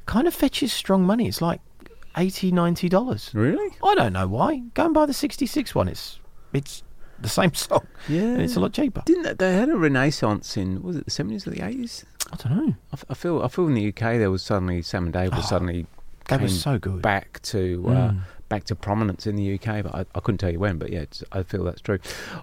kind 0.05 0.27
of 0.27 0.33
fetches 0.33 0.73
strong 0.73 1.03
money. 1.03 1.27
It's 1.27 1.41
like 1.41 1.61
80 2.15 2.51
$90. 2.51 3.33
Really? 3.33 3.75
I 3.83 3.95
don't 3.95 4.13
know 4.13 4.27
why. 4.27 4.57
Go 4.73 4.85
and 4.85 4.93
buy 4.93 5.05
the 5.05 5.13
66 5.13 5.75
one. 5.75 5.87
It's, 5.87 6.19
it's 6.53 6.83
the 7.19 7.29
same 7.29 7.53
song. 7.55 7.85
Yeah. 8.09 8.21
And 8.23 8.41
it's 8.41 8.55
a 8.55 8.59
lot 8.59 8.73
cheaper. 8.73 9.01
Didn't 9.05 9.23
they, 9.23 9.33
they 9.33 9.53
had 9.55 9.69
a 9.69 9.77
renaissance 9.77 10.57
in 10.57 10.81
was 10.83 10.95
it 10.97 11.05
the 11.05 11.11
seventies 11.11 11.45
or 11.47 11.51
the 11.51 11.65
eighties? 11.65 12.05
I 12.31 12.35
don't 12.35 12.57
know. 12.57 12.73
I, 12.91 12.93
f- 12.93 13.05
I 13.09 13.13
feel 13.13 13.41
I 13.41 13.47
feel 13.47 13.67
in 13.67 13.73
the 13.75 13.87
UK 13.89 14.17
there 14.19 14.29
was 14.31 14.43
suddenly 14.43 14.81
Sam 14.81 15.05
and 15.05 15.13
Dave 15.13 15.33
was 15.35 15.47
suddenly 15.47 15.85
They 16.27 16.35
were 16.35 16.39
came 16.41 16.49
so 16.49 16.77
good. 16.77 17.01
back 17.01 17.41
to 17.43 17.83
uh, 17.87 17.91
Mm. 18.11 18.19
back 18.49 18.63
to 18.65 18.75
prominence 18.75 19.25
in 19.27 19.35
the 19.35 19.53
UK, 19.55 19.83
but 19.83 19.93
I, 19.95 20.05
I 20.15 20.19
couldn't 20.19 20.37
tell 20.39 20.51
you 20.51 20.59
when. 20.59 20.77
But 20.77 20.91
yeah, 20.91 21.01
it's, 21.01 21.23
I 21.31 21.43
feel 21.43 21.63
that's 21.63 21.81
true. 21.81 21.99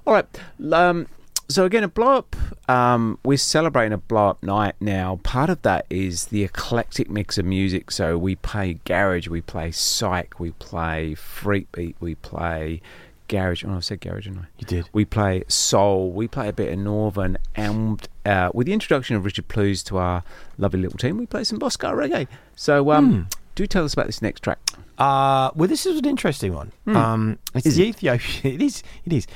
All 0.06 0.12
right. 0.14 0.26
Um, 0.72 1.06
so 1.48 1.64
again, 1.64 1.84
a 1.84 1.88
blow 1.88 2.16
up. 2.18 2.36
Um, 2.68 3.18
we're 3.24 3.36
celebrating 3.38 3.92
a 3.92 3.98
blow 3.98 4.28
up 4.30 4.42
night 4.42 4.74
now. 4.80 5.20
Part 5.22 5.50
of 5.50 5.62
that 5.62 5.86
is 5.90 6.26
the 6.26 6.42
eclectic 6.44 7.10
mix 7.10 7.36
of 7.38 7.44
music. 7.44 7.90
So 7.90 8.16
we 8.18 8.36
play 8.36 8.80
garage, 8.84 9.28
we 9.28 9.40
play 9.40 9.70
psych, 9.70 10.38
we 10.40 10.52
play 10.52 11.14
freak 11.14 11.70
beat, 11.72 11.96
we 12.00 12.14
play 12.14 12.80
garage. 13.28 13.64
Oh, 13.66 13.76
I 13.76 13.80
said 13.80 14.00
garage, 14.00 14.24
didn't 14.24 14.40
I? 14.40 14.44
You 14.58 14.66
did. 14.66 14.88
We 14.92 15.04
play 15.04 15.44
soul. 15.48 16.10
We 16.12 16.28
play 16.28 16.48
a 16.48 16.52
bit 16.52 16.72
of 16.72 16.78
northern, 16.78 17.36
and 17.54 18.06
uh, 18.24 18.50
with 18.54 18.66
the 18.66 18.72
introduction 18.72 19.16
of 19.16 19.24
Richard 19.24 19.48
Plews 19.48 19.82
to 19.84 19.98
our 19.98 20.22
lovely 20.58 20.80
little 20.80 20.98
team, 20.98 21.18
we 21.18 21.26
play 21.26 21.44
some 21.44 21.58
Boscar 21.58 21.94
reggae. 21.94 22.26
So, 22.56 22.90
um, 22.92 23.12
Hmm. 23.12 23.20
do 23.54 23.66
tell 23.66 23.84
us 23.84 23.92
about 23.92 24.06
this 24.06 24.22
next 24.22 24.40
track. 24.42 24.58
Uh, 24.96 25.50
well, 25.56 25.68
this 25.68 25.86
is 25.86 25.98
an 25.98 26.04
interesting 26.06 26.54
one. 26.54 26.70
Hmm. 26.84 26.96
Um, 26.96 27.38
it's 27.54 27.66
Is 27.66 27.76
the 27.76 27.84
it? 27.84 27.88
Ethiopian. 28.02 28.54
It 28.54 28.62
is. 28.62 28.82
It 29.04 29.12
is. 29.12 29.26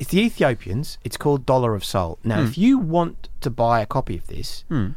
It's 0.00 0.10
the 0.10 0.20
Ethiopians. 0.22 0.96
It's 1.04 1.18
called 1.18 1.44
Dollar 1.44 1.74
of 1.74 1.84
Soul. 1.84 2.18
Now, 2.24 2.38
Hmm. 2.40 2.46
if 2.46 2.56
you 2.58 2.78
want 2.78 3.28
to 3.42 3.50
buy 3.50 3.80
a 3.80 3.86
copy 3.86 4.16
of 4.16 4.26
this, 4.28 4.64
Hmm. 4.68 4.92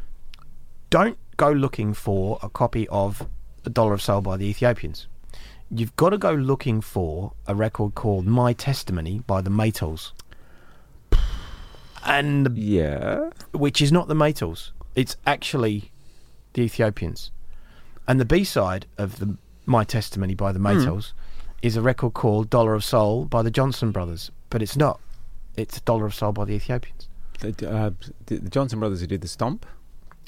don't 0.89 1.17
go 1.35 1.51
looking 1.51 1.93
for 1.93 2.39
a 2.41 2.49
copy 2.49 2.87
of 2.87 3.27
A 3.65 3.69
Dollar 3.69 3.93
of 3.93 4.01
Soul 4.01 4.21
by 4.21 4.37
the 4.37 4.45
Ethiopians. 4.45 5.07
You've 5.69 5.95
got 5.97 6.11
to 6.11 6.17
go 6.17 6.31
looking 6.33 6.79
for 6.79 7.33
a 7.47 7.53
record 7.53 7.95
called 7.95 8.25
My 8.25 8.53
Testimony 8.53 9.19
by 9.27 9.41
the 9.41 9.49
Maytals. 9.49 10.11
And 12.05 12.57
Yeah. 12.57 13.29
which 13.51 13.81
is 13.81 13.91
not 13.91 14.07
the 14.07 14.13
Maytals. 14.15 14.71
It's 14.95 15.15
actually 15.25 15.91
the 16.53 16.61
Ethiopians. 16.63 17.29
And 18.07 18.19
the 18.21 18.25
B 18.25 18.43
side 18.45 18.85
of 18.97 19.19
the 19.19 19.37
My 19.65 19.83
Testimony 19.83 20.33
by 20.35 20.51
the 20.53 20.59
Hmm. 20.59 20.67
Maytals 20.67 21.11
is 21.61 21.75
a 21.77 21.81
record 21.81 22.13
called 22.13 22.49
Dollar 22.49 22.73
of 22.73 22.83
Soul 22.85 23.25
by 23.25 23.41
the 23.41 23.51
Johnson 23.51 23.91
Brothers, 23.91 24.31
but 24.53 24.61
it's 24.61 24.77
not. 24.77 24.99
It's 25.57 25.77
a 25.77 25.81
Dollar 25.81 26.05
of 26.05 26.13
Soul 26.13 26.31
by 26.31 26.45
the 26.45 26.53
Ethiopians. 26.53 27.09
The, 27.39 27.69
uh, 27.69 27.89
the, 28.27 28.37
Johnson 28.49 28.79
brothers 28.79 29.01
who 29.01 29.07
did 29.07 29.21
the 29.21 29.27
stomp. 29.27 29.65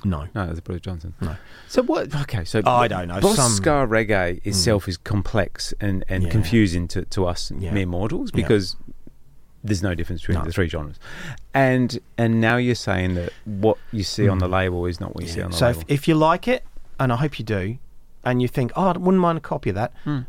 No. 0.04 0.28
No, 0.34 0.52
the 0.52 0.62
Brother 0.64 0.80
Johnson. 0.80 1.14
No. 1.22 1.36
So 1.68 1.84
what? 1.84 2.14
Okay, 2.24 2.44
so 2.44 2.62
I 2.66 2.88
don't 2.88 3.08
know, 3.08 3.20
Boscar 3.20 3.36
some- 3.64 3.90
reggae 3.90 4.46
itself 4.46 4.88
is 4.88 4.98
complex 4.98 5.74
and, 5.80 6.04
and 6.10 6.24
Yeah. 6.24 6.30
confusing 6.30 6.88
to, 6.90 7.06
to 7.06 7.26
us 7.28 7.52
Yeah. 7.58 7.72
mere 7.72 7.86
mortals 7.86 8.32
Yeah. 8.34 8.42
because 8.42 8.76
there's 9.64 9.84
no 9.84 9.94
difference 9.96 10.22
between 10.22 10.40
No. 10.40 10.46
the 10.46 10.52
three 10.52 10.68
genres. 10.68 11.00
And 11.54 12.00
and 12.18 12.42
now 12.42 12.58
you're 12.58 12.76
saying 12.76 13.14
that 13.16 13.32
what 13.46 13.78
you 13.92 14.04
see 14.04 14.28
on 14.28 14.40
the 14.40 14.48
label 14.48 14.86
is 14.88 15.00
not 15.00 15.16
what 15.16 15.24
you 15.24 15.30
see 15.30 15.42
on 15.42 15.52
the. 15.52 15.58
So 15.58 15.68
label. 15.68 15.82
if, 15.82 15.86
if 16.02 16.08
you 16.08 16.16
like 16.16 16.48
it, 16.48 16.64
and 17.00 17.14
I 17.14 17.16
hope 17.18 17.40
you 17.40 17.46
do, 17.46 17.78
and 18.24 18.42
you 18.42 18.48
think, 18.48 18.72
oh, 18.76 18.88
I 18.88 18.98
wouldn't 18.98 19.22
mind 19.22 19.38
a 19.38 19.42
copy 19.42 19.70
of 19.70 19.76
that, 19.76 19.94
Hmm. 20.04 20.22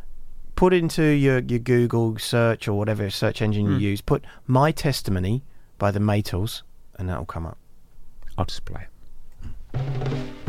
Put 0.56 0.72
into 0.74 1.02
your, 1.04 1.38
your 1.40 1.58
Google 1.60 2.18
search 2.18 2.66
or 2.66 2.74
whatever 2.74 3.08
search 3.10 3.40
engine 3.42 3.66
Hmm. 3.66 3.72
you 3.74 3.90
use, 3.90 4.00
put 4.00 4.24
My 4.46 4.72
Testimony 4.72 5.42
by 5.78 5.90
the 5.90 6.00
Maytals, 6.00 6.62
and 6.98 7.08
that'll 7.08 7.26
come 7.26 7.46
up. 7.46 7.58
I'll 8.38 8.46
just 8.46 8.64
play 8.64 8.86
it. 9.74 10.45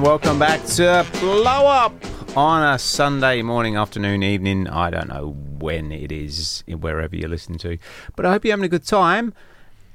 And 0.00 0.06
welcome 0.06 0.38
back 0.38 0.64
to 0.64 1.06
Blow 1.20 1.66
Up 1.66 1.92
on 2.34 2.62
a 2.62 2.78
Sunday 2.78 3.42
morning, 3.42 3.76
afternoon, 3.76 4.22
evening. 4.22 4.66
I 4.66 4.88
don't 4.88 5.10
know 5.10 5.36
when 5.58 5.92
it 5.92 6.10
is, 6.10 6.64
wherever 6.66 7.14
you're 7.14 7.28
listening 7.28 7.58
to, 7.58 7.76
but 8.16 8.24
I 8.24 8.30
hope 8.30 8.42
you're 8.42 8.52
having 8.52 8.64
a 8.64 8.70
good 8.70 8.86
time. 8.86 9.34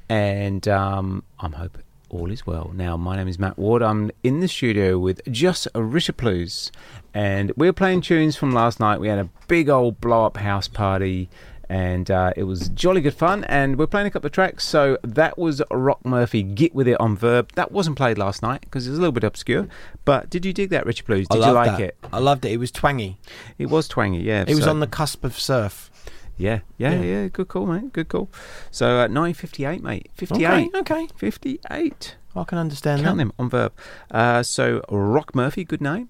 And 0.08 0.68
um, 0.68 1.24
I'm 1.40 1.54
hoping 1.54 1.82
all 2.10 2.30
is 2.30 2.46
well. 2.46 2.70
Now, 2.76 2.96
my 2.98 3.16
name 3.16 3.28
is 3.28 3.40
Matt 3.40 3.58
Ward. 3.58 3.82
I'm 3.82 4.12
in 4.22 4.42
the 4.42 4.48
studio 4.48 5.00
with 5.00 5.22
Just 5.32 5.68
Richard 5.74 6.18
Blues, 6.18 6.72
and 7.16 7.52
we're 7.58 7.74
playing 7.74 8.02
tunes 8.02 8.36
from 8.36 8.52
last 8.52 8.80
night. 8.80 9.00
We 9.00 9.08
had 9.08 9.18
a 9.18 9.30
big 9.48 9.70
old 9.70 10.00
blow 10.02 10.28
up 10.28 10.38
house 10.38 10.68
party. 10.68 11.30
And 11.70 12.12
uh, 12.12 12.32
it 12.36 12.44
was 12.44 12.70
jolly 12.70 13.02
good 13.02 13.14
fun, 13.16 13.44
and 13.46 13.78
we're 13.78 13.88
playing 13.88 14.08
a 14.08 14.12
couple 14.12 14.28
of 14.28 14.34
tracks. 14.34 14.64
So 14.66 14.98
that 15.04 15.38
was 15.38 15.62
Rock 15.72 16.06
Murphy, 16.06 16.44
"Get 16.44 16.76
With 16.76 16.88
It" 16.88 17.00
on 17.00 17.18
Verve. 17.18 17.48
That 17.56 17.72
wasn't 17.72 17.98
played 17.98 18.18
last 18.18 18.42
night 18.44 18.62
because 18.62 18.86
it 18.86 18.92
was 18.92 19.00
a 19.00 19.02
little 19.02 19.12
bit 19.12 19.24
obscure. 19.24 19.68
But 20.06 20.30
did 20.30 20.46
you 20.46 20.54
dig 20.54 20.70
that, 20.70 20.86
Richard 20.86 21.08
Blues? 21.08 21.28
Did 21.28 21.44
you 21.44 21.52
like 21.52 21.72
that. 21.78 21.80
it? 21.82 21.98
I 22.14 22.20
loved 22.20 22.46
it. 22.46 22.52
It 22.52 22.58
was 22.58 22.72
twangy. 22.72 23.18
It 23.58 23.68
was 23.68 23.88
twangy, 23.88 24.20
yeah. 24.22 24.46
It 24.48 24.54
was 24.56 24.68
on 24.68 24.80
the 24.80 24.88
cusp 24.88 25.24
of 25.24 25.40
surf. 25.40 25.90
Yeah, 26.38 26.60
yeah, 26.78 26.92
Yeah. 26.96 27.02
yeah, 27.02 27.28
Good 27.30 27.48
call, 27.48 27.66
mate. 27.66 27.94
Good 27.94 28.10
call. 28.10 28.30
So 28.70 28.86
uh, 28.98 29.08
1958, 29.08 29.82
mate. 29.82 30.12
58. 30.16 30.46
Okay, 30.76 30.78
okay. 30.80 31.08
58. 31.16 32.16
I 32.36 32.44
can 32.44 32.58
understand 32.58 33.04
Count 33.04 33.18
that. 33.18 33.24
them 33.24 33.34
on 33.40 33.50
Verve. 33.50 33.72
Uh, 34.12 34.44
so 34.44 34.82
Rock 34.90 35.34
Murphy, 35.34 35.64
good 35.64 35.80
name. 35.82 36.10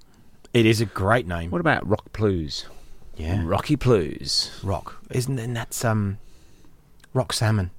It 0.52 0.66
is 0.66 0.82
a 0.82 0.86
great 0.86 1.28
name. 1.28 1.52
What 1.52 1.62
about 1.62 1.88
Rock 1.88 2.12
Blues? 2.12 2.66
Yeah. 3.18 3.42
Rocky 3.46 3.76
Blues. 3.76 4.52
Rock, 4.64 4.98
isn't 5.12 5.40
and 5.40 5.56
that's 5.56 5.84
um, 5.86 6.18
rock 7.14 7.32
salmon. 7.34 7.72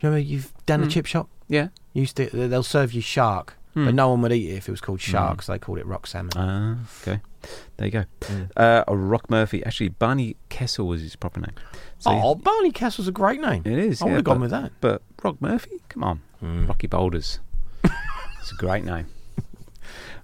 Do 0.00 0.06
you 0.06 0.10
remember 0.10 0.26
you've 0.28 0.52
done 0.66 0.82
a 0.82 0.86
Mm. 0.86 0.90
chip 0.90 1.06
shop? 1.06 1.28
Yeah. 1.48 1.68
You 1.92 2.02
used 2.02 2.16
to. 2.16 2.26
They'll 2.26 2.62
serve 2.62 2.92
you 2.92 3.00
shark, 3.00 3.54
Hmm. 3.74 3.86
but 3.86 3.94
no 3.94 4.10
one 4.10 4.22
would 4.22 4.32
eat 4.32 4.50
it 4.50 4.54
if 4.56 4.68
it 4.68 4.70
was 4.70 4.80
called 4.80 5.00
shark. 5.00 5.38
Mm. 5.38 5.44
So 5.44 5.52
they 5.52 5.58
called 5.58 5.78
it 5.78 5.86
rock 5.86 6.06
salmon. 6.06 6.32
Ah, 6.36 6.76
okay. 7.02 7.20
There 7.76 7.86
you 7.86 7.92
go. 7.92 8.04
Uh, 8.56 8.82
a 8.88 8.96
Rock 8.96 9.30
Murphy. 9.30 9.64
Actually, 9.64 9.90
Barney 9.90 10.36
Kessel 10.48 10.86
was 10.88 11.00
his 11.02 11.14
proper 11.16 11.40
name. 11.40 11.54
So 11.98 12.10
oh, 12.12 12.34
Barney 12.34 12.72
Castle's 12.72 13.06
a 13.08 13.12
great 13.12 13.40
name. 13.40 13.62
It 13.64 13.78
is. 13.78 14.02
I 14.02 14.06
would 14.06 14.10
yeah, 14.10 14.16
have 14.16 14.24
gone 14.24 14.36
but- 14.36 14.40
with 14.42 14.50
that. 14.50 14.72
But 14.80 15.02
Rock 15.22 15.40
Murphy? 15.40 15.80
Come 15.88 16.02
on. 16.04 16.20
Rocky 16.42 16.86
Boulders. 16.88 17.38
it's 17.84 18.52
a 18.52 18.56
great 18.56 18.84
name. 18.84 19.06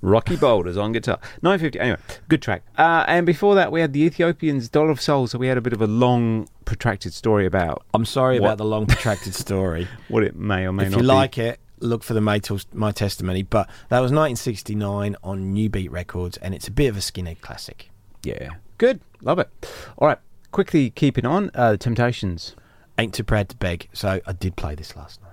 Rocky 0.05 0.37
Boulders 0.37 0.77
on 0.77 0.93
guitar. 0.93 1.19
950. 1.43 1.81
Anyway, 1.81 1.99
good 2.29 2.43
track. 2.43 2.63
Uh, 2.77 3.05
and 3.09 3.25
before 3.25 3.55
that, 3.55 3.73
we 3.73 3.81
had 3.81 3.93
the 3.93 4.03
Ethiopians' 4.03 4.69
Dollar 4.69 4.91
of 4.91 5.01
Soul. 5.01 5.27
So 5.27 5.39
we 5.39 5.47
had 5.47 5.57
a 5.57 5.63
bit 5.63 5.73
of 5.73 5.81
a 5.81 5.87
long, 5.87 6.49
protracted 6.65 7.15
story 7.15 7.47
about 7.47 7.85
I'm 7.95 8.05
sorry 8.05 8.39
What? 8.39 8.49
about 8.49 8.59
the 8.59 8.65
long 8.67 8.87
protracted 8.87 9.35
story. 9.35 9.89
what 10.09 10.23
it 10.23 10.37
may 10.37 10.67
or 10.67 10.73
may 10.73 10.85
if 10.85 10.91
not 10.91 10.97
If 10.99 11.03
you 11.03 11.03
be. 11.03 11.07
like 11.07 11.39
it, 11.39 11.59
look 11.81 12.03
for 12.05 12.13
the 12.15 12.21
my, 12.21 12.41
my 12.73 12.93
testimony. 12.93 13.43
But 13.43 13.67
that 13.89 14.01
was 14.01 14.13
1969 14.13 15.17
on 15.25 15.53
Nu 15.53 15.69
Beat 15.69 15.91
Records, 15.91 16.37
and 16.39 16.55
it's 16.55 16.69
a 16.69 16.71
bit 16.71 16.89
of 16.89 16.97
a 16.97 17.01
skinhead 17.01 17.41
classic. 17.41 17.91
Yeah. 18.23 18.51
Good. 18.79 19.01
Love 19.23 19.39
it. 19.39 19.49
All 19.97 20.09
right. 20.09 20.19
Quickly 20.51 20.91
keeping 20.91 21.25
on. 21.27 21.51
Uh, 21.55 21.73
the 21.73 21.79
Temptations. 21.79 22.55
Ain't 22.99 23.15
too 23.15 23.25
proud 23.25 23.49
to 23.49 23.57
beg. 23.57 23.89
So 23.93 24.21
I 24.27 24.33
did 24.33 24.55
play 24.57 24.75
this 24.75 24.95
last 24.95 25.21
night. 25.23 25.24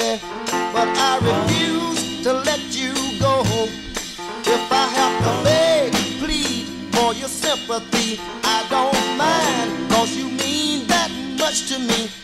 Me, 0.00 0.20
but 0.72 0.88
I 1.08 1.12
refuse 1.30 2.22
to 2.24 2.32
let 2.32 2.60
you 2.80 2.92
go. 3.20 3.34
If 4.56 4.72
I 4.72 4.86
have 4.98 5.14
to 5.24 5.32
beg, 5.44 5.92
plead 6.20 6.64
for 6.94 7.14
your 7.14 7.28
sympathy, 7.28 8.18
I 8.42 8.58
don't 8.74 9.02
mind, 9.16 9.90
cause 9.92 10.10
you 10.16 10.26
mean 10.42 10.86
that 10.88 11.10
much 11.38 11.68
to 11.68 11.78
me. 11.78 12.19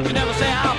you 0.00 0.12
never 0.14 0.32
say 0.32 0.50
I'm. 0.50 0.71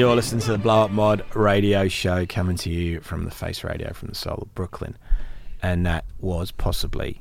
You're 0.00 0.16
listening 0.16 0.40
to 0.40 0.52
the 0.52 0.56
Blow 0.58 0.84
Up 0.84 0.90
Mod 0.90 1.22
radio 1.36 1.86
show 1.86 2.24
coming 2.24 2.56
to 2.56 2.70
you 2.70 3.00
from 3.00 3.26
the 3.26 3.30
Face 3.30 3.62
Radio 3.62 3.92
from 3.92 4.08
the 4.08 4.14
soul 4.14 4.38
of 4.40 4.54
Brooklyn. 4.54 4.96
And 5.62 5.84
that 5.84 6.06
was 6.20 6.52
possibly 6.52 7.20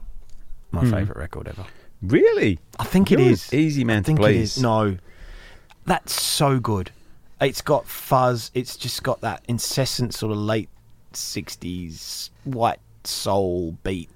my 0.71 0.85
Hmm. 0.85 0.91
favourite 0.91 1.17
record 1.19 1.49
ever. 1.49 1.65
Really? 2.01 2.57
I 2.79 2.85
think 2.85 3.11
it 3.11 3.19
You're 3.19 3.27
an 3.27 3.33
is. 3.33 3.53
easy 3.53 3.83
man 3.83 3.99
I 3.99 4.03
think 4.03 4.19
it 4.19 4.21
please. 4.21 4.55
is. 4.55 4.63
No. 4.63 4.97
That's 5.87 6.13
so 6.21 6.57
good. 6.61 6.91
It's 7.41 7.61
got 7.61 7.85
fuzz. 7.85 8.49
It's 8.53 8.77
just 8.77 9.03
got 9.03 9.19
that 9.19 9.43
incessant 9.49 10.13
sort 10.13 10.31
of 10.31 10.37
late 10.37 10.69
60s 11.11 12.29
white 12.45 12.79
soul 13.03 13.75
beat. 13.83 14.09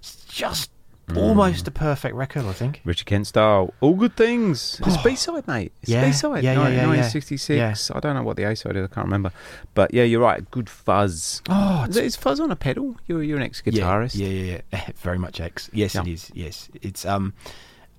It's 0.00 0.22
just. 0.28 0.70
Almost 1.16 1.68
a 1.68 1.70
perfect 1.70 2.14
record, 2.14 2.44
I 2.46 2.52
think. 2.52 2.80
Richard 2.84 3.06
Kent 3.06 3.26
style, 3.26 3.74
all 3.80 3.94
good 3.94 4.16
things. 4.16 4.80
It's 4.86 4.96
B 5.02 5.14
side, 5.16 5.46
mate. 5.46 5.72
It's 5.82 5.90
Yeah, 5.90 6.06
B 6.06 6.12
side. 6.12 6.42
yeah, 6.44 6.52
yeah, 6.52 6.58
yeah, 6.68 6.68
yeah. 6.68 6.86
1966. 6.86 7.90
I 7.94 8.00
don't 8.00 8.14
know 8.14 8.22
what 8.22 8.36
the 8.36 8.44
A 8.44 8.56
side 8.56 8.76
is. 8.76 8.84
I 8.84 8.94
can't 8.94 9.06
remember. 9.06 9.32
But 9.74 9.92
yeah, 9.92 10.04
you're 10.04 10.20
right. 10.22 10.48
Good 10.50 10.70
fuzz. 10.70 11.42
Oh, 11.48 11.84
is, 11.88 11.96
is 11.96 12.16
fuzz 12.16 12.40
on 12.40 12.50
a 12.50 12.56
pedal? 12.56 12.96
You're 13.06 13.22
you're 13.22 13.36
an 13.38 13.42
ex 13.42 13.62
Yeah, 13.64 13.72
guitarist. 13.82 14.14
Yeah, 14.16 14.28
yeah, 14.28 14.60
yeah. 14.72 14.90
Very 14.96 15.18
much 15.18 15.40
X. 15.40 15.68
Yes, 15.72 15.94
it 15.94 16.06
Yeah. 16.06 16.12
is. 16.12 16.30
Yes, 16.34 16.68
it's 16.80 17.04
um, 17.04 17.34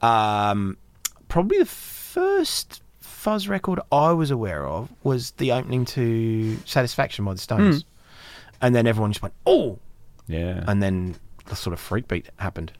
um, 0.01 0.77
probably 1.27 1.59
the 1.59 1.65
first 1.65 2.81
fuzz 2.99 3.47
record 3.47 3.79
I 3.91 4.11
was 4.11 4.31
aware 4.31 4.65
of 4.67 4.91
was 5.03 5.31
the 5.31 5.51
opening 5.51 5.85
to 5.85 6.57
Satisfaction 6.65 7.25
by 7.25 7.33
the 7.33 7.39
Stones, 7.39 7.83
Hmm. 7.83 7.87
and 8.65 8.75
then 8.75 8.87
everyone 8.87 9.11
just 9.11 9.21
went, 9.21 9.33
"Oh!" 9.45 9.79
Yeah. 10.27 10.63
and 10.67 10.81
then 10.81 11.15
the 11.45 11.55
sort 11.55 11.73
of 11.73 11.79
freak 11.79 12.07
beat 12.07 12.29
happened. 12.37 12.71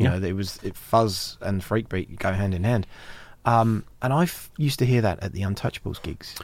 You 0.00 0.06
Yeah. 0.06 0.18
know, 0.18 0.26
it 0.26 0.32
was 0.34 0.58
it, 0.62 0.74
fuzz 0.76 1.36
and 1.42 1.62
freak 1.62 1.88
beat 1.90 2.18
go 2.18 2.32
hand 2.32 2.54
in 2.54 2.64
hand. 2.64 2.86
Um, 3.44 3.84
and 4.02 4.12
I 4.12 4.26
used 4.56 4.78
to 4.80 4.86
hear 4.86 5.02
that 5.02 5.22
at 5.22 5.32
the 5.32 5.42
Untouchables 5.42 6.02
gigs. 6.02 6.34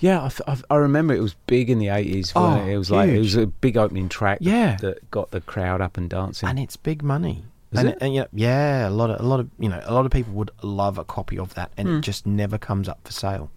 Yeah, 0.00 0.28
I, 0.46 0.52
I, 0.52 0.56
I 0.70 0.76
remember 0.76 1.14
it 1.14 1.20
was 1.20 1.34
big 1.46 1.70
in 1.70 1.78
the 1.78 1.88
eighties. 1.88 2.32
Oh, 2.34 2.56
it 2.64 2.76
was 2.76 2.90
like 2.90 3.08
it 3.10 3.18
was 3.18 3.36
a 3.36 3.46
big 3.46 3.76
opening 3.76 4.08
track. 4.08 4.38
Yeah. 4.40 4.76
that 4.80 5.10
got 5.10 5.30
the 5.30 5.40
crowd 5.40 5.80
up 5.80 5.96
and 5.96 6.10
dancing. 6.10 6.48
and 6.48 6.58
it's 6.58 6.76
big 6.76 7.02
money. 7.02 7.44
Is 7.70 7.78
and, 7.78 7.88
it? 7.90 7.98
and, 8.00 8.14
you 8.14 8.20
know, 8.22 8.26
yeah, 8.34 8.88
a 8.88 8.90
lot 8.90 9.10
of 9.10 9.20
a 9.20 9.22
lot 9.22 9.40
of 9.40 9.48
you 9.58 9.68
know 9.68 9.80
a 9.84 9.94
lot 9.94 10.04
of 10.04 10.10
people 10.12 10.32
would 10.34 10.50
love 10.62 10.98
a 10.98 11.04
copy 11.04 11.38
of 11.38 11.54
that, 11.54 11.70
and 11.76 11.88
Hmm. 11.88 11.96
it 11.96 12.00
just 12.02 12.26
never 12.26 12.58
comes 12.58 12.88
up 12.88 13.00
for 13.04 13.12
sale. 13.12 13.50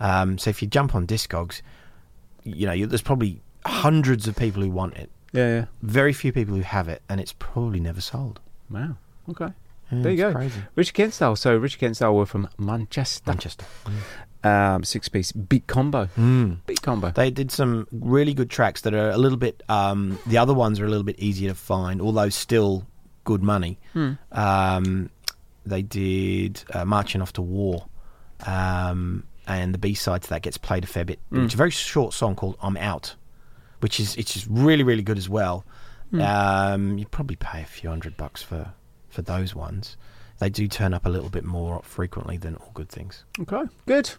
Um, 0.00 0.38
so 0.38 0.48
if 0.50 0.62
you 0.62 0.68
jump 0.68 0.94
on 0.94 1.06
Discogs, 1.06 1.60
you 2.44 2.66
know 2.66 2.72
you, 2.72 2.86
there's 2.86 3.02
probably 3.02 3.40
hundreds 3.66 4.28
of 4.28 4.36
people 4.36 4.62
who 4.62 4.70
want 4.70 4.94
it. 4.96 5.10
yeah, 5.32 5.48
yeah. 5.56 5.64
Very 5.82 6.12
few 6.12 6.32
people 6.32 6.54
who 6.54 6.62
have 6.62 6.88
it, 6.88 7.02
and 7.08 7.20
it's 7.20 7.34
probably 7.38 7.80
never 7.80 8.00
sold. 8.00 8.40
Wow. 8.70 8.96
Okay. 9.30 9.52
Yeah, 9.90 10.02
there 10.02 10.12
you 10.12 10.18
go. 10.18 10.32
crazy. 10.32 10.60
Richard 10.74 10.94
Kent. 10.94 11.14
So 11.14 11.56
Richard 11.56 11.80
Kent 11.80 11.96
style 11.96 12.14
were 12.14 12.26
from 12.26 12.48
Manchester. 12.58 13.30
Manchester. 13.30 13.64
Um, 14.44 14.84
six 14.84 15.08
piece 15.08 15.32
big 15.32 15.66
combo. 15.66 16.08
Mm. 16.16 16.58
Beat 16.66 16.82
combo. 16.82 17.10
They 17.10 17.30
did 17.30 17.50
some 17.50 17.88
really 17.90 18.34
good 18.34 18.50
tracks 18.50 18.82
that 18.82 18.94
are 18.94 19.10
a 19.10 19.16
little 19.16 19.38
bit. 19.38 19.62
Um, 19.68 20.18
the 20.26 20.38
other 20.38 20.54
ones 20.54 20.78
are 20.78 20.84
a 20.84 20.88
little 20.88 21.04
bit 21.04 21.18
easier 21.18 21.48
to 21.50 21.54
find, 21.54 22.00
although 22.00 22.28
still 22.28 22.86
good 23.24 23.42
money. 23.42 23.78
Hmm. 23.94 24.12
Um, 24.32 25.10
they 25.66 25.82
did 25.82 26.62
uh, 26.72 26.84
"Marching 26.84 27.20
Off 27.20 27.32
to 27.34 27.42
War," 27.42 27.86
um, 28.46 29.24
and 29.46 29.74
the 29.74 29.78
B 29.78 29.94
side 29.94 30.22
to 30.22 30.30
that 30.30 30.42
gets 30.42 30.56
played 30.56 30.84
a 30.84 30.86
fair 30.86 31.04
bit. 31.04 31.18
Hmm. 31.30 31.44
It's 31.44 31.54
a 31.54 31.56
very 31.56 31.70
short 31.70 32.14
song 32.14 32.36
called 32.36 32.56
"I'm 32.62 32.76
Out," 32.76 33.16
which 33.80 33.98
is 33.98 34.14
it's 34.16 34.34
just 34.34 34.46
really 34.48 34.84
really 34.84 35.02
good 35.02 35.18
as 35.18 35.28
well. 35.28 35.64
Hmm. 36.10 36.20
Um, 36.20 36.98
you 36.98 37.06
probably 37.06 37.36
pay 37.36 37.62
a 37.62 37.66
few 37.66 37.88
hundred 37.90 38.16
bucks 38.16 38.42
for 38.42 38.72
for 39.08 39.22
those 39.22 39.54
ones. 39.54 39.96
They 40.38 40.48
do 40.50 40.68
turn 40.68 40.94
up 40.94 41.04
a 41.04 41.08
little 41.08 41.30
bit 41.30 41.44
more 41.44 41.80
frequently 41.82 42.36
than 42.36 42.56
all 42.56 42.70
good 42.74 42.88
things. 42.88 43.24
Okay, 43.40 43.62
good. 43.86 44.10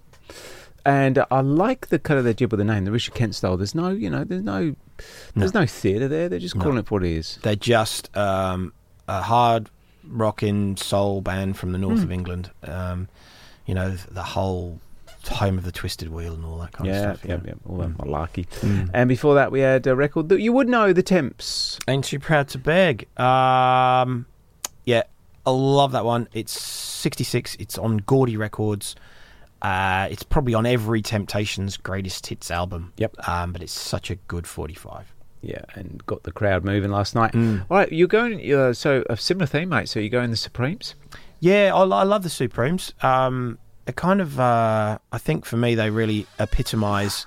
And 0.85 1.17
uh, 1.17 1.25
I 1.31 1.41
like 1.41 1.87
the 1.87 1.99
of 2.17 2.23
their 2.25 2.33
jib 2.33 2.51
with 2.51 2.57
the 2.59 2.63
name, 2.65 2.85
the 2.85 2.91
Richard 2.91 3.13
Kent 3.13 3.35
style. 3.35 3.57
There's 3.57 3.75
no, 3.75 3.89
you 3.89 4.09
know, 4.09 4.23
there's 4.23 4.43
no, 4.43 4.75
there's 5.35 5.53
no, 5.53 5.65
theatre 5.65 6.07
there. 6.07 6.27
They're 6.29 6.39
just 6.39 6.55
No. 6.55 6.63
calling 6.63 6.77
it 6.77 6.89
what 6.91 7.03
it 7.03 7.11
is. 7.11 7.37
They're 7.41 7.55
just 7.55 8.15
um, 8.17 8.73
a 9.07 9.21
hard 9.21 9.69
rocking 10.05 10.75
soul 10.77 11.21
band 11.21 11.57
from 11.57 11.71
the 11.71 11.77
north 11.77 11.99
Mm. 11.99 12.03
of 12.03 12.11
England. 12.11 12.51
Um, 12.63 13.07
you 13.65 13.75
know, 13.75 13.91
the 13.91 14.23
whole 14.23 14.79
home 15.29 15.57
of 15.57 15.63
the 15.63 15.71
twisted 15.71 16.09
wheel 16.09 16.33
and 16.33 16.43
all 16.45 16.57
that 16.59 16.71
kind 16.71 16.87
Yeah, 16.89 17.11
of 17.11 17.17
stuff. 17.19 17.29
yeah, 17.29 17.35
you 17.37 17.41
yeah, 17.47 17.53
all 17.65 17.77
that 17.77 17.97
malarkey. 17.97 18.47
Mm. 18.61 18.89
And 18.93 19.07
before 19.07 19.35
that, 19.35 19.51
we 19.51 19.59
had 19.61 19.85
a 19.87 19.95
record 19.95 20.29
that 20.29 20.41
you 20.41 20.51
would 20.53 20.67
know, 20.69 20.93
the 20.93 21.03
Temps. 21.03 21.79
Ain't 21.87 22.05
too 22.05 22.19
proud 22.19 22.47
to 22.49 22.57
beg. 22.57 23.07
Um, 23.19 24.25
yeah, 24.85 25.03
I 25.45 25.51
love 25.51 25.91
that 25.93 26.05
one. 26.05 26.27
It's 26.33 26.59
66. 26.59 27.55
It's 27.59 27.77
on 27.77 27.97
Gordy 27.97 28.37
Records. 28.37 28.95
Uh, 29.61 30.07
it's 30.09 30.23
probably 30.23 30.53
on 30.53 30.65
every 30.65 31.01
Temptations 31.01 31.75
greatest 31.77 32.27
hits 32.27 32.49
album. 32.49 32.93
Yep. 32.97 33.27
Um, 33.27 33.51
but 33.53 33.61
it's 33.61 33.73
such 33.73 34.09
a 34.09 34.15
good 34.15 34.47
45. 34.47 35.13
Yeah, 35.41 35.61
and 35.75 36.05
got 36.05 36.23
the 36.23 36.31
crowd 36.33 36.65
moving 36.65 36.91
last 36.91 37.15
night. 37.15 37.31
Mm. 37.31 37.61
All 37.69 37.77
right, 37.77 37.91
you're 37.91 38.07
going. 38.09 38.53
Uh, 38.53 38.73
so 38.73 39.03
a 39.09 39.15
similar 39.15 39.45
theme, 39.45 39.69
mate. 39.69 39.87
So 39.87 39.99
you're 39.99 40.09
going 40.09 40.31
the 40.31 40.37
Supremes. 40.37 40.95
Yeah, 41.39 41.71
I, 41.73 41.79
I 41.85 42.03
love 42.03 42.23
the 42.23 42.29
Supremes. 42.29 42.93
Um, 43.01 43.57
it 43.89 43.95
kind 43.95 44.21
of, 44.21 44.39
uh, 44.39 44.97
I 45.11 45.17
think 45.17 45.45
for 45.45 45.57
me, 45.57 45.75
they 45.75 45.89
really 45.89 46.25
epitomise 46.39 47.25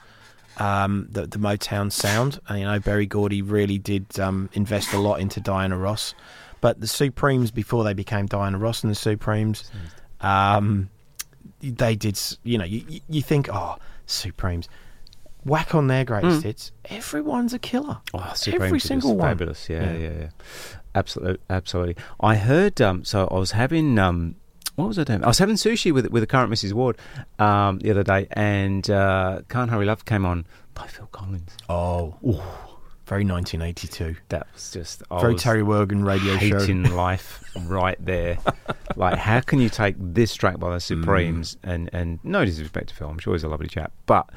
um, 0.58 1.08
the, 1.10 1.26
the 1.26 1.38
Motown 1.38 1.92
sound. 1.92 2.40
And, 2.48 2.60
you 2.60 2.64
know, 2.64 2.78
Berry 2.80 3.06
Gordy 3.06 3.42
really 3.42 3.78
did 3.78 4.18
um, 4.18 4.48
invest 4.54 4.92
a 4.92 4.98
lot 4.98 5.20
into 5.20 5.40
Diana 5.40 5.76
Ross. 5.76 6.14
But 6.60 6.80
the 6.80 6.86
Supremes, 6.86 7.50
before 7.50 7.84
they 7.84 7.92
became 7.94 8.26
Diana 8.26 8.56
Ross 8.58 8.82
and 8.84 8.90
the 8.90 8.94
Supremes, 8.94 9.70
um, 10.20 10.88
they 11.60 11.96
did, 11.96 12.18
you 12.44 12.58
know, 12.58 12.64
you, 12.64 13.00
you- 13.08 13.22
think, 13.22 13.48
oh, 13.52 13.76
Supremes. 14.06 14.68
Whack 15.44 15.74
on 15.74 15.88
their 15.88 16.04
greatest 16.04 16.40
Mm. 16.40 16.44
hits. 16.44 16.72
Everyone's 16.84 17.52
a 17.52 17.58
killer. 17.58 17.98
Oh, 18.14 18.32
Supremes 18.36 18.64
Every 18.64 18.78
single 18.80 19.16
one. 19.16 19.28
fabulous. 19.28 19.68
Yeah, 19.68 19.92
Yeah. 19.92 19.98
yeah, 19.98 20.10
yeah. 20.20 20.28
Absolutely, 20.94 21.38
absolutely. 21.50 21.96
I 22.20 22.36
heard. 22.36 22.80
Um, 22.80 23.04
so 23.04 23.26
I 23.28 23.34
was 23.38 23.50
having. 23.52 23.98
What 24.82 24.88
was 24.88 24.98
I 24.98 25.04
doing? 25.04 25.22
I 25.22 25.28
was 25.28 25.38
having 25.38 25.54
sushi 25.54 25.92
with 25.92 26.08
with 26.10 26.24
the 26.24 26.26
current 26.26 26.52
Mrs. 26.52 26.72
Ward 26.72 26.98
um, 27.38 27.78
the 27.78 27.92
other 27.92 28.02
day, 28.02 28.26
and 28.32 28.90
uh, 28.90 29.42
"Can't 29.48 29.70
Hurry 29.70 29.86
Love" 29.86 30.04
came 30.04 30.26
on 30.26 30.44
by 30.74 30.88
Phil 30.88 31.06
Collins. 31.12 31.56
Oh, 31.68 32.16
very 33.06 33.24
1982. 33.24 34.16
That 34.30 34.48
was 34.52 34.72
just 34.72 35.04
I 35.08 35.20
Very 35.20 35.34
was 35.34 35.42
Terry 35.42 35.62
Wogan 35.62 36.04
radio 36.04 36.36
show. 36.36 36.58
hating 36.58 36.82
life 36.96 37.44
right 37.66 37.96
there. 38.04 38.38
like, 38.96 39.18
how 39.18 39.38
can 39.38 39.60
you 39.60 39.68
take 39.68 39.94
this 40.00 40.34
track 40.34 40.58
by 40.58 40.74
the 40.74 40.80
Supremes 40.80 41.58
and 41.62 41.88
and 41.92 42.18
no 42.24 42.44
disrespect 42.44 42.88
to 42.88 42.94
Phil, 42.96 43.08
I'm 43.08 43.20
sure 43.20 43.34
he's 43.34 43.44
a 43.44 43.48
lovely 43.48 43.68
chap, 43.68 43.92
but 44.06 44.30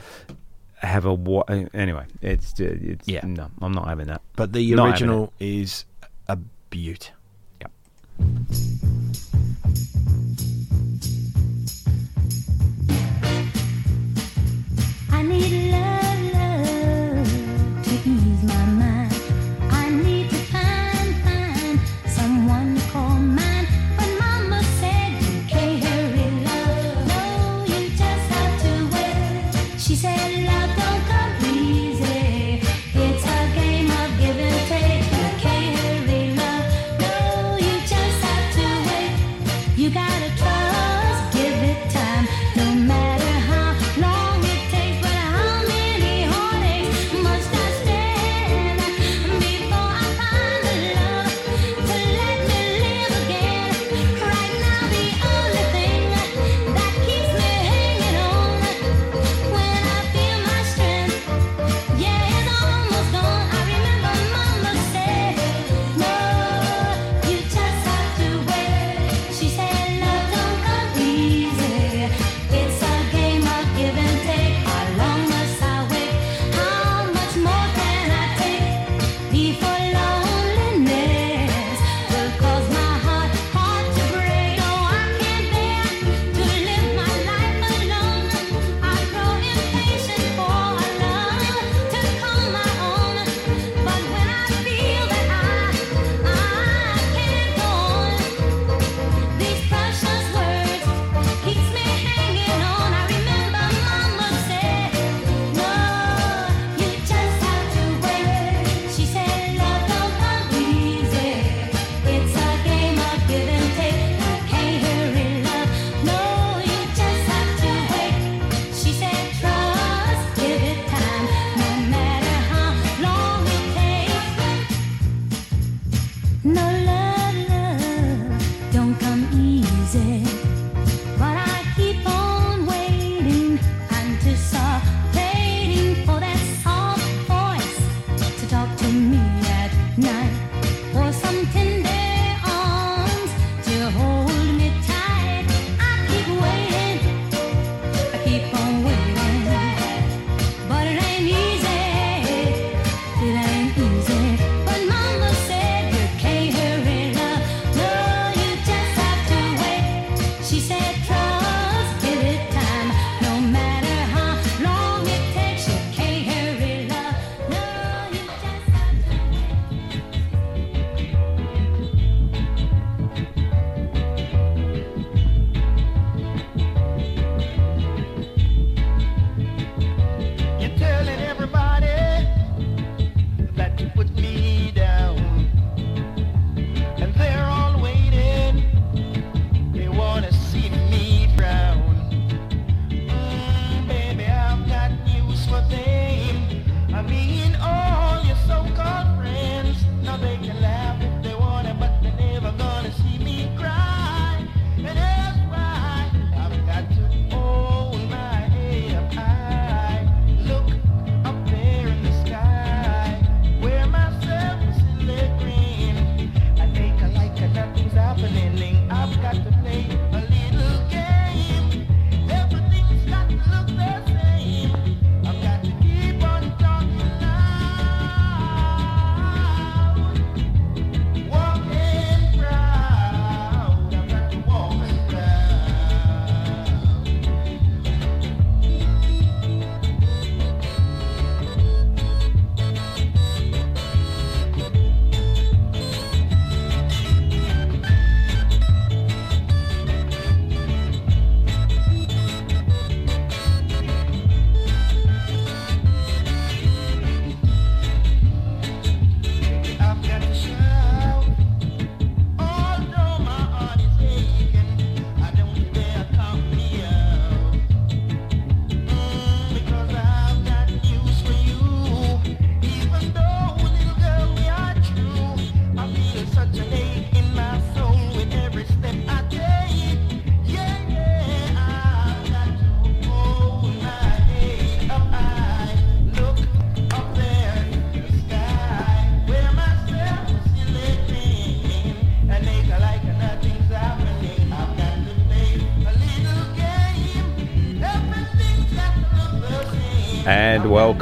have 0.75 1.05
a 1.05 1.13
what? 1.15 1.49
Anyway, 1.73 2.05
it's, 2.21 2.53
uh, 2.59 2.65
it's 2.69 3.07
Yeah. 3.07 3.25
No, 3.25 3.49
I'm 3.63 3.71
not 3.71 3.87
having 3.87 4.05
that. 4.07 4.21
But 4.35 4.53
the 4.53 4.75
Not 4.75 4.89
original 4.89 5.33
is 5.39 5.85
a 6.27 6.37
beaut. 6.69 7.13
Yep. 7.61 7.71
need 15.25 15.71
love, 15.71 16.33
love 16.33 17.83
to 17.83 18.09
ease 18.09 18.43
my 18.43 18.65
mind. 18.65 18.84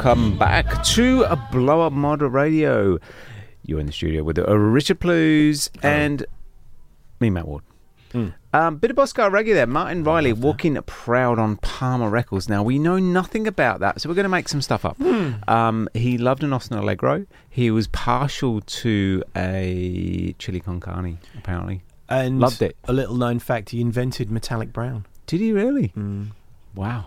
welcome 0.04 0.36
back 0.36 0.84
to 0.84 1.22
a 1.22 1.36
Blow 1.50 1.80
Up 1.80 1.92
Mod 1.94 2.20
Radio. 2.20 2.98
You're 3.62 3.80
in 3.80 3.86
the 3.86 3.92
studio 3.92 4.22
with 4.22 4.38
uh, 4.38 4.54
Richard 4.54 4.98
Blues 4.98 5.70
and 5.82 6.26
me, 7.20 7.30
Matt 7.30 7.48
Ward. 7.48 7.62
Mm. 8.12 8.34
Um, 8.52 8.76
bit 8.76 8.90
of 8.90 8.98
Boscar 8.98 9.30
Reggae 9.30 9.54
there. 9.54 9.66
Martin 9.66 10.04
Riley 10.04 10.34
walking 10.34 10.76
proud 10.82 11.38
on 11.38 11.56
Pama 11.56 12.10
Records. 12.10 12.50
Now, 12.50 12.62
we 12.62 12.78
know 12.78 12.98
nothing 12.98 13.46
about 13.46 13.80
that, 13.80 13.98
so 13.98 14.10
we're 14.10 14.14
going 14.14 14.24
to 14.24 14.28
make 14.28 14.50
some 14.50 14.60
stuff 14.60 14.84
up. 14.84 14.98
Mm. 14.98 15.48
Um, 15.48 15.88
he 15.94 16.18
loved 16.18 16.44
an 16.44 16.52
Austin 16.52 16.76
Allegro. 16.76 17.24
He 17.48 17.70
was 17.70 17.86
partial 17.88 18.60
to 18.60 19.24
a 19.34 20.34
chili 20.38 20.60
con 20.60 20.80
carne, 20.80 21.18
apparently. 21.38 21.82
And 22.10 22.40
loved 22.40 22.60
it. 22.60 22.76
A 22.84 22.92
little 22.92 23.16
known 23.16 23.38
fact 23.38 23.70
he 23.70 23.80
invented 23.80 24.30
metallic 24.30 24.70
brown. 24.70 25.06
Did 25.26 25.40
he 25.40 25.52
really? 25.52 25.94
Mm. 25.96 26.32
Wow. 26.74 27.06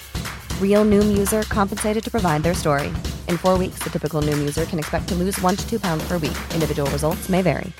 Real 0.61 0.83
Noom 0.85 1.15
user 1.15 1.43
compensated 1.43 2.03
to 2.03 2.09
provide 2.09 2.41
their 2.41 2.55
story. 2.55 2.87
In 3.27 3.37
four 3.37 3.59
weeks, 3.59 3.83
the 3.83 3.91
typical 3.91 4.23
Noom 4.23 4.39
user 4.39 4.65
can 4.65 4.79
expect 4.79 5.07
to 5.09 5.15
lose 5.15 5.39
one 5.41 5.55
to 5.55 5.69
two 5.69 5.79
pounds 5.79 6.03
per 6.07 6.17
week. 6.17 6.37
Individual 6.55 6.89
results 6.89 7.29
may 7.29 7.43
vary. 7.43 7.71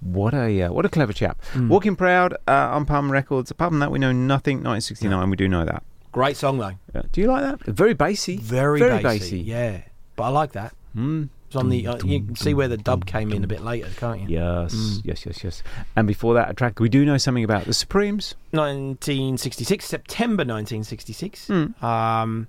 What 0.00 0.34
a 0.34 0.62
uh, 0.62 0.72
what 0.72 0.84
a 0.84 0.88
clever 0.88 1.12
chap. 1.12 1.40
Mm. 1.54 1.68
Walking 1.68 1.96
Proud 1.96 2.34
uh, 2.46 2.52
on 2.52 2.84
Pama 2.84 3.10
Records. 3.10 3.50
Apart 3.50 3.70
from 3.70 3.80
that, 3.80 3.90
we 3.90 3.98
know 3.98 4.12
nothing. 4.12 4.58
1969, 4.58 5.30
we 5.30 5.36
do 5.36 5.48
know 5.48 5.64
that. 5.64 5.82
Great 6.12 6.36
song 6.36 6.58
though. 6.58 6.72
Yeah. 6.94 7.02
Do 7.10 7.20
you 7.20 7.26
like 7.26 7.42
that? 7.42 7.74
Very 7.74 7.94
bassy. 7.94 8.36
Very, 8.36 8.78
very 8.78 9.02
bassy. 9.02 9.18
bassy. 9.18 9.40
Yeah, 9.40 9.80
but 10.14 10.24
I 10.24 10.28
like 10.28 10.52
that. 10.52 10.74
Mm. 10.96 11.30
It's 11.46 11.56
on 11.56 11.68
the. 11.68 11.86
Uh, 11.86 11.96
you 12.04 12.22
can 12.22 12.34
see 12.36 12.54
where 12.54 12.66
the 12.68 12.76
dub 12.76 13.06
came 13.06 13.32
in 13.32 13.44
a 13.44 13.46
bit 13.46 13.62
later, 13.62 13.88
can't 13.96 14.20
you? 14.22 14.26
Yes, 14.36 14.74
Mm. 14.74 15.00
yes, 15.04 15.24
yes, 15.26 15.44
yes. 15.44 15.62
And 15.94 16.06
before 16.08 16.34
that, 16.34 16.50
a 16.50 16.54
track 16.54 16.80
we 16.80 16.88
do 16.88 17.04
know 17.04 17.18
something 17.18 17.44
about 17.44 17.64
the 17.66 17.72
Supremes. 17.74 18.34
1966, 18.50 19.84
September 19.84 20.40
1966. 20.44 21.46
Mm. 21.48 21.82
Um, 21.82 22.48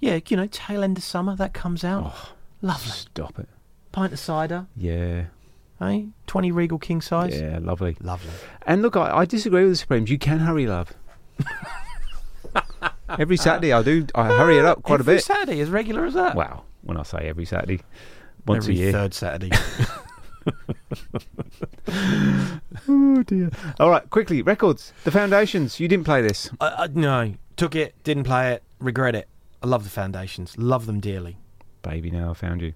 yeah, 0.00 0.18
you 0.28 0.36
know, 0.36 0.48
tail 0.48 0.82
end 0.82 0.98
of 0.98 1.04
summer 1.04 1.36
that 1.36 1.54
comes 1.54 1.84
out. 1.84 2.02
Oh, 2.06 2.32
Lovely. 2.60 2.90
Stop 2.92 3.38
it. 3.38 3.48
Pint 3.92 4.12
of 4.12 4.18
cider, 4.18 4.66
Yeah, 4.76 5.26
eh? 5.80 6.02
20 6.26 6.50
Regal 6.50 6.78
King 6.78 7.00
size. 7.00 7.40
yeah, 7.40 7.58
lovely. 7.62 7.96
Lovely. 8.00 8.32
And 8.66 8.82
look, 8.82 8.96
I, 8.96 9.18
I 9.18 9.24
disagree 9.26 9.62
with 9.62 9.72
the 9.72 9.76
Supremes. 9.76 10.10
You 10.10 10.18
can 10.18 10.40
hurry 10.40 10.66
love. 10.66 10.92
every 13.18 13.36
Saturday, 13.36 13.72
I 13.72 13.82
do. 13.82 14.06
I 14.14 14.26
hurry 14.36 14.58
it 14.58 14.64
up 14.64 14.82
quite 14.82 15.00
Every 15.00 15.14
a 15.14 15.16
bit. 15.16 15.22
Every 15.30 15.34
Saturday, 15.34 15.60
as 15.60 15.70
regular 15.70 16.04
as 16.06 16.14
that. 16.14 16.34
Wow, 16.34 16.64
when 16.82 16.96
I 16.96 17.02
say 17.02 17.18
every 17.28 17.44
Saturday, 17.44 17.80
once 18.46 18.64
Every 18.64 18.74
a 18.74 18.78
year. 18.78 18.92
third 18.92 19.14
Saturday. 19.14 19.50
oh 22.88 23.22
dear. 23.26 23.50
All 23.80 23.90
right, 23.90 24.08
quickly, 24.10 24.42
records. 24.42 24.92
The 25.04 25.10
Foundations. 25.10 25.80
You 25.80 25.88
didn't 25.88 26.04
play 26.04 26.22
this. 26.22 26.50
I, 26.60 26.66
I, 26.84 26.86
no, 26.88 27.34
took 27.56 27.74
it, 27.74 27.94
didn't 28.04 28.24
play 28.24 28.52
it, 28.52 28.62
regret 28.78 29.14
it. 29.14 29.28
I 29.62 29.66
love 29.66 29.84
the 29.84 29.90
Foundations, 29.90 30.56
love 30.58 30.86
them 30.86 31.00
dearly. 31.00 31.38
Baby, 31.82 32.10
now 32.10 32.30
I 32.30 32.34
found 32.34 32.60
you. 32.62 32.74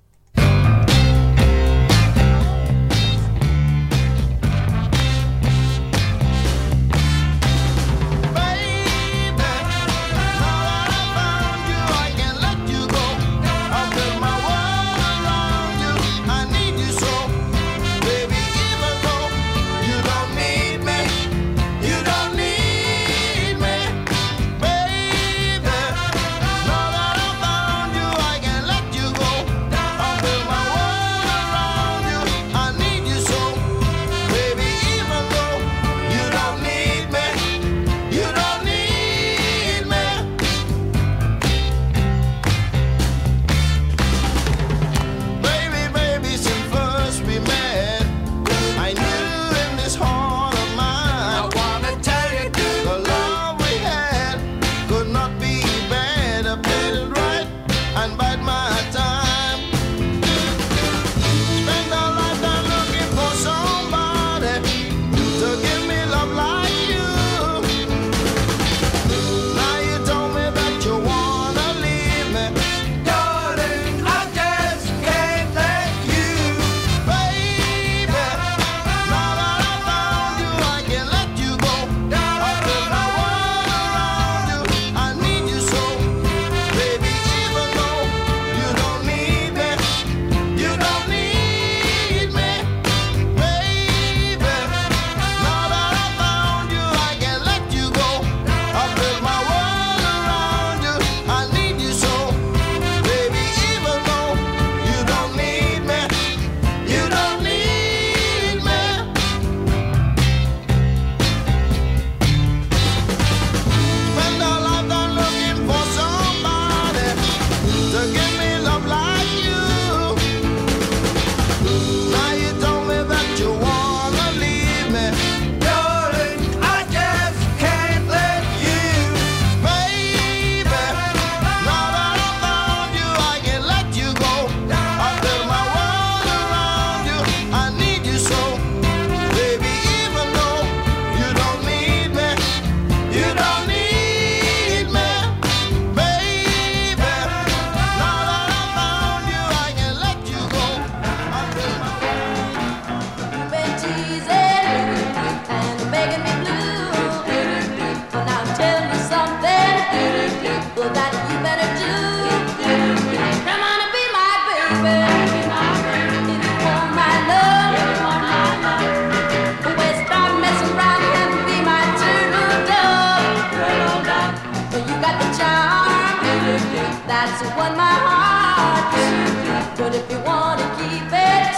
that's 177.29 177.43
what 177.57 177.76
my 177.76 177.97
heart 178.07 179.76
But 179.76 179.95
if 179.95 180.11
you 180.11 180.18
wanna 180.24 180.66
keep 180.79 181.12
it, 181.12 181.55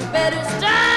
you 0.00 0.06
better 0.12 0.42
stop. 0.56 0.87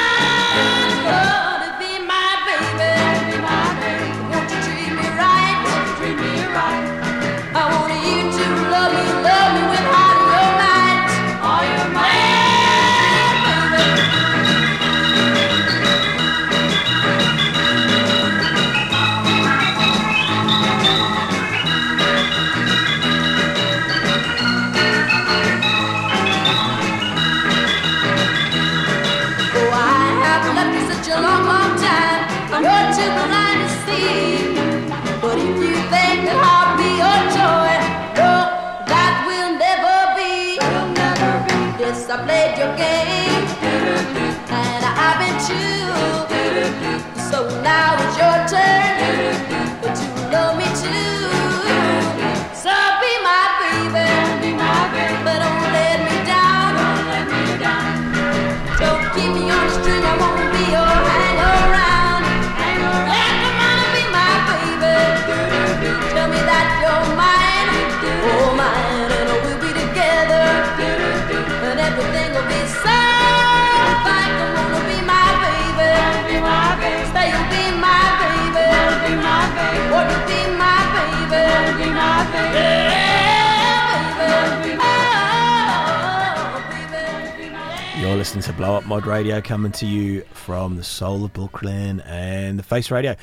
Listening 88.22 88.44
to 88.44 88.54
Blow 88.54 88.76
Up 88.76 88.86
Mod 88.86 89.08
Radio 89.08 89.42
coming 89.42 89.72
to 89.72 89.88
you 89.88 90.22
from 90.34 90.76
the 90.78 90.84
soul 90.84 91.26
of 91.26 91.34
Brooklyn 91.34 92.02
and 92.02 92.60
the 92.60 92.62
Face 92.62 92.92
Radio. 92.92 93.16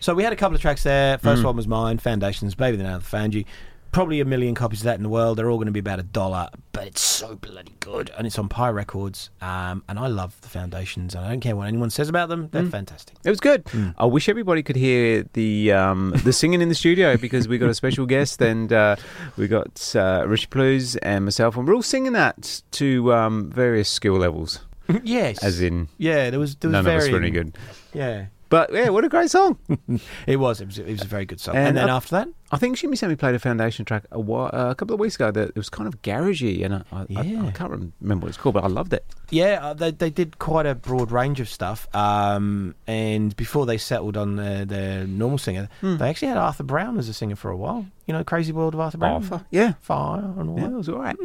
So 0.00 0.14
we 0.14 0.22
had 0.22 0.32
a 0.32 0.36
couple 0.36 0.54
of 0.54 0.62
tracks 0.62 0.82
there. 0.84 1.18
First 1.18 1.42
Mm. 1.42 1.44
one 1.44 1.56
was 1.56 1.68
mine, 1.68 1.98
Foundations, 1.98 2.54
Baby 2.54 2.78
the 2.78 2.84
Now 2.84 2.96
the 2.96 3.04
Fangy. 3.04 3.44
Probably 3.90 4.20
a 4.20 4.24
million 4.24 4.54
copies 4.54 4.80
of 4.80 4.84
that 4.84 4.96
in 4.96 5.02
the 5.02 5.08
world. 5.08 5.38
They're 5.38 5.50
all 5.50 5.56
going 5.56 5.66
to 5.66 5.72
be 5.72 5.80
about 5.80 5.98
a 5.98 6.02
dollar, 6.02 6.50
but 6.72 6.86
it's 6.86 7.00
so 7.00 7.34
bloody 7.36 7.72
good. 7.80 8.10
And 8.16 8.26
it's 8.26 8.38
on 8.38 8.48
Pye 8.48 8.68
Records. 8.68 9.30
Um, 9.40 9.82
and 9.88 9.98
I 9.98 10.06
love 10.08 10.38
the 10.42 10.48
Foundations. 10.48 11.14
And 11.14 11.24
I 11.24 11.30
don't 11.30 11.40
care 11.40 11.56
what 11.56 11.66
anyone 11.68 11.88
says 11.90 12.08
about 12.08 12.28
them, 12.28 12.48
they're 12.52 12.62
Mm. 12.64 12.70
fantastic. 12.70 13.16
It 13.24 13.30
was 13.30 13.40
good. 13.40 13.64
I 13.96 14.04
wish 14.04 14.28
everybody 14.28 14.62
could 14.62 14.76
hear 14.76 15.24
the 15.32 15.72
um, 15.72 16.12
the 16.22 16.32
singing 16.32 16.60
in 16.60 16.68
the 16.68 16.74
studio 16.74 17.16
because 17.16 17.48
we 17.48 17.56
got 17.58 17.70
a 17.70 17.74
special 17.74 18.04
guest 18.06 18.42
and 18.42 18.72
uh, 18.72 18.96
we 19.36 19.48
got 19.48 19.94
uh, 19.96 20.24
Rich 20.26 20.50
Plews 20.50 20.96
and 20.96 21.24
myself, 21.24 21.56
and 21.56 21.66
we're 21.66 21.74
all 21.74 21.82
singing 21.82 22.12
that 22.12 22.62
to 22.72 23.12
um, 23.14 23.50
various 23.50 23.88
skill 23.88 24.14
levels. 24.18 24.60
yes. 25.02 25.42
As 25.42 25.60
in, 25.60 25.88
Yeah, 25.98 26.30
there 26.30 26.38
was, 26.40 26.56
there 26.56 26.68
was 26.70 26.72
none 26.72 26.86
of 26.86 27.02
us 27.02 27.08
were 27.10 27.18
any 27.18 27.30
good. 27.30 27.56
Yeah. 27.92 28.26
But 28.50 28.72
yeah, 28.72 28.88
what 28.88 29.04
a 29.04 29.10
great 29.10 29.30
song. 29.30 29.58
it 30.26 30.36
was. 30.38 30.60
It 30.62 30.66
was. 30.66 30.78
It 30.78 30.86
was 30.88 31.02
a 31.02 31.06
very 31.06 31.26
good 31.26 31.40
song. 31.40 31.54
And, 31.56 31.76
then 31.76 31.90
I- 31.90 31.96
after 31.96 32.10
that, 32.16 32.28
I 32.50 32.56
think 32.56 32.76
Shimmy 32.78 32.96
Sammy 32.96 33.14
played 33.16 33.34
a 33.34 33.38
foundation 33.38 33.84
track 33.84 34.04
a, 34.10 34.18
while, 34.18 34.46
uh, 34.54 34.70
a 34.70 34.74
couple 34.74 34.94
of 34.94 35.00
weeks 35.00 35.16
ago 35.16 35.30
that 35.30 35.48
it 35.50 35.56
was 35.56 35.68
kind 35.68 35.86
of 35.86 36.00
garagey, 36.02 36.64
and 36.64 36.74
I, 36.76 36.82
I, 36.92 37.06
I, 37.16 37.46
I 37.48 37.50
can't 37.50 37.70
remember 38.00 38.24
what 38.24 38.28
it's 38.28 38.38
called, 38.38 38.54
but 38.54 38.64
I 38.64 38.68
loved 38.68 38.92
it. 38.94 39.04
Yeah, 39.30 39.58
uh, 39.62 39.74
they 39.74 39.90
they 39.90 40.08
did 40.08 40.38
quite 40.38 40.64
a 40.64 40.74
broad 40.74 41.10
range 41.12 41.38
of 41.40 41.48
stuff. 41.50 41.86
Um, 41.94 42.74
and 42.86 43.36
before 43.36 43.66
they 43.66 43.76
settled 43.76 44.16
on 44.16 44.36
their, 44.36 44.64
their 44.64 45.06
normal 45.06 45.36
singer, 45.36 45.68
Hmm. 45.82 45.98
they 45.98 46.08
actually 46.08 46.28
had 46.28 46.38
Arthur 46.38 46.62
Brown 46.64 46.96
as 46.98 47.10
a 47.10 47.12
singer 47.14 47.36
for 47.36 47.50
a 47.50 47.56
while. 47.56 47.84
You 48.06 48.14
know, 48.14 48.24
Crazy 48.24 48.52
World 48.52 48.72
of 48.72 48.80
Arthur 48.80 48.96
Brown. 48.96 49.16
Arthur, 49.22 49.44
yeah, 49.50 49.74
Fire 49.82 50.20
and 50.38 50.48
all 50.48 50.56
Yeah, 50.56 50.68
that. 50.68 50.72
it 50.72 50.76
was 50.78 50.88
all 50.88 50.98
right. 50.98 51.16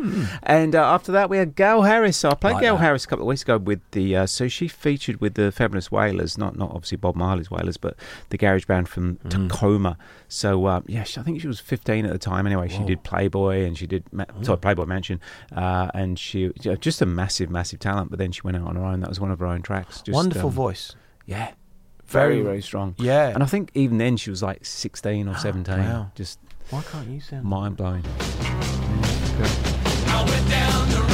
And 0.43 0.75
uh, 0.75 0.83
after 0.93 1.13
that, 1.13 1.29
we 1.29 1.37
had 1.37 1.55
Gail 1.55 1.83
Harris. 1.83 2.17
So 2.17 2.29
I 2.29 2.33
played 2.33 2.55
Like 2.55 2.63
Gail 2.63 2.75
that. 2.75 2.81
Harris 2.83 3.05
a 3.05 3.07
couple 3.07 3.23
of 3.23 3.29
weeks 3.29 3.43
ago 3.43 3.57
with 3.57 3.79
the. 3.91 4.17
Uh, 4.17 4.25
so 4.25 4.49
she 4.49 4.67
featured 4.67 5.21
with 5.21 5.35
the 5.35 5.53
Fabulous 5.53 5.89
Wailers, 5.89 6.37
not 6.37 6.57
not 6.57 6.71
obviously 6.71 6.97
Bob 6.97 7.15
Marley's 7.15 7.49
Wailers, 7.49 7.77
but 7.77 7.95
the 8.31 8.37
garage 8.37 8.65
band 8.65 8.89
from 8.89 9.15
Tacoma. 9.29 9.97
So 10.27 10.67
um, 10.67 10.83
yeah, 10.87 11.05
she, 11.13 11.19
I 11.21 11.23
think 11.23 11.39
she 11.41 11.47
was 11.47 11.59
15 11.59 12.05
at 12.05 12.11
the 12.11 12.17
time. 12.17 12.45
Anyway, 12.47 12.67
she 12.67 12.77
Whoa. 12.79 12.87
did 12.87 13.03
Playboy 13.03 13.63
and 13.65 13.77
she 13.77 13.87
did 13.87 14.03
Ma- 14.11 14.25
sorry 14.41 14.57
Playboy 14.57 14.85
Mansion, 14.85 15.19
uh, 15.55 15.89
and 15.93 16.17
she 16.19 16.51
just 16.79 17.01
a 17.01 17.05
massive, 17.05 17.49
massive 17.49 17.79
talent. 17.79 18.09
But 18.09 18.19
then 18.19 18.31
she 18.31 18.41
went 18.41 18.57
out 18.57 18.67
on 18.67 18.75
her 18.75 18.83
own. 18.83 18.99
That 19.01 19.09
was 19.09 19.19
one 19.19 19.31
of 19.31 19.39
her 19.39 19.45
own 19.45 19.61
tracks. 19.61 20.01
Just, 20.01 20.15
Wonderful 20.15 20.49
um, 20.49 20.55
voice. 20.55 20.95
Yeah. 21.25 21.51
Very, 22.05 22.33
Very- 22.35 22.43
very 22.43 22.61
strong. 22.61 22.95
Yeah. 22.97 23.29
And 23.29 23.41
I 23.41 23.45
think 23.45 23.71
even 23.73 23.97
then 23.97 24.17
she 24.17 24.29
was 24.29 24.43
like 24.43 24.65
16 24.65 25.27
or 25.27 25.35
17. 25.37 25.77
wow. 25.77 26.11
Just 26.15 26.39
Why 26.69 26.81
can't 26.91 27.07
you 27.07 27.19
sound? 27.21 27.45
mind 27.45 27.77
blowing. 27.77 28.03
I 30.15 31.12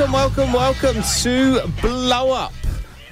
welcome, 0.00 0.12
welcome, 0.14 0.52
welcome 0.54 1.02
to 1.20 1.60
Blow 1.82 2.32
Up 2.32 2.54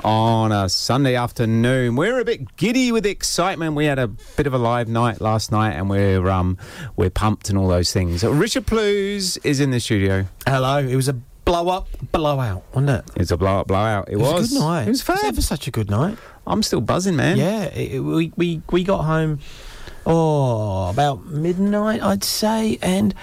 on 0.04 0.52
a 0.52 0.70
Sunday 0.70 1.16
afternoon. 1.16 1.96
We're 1.96 2.18
a 2.18 2.24
bit 2.24 2.56
giddy 2.56 2.92
with 2.92 3.04
excitement. 3.04 3.74
We 3.74 3.84
had 3.84 3.98
a 3.98 4.08
bit 4.08 4.46
of 4.46 4.54
a 4.54 4.58
live 4.58 4.88
night 4.88 5.20
last 5.20 5.52
night, 5.52 5.72
and 5.72 5.90
we're 5.90 6.26
um 6.30 6.56
we're 6.96 7.10
pumped 7.10 7.50
and 7.50 7.58
all 7.58 7.68
those 7.68 7.92
things. 7.92 8.24
Richard 8.24 8.66
Plews 8.66 9.36
is 9.44 9.60
in 9.60 9.70
the 9.70 9.80
studio. 9.80 10.24
Hello. 10.46 10.78
It 10.78 10.96
was 10.96 11.08
a 11.08 11.12
blow 11.12 11.68
up, 11.68 11.88
blowout, 12.10 12.64
wasn't 12.72 12.88
it? 12.90 13.04
It's 13.20 13.30
a 13.32 13.36
blow 13.36 13.58
up, 13.60 13.66
blowout. 13.66 14.08
It, 14.08 14.12
It 14.14 14.16
was, 14.16 14.50
a 14.50 14.54
good 14.54 14.60
night. 14.62 14.82
It 14.86 14.90
was 14.90 15.02
fab. 15.02 15.18
ever 15.24 15.42
such 15.42 15.66
a 15.68 15.70
good 15.70 15.90
night. 15.90 16.16
I'm 16.46 16.62
still 16.62 16.80
buzzing, 16.80 17.16
man. 17.16 17.36
Yeah, 17.36 17.64
it, 17.64 17.96
it- 17.96 18.00
we, 18.00 18.32
we 18.36 18.62
we 18.70 18.82
got 18.82 19.02
home, 19.04 19.40
oh, 20.06 20.88
about 20.88 21.26
midnight, 21.26 22.02
I'd 22.02 22.24
say, 22.24 22.78
and 22.80 23.14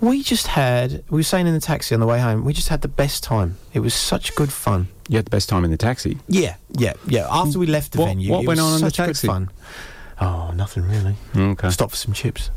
we 0.00 0.22
just 0.22 0.46
had. 0.48 1.04
We 1.10 1.18
were 1.20 1.22
saying 1.22 1.46
in 1.46 1.54
the 1.54 1.60
taxi 1.60 1.94
on 1.94 2.00
the 2.00 2.06
way 2.06 2.20
home, 2.20 2.44
we 2.44 2.52
just 2.52 2.68
had 2.68 2.80
the 2.82 2.88
best 2.88 3.22
time. 3.22 3.56
It 3.72 3.80
was 3.80 3.94
such 3.94 4.34
good 4.34 4.52
fun. 4.52 4.88
You 5.08 5.16
had 5.16 5.26
the 5.26 5.30
best 5.30 5.48
time 5.48 5.64
in 5.64 5.70
the 5.70 5.76
taxi. 5.76 6.18
Yeah, 6.28 6.56
yeah, 6.70 6.92
yeah. 7.06 7.26
After 7.30 7.58
we 7.58 7.66
left 7.66 7.92
the 7.92 7.98
What- 8.00 8.06
venue, 8.08 8.30
what 8.32 8.44
it 8.44 8.46
went 8.48 8.58
was 8.60 8.66
on 8.66 8.74
in 8.74 8.80
the 8.84 8.86
such 8.90 8.96
taxi? 8.96 9.26
good 9.26 9.32
fun. 9.32 9.50
Oh, 10.20 10.52
nothing 10.54 10.84
really. 10.84 11.14
Okay. 11.34 11.70
Stop 11.70 11.90
for 11.90 11.96
some 11.96 12.12
chips. 12.12 12.50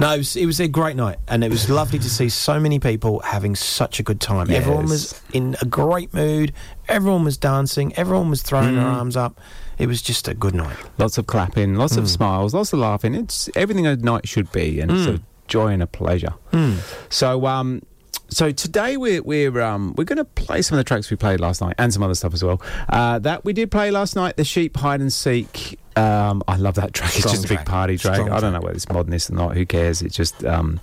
No, 0.00 0.12
it 0.12 0.18
was, 0.18 0.34
it 0.34 0.46
was 0.46 0.58
a 0.58 0.66
great 0.66 0.96
night, 0.96 1.18
and 1.28 1.44
it 1.44 1.50
was 1.50 1.70
lovely 1.70 2.00
to 2.00 2.10
see 2.10 2.28
so 2.28 2.58
many 2.58 2.80
people 2.80 3.20
having 3.20 3.54
such 3.54 4.00
a 4.00 4.02
good 4.02 4.20
time. 4.20 4.50
Everyone 4.50 4.86
was 4.86 5.20
in 5.32 5.56
a 5.62 5.64
great 5.66 6.12
mood. 6.12 6.52
Everyone 6.88 7.22
was 7.22 7.36
dancing. 7.38 7.94
Everyone 7.94 8.28
was 8.28 8.42
throwing 8.42 8.74
their 8.74 8.84
Mm. 8.84 8.92
arms 8.96 9.16
up. 9.16 9.40
It 9.78 9.86
was 9.86 10.02
just 10.02 10.26
a 10.26 10.34
good 10.34 10.52
night. 10.54 10.76
Lots 10.98 11.16
of 11.16 11.26
clapping, 11.28 11.76
lots 11.76 11.94
Mm. 11.94 11.98
of 11.98 12.10
smiles, 12.10 12.52
lots 12.54 12.72
of 12.72 12.80
laughing. 12.80 13.14
It's 13.14 13.48
everything 13.54 13.86
a 13.86 13.94
night 13.94 14.26
should 14.26 14.50
be, 14.50 14.80
and 14.80 14.90
it's 14.90 15.06
Mm. 15.08 15.16
a 15.18 15.20
joy 15.48 15.68
and 15.68 15.82
a 15.82 15.86
pleasure. 15.86 16.34
Mm. 16.52 16.78
So, 17.12 17.46
um, 17.46 17.82
so 18.28 18.50
today 18.50 18.96
we're 18.96 19.22
we're 19.22 19.60
um, 19.60 19.94
we're 19.96 20.04
going 20.04 20.16
to 20.18 20.24
play 20.24 20.62
some 20.62 20.76
of 20.78 20.84
the 20.84 20.88
tracks 20.88 21.10
we 21.10 21.16
played 21.16 21.40
last 21.40 21.60
night 21.60 21.74
and 21.78 21.92
some 21.92 22.02
other 22.02 22.14
stuff 22.14 22.34
as 22.34 22.42
well. 22.42 22.60
Uh, 22.88 23.18
that 23.20 23.44
we 23.44 23.52
did 23.52 23.70
play 23.70 23.90
last 23.90 24.16
night, 24.16 24.36
the 24.36 24.44
sheep 24.44 24.76
hide 24.76 25.00
and 25.00 25.12
seek. 25.12 25.78
Um, 25.96 26.42
I 26.48 26.56
love 26.56 26.74
that 26.74 26.92
track. 26.92 27.10
it's 27.10 27.18
Strong 27.18 27.34
just 27.34 27.44
a 27.44 27.48
big 27.48 27.64
party 27.64 27.96
track. 27.96 28.14
Strong 28.16 28.30
I 28.32 28.40
don't 28.40 28.52
know 28.52 28.60
whether 28.60 28.74
it's 28.74 28.88
modernist 28.88 29.30
or 29.30 29.34
not. 29.34 29.56
Who 29.56 29.64
cares? 29.64 30.02
It's 30.02 30.16
just 30.16 30.44
um, 30.44 30.80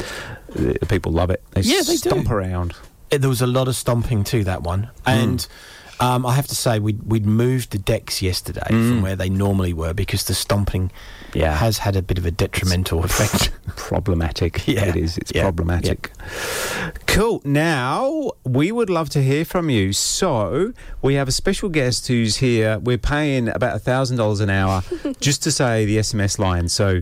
the 0.49 0.85
people 0.87 1.11
love 1.11 1.29
it. 1.31 1.43
They 1.51 1.61
Yeah, 1.61 1.81
they 1.81 1.93
do. 1.93 2.09
stomp 2.09 2.29
around. 2.31 2.73
Uh, 3.11 3.17
There 3.17 3.29
was 3.29 3.41
a 3.41 3.47
lot 3.47 3.67
of 3.67 3.75
stomping 3.75 4.23
to 4.25 4.43
that 4.45 4.63
one, 4.63 4.89
and 5.05 5.45
um, 5.99 6.25
I 6.25 6.33
have 6.35 6.47
to 6.47 6.55
say 6.55 6.79
we'd 6.79 7.03
we'd 7.03 7.25
moved 7.25 7.71
the 7.71 7.77
decks 7.77 8.21
yesterday 8.21 8.65
from 8.67 9.01
where 9.01 9.17
they 9.17 9.29
normally 9.29 9.73
were 9.73 9.93
because 9.93 10.23
the 10.23 10.33
stomping 10.33 10.91
yeah. 11.33 11.55
has 11.55 11.79
had 11.79 11.95
a 11.95 12.01
bit 12.01 12.17
of 12.17 12.25
a 12.25 12.31
detrimental 12.31 13.03
it's 13.03 13.19
effect. 13.19 13.51
problematic. 13.75 14.67
Yeah. 14.71 14.85
It 14.85 14.95
is. 14.95 15.17
It's 15.17 15.33
yeah. 15.33 15.41
problematic. 15.41 16.11
Yeah. 16.17 16.91
Cool. 17.07 17.41
Now, 17.43 18.31
we 18.45 18.71
would 18.71 18.89
love 18.89 19.09
to 19.09 19.21
hear 19.21 19.43
from 19.43 19.69
you. 19.69 19.91
So, 19.91 20.73
we 21.01 21.15
have 21.15 21.27
a 21.27 21.31
special 21.31 21.67
guest 21.67 22.07
who's 22.07 22.37
here. 22.37 22.79
We're 22.79 22.97
paying 22.97 23.49
about 23.49 23.81
$1,000 23.81 24.41
an 24.41 24.49
hour 24.49 24.83
just 25.19 25.43
to 25.43 25.51
say 25.51 25.85
the 25.85 25.97
SMS 25.97 26.39
line. 26.39 26.69
So, 26.69 27.01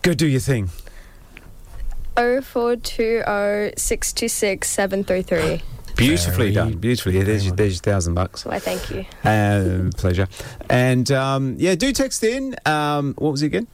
go 0.00 0.14
do 0.14 0.26
your 0.26 0.40
thing. 0.40 0.70
O 2.16 2.42
four 2.42 2.76
two 2.76 3.22
o 3.26 3.70
six 3.76 4.12
two 4.12 4.28
six 4.28 4.68
seven 4.68 5.02
three 5.02 5.22
three. 5.22 5.62
Beautifully 6.08 6.52
done. 6.52 6.78
Beautifully. 6.78 7.16
Yeah, 7.18 7.24
there's, 7.24 7.46
your, 7.46 7.54
there's 7.54 7.74
your 7.74 7.82
thousand 7.82 8.14
bucks. 8.14 8.44
Why, 8.44 8.58
thank 8.58 8.90
you. 8.90 9.04
Um, 9.24 9.90
pleasure. 9.96 10.28
And 10.68 11.10
um, 11.10 11.56
yeah, 11.58 11.74
do 11.74 11.92
text 11.92 12.22
in. 12.24 12.56
Um, 12.66 13.14
what 13.18 13.30
was 13.30 13.42
it 13.42 13.46
again? 13.46 13.66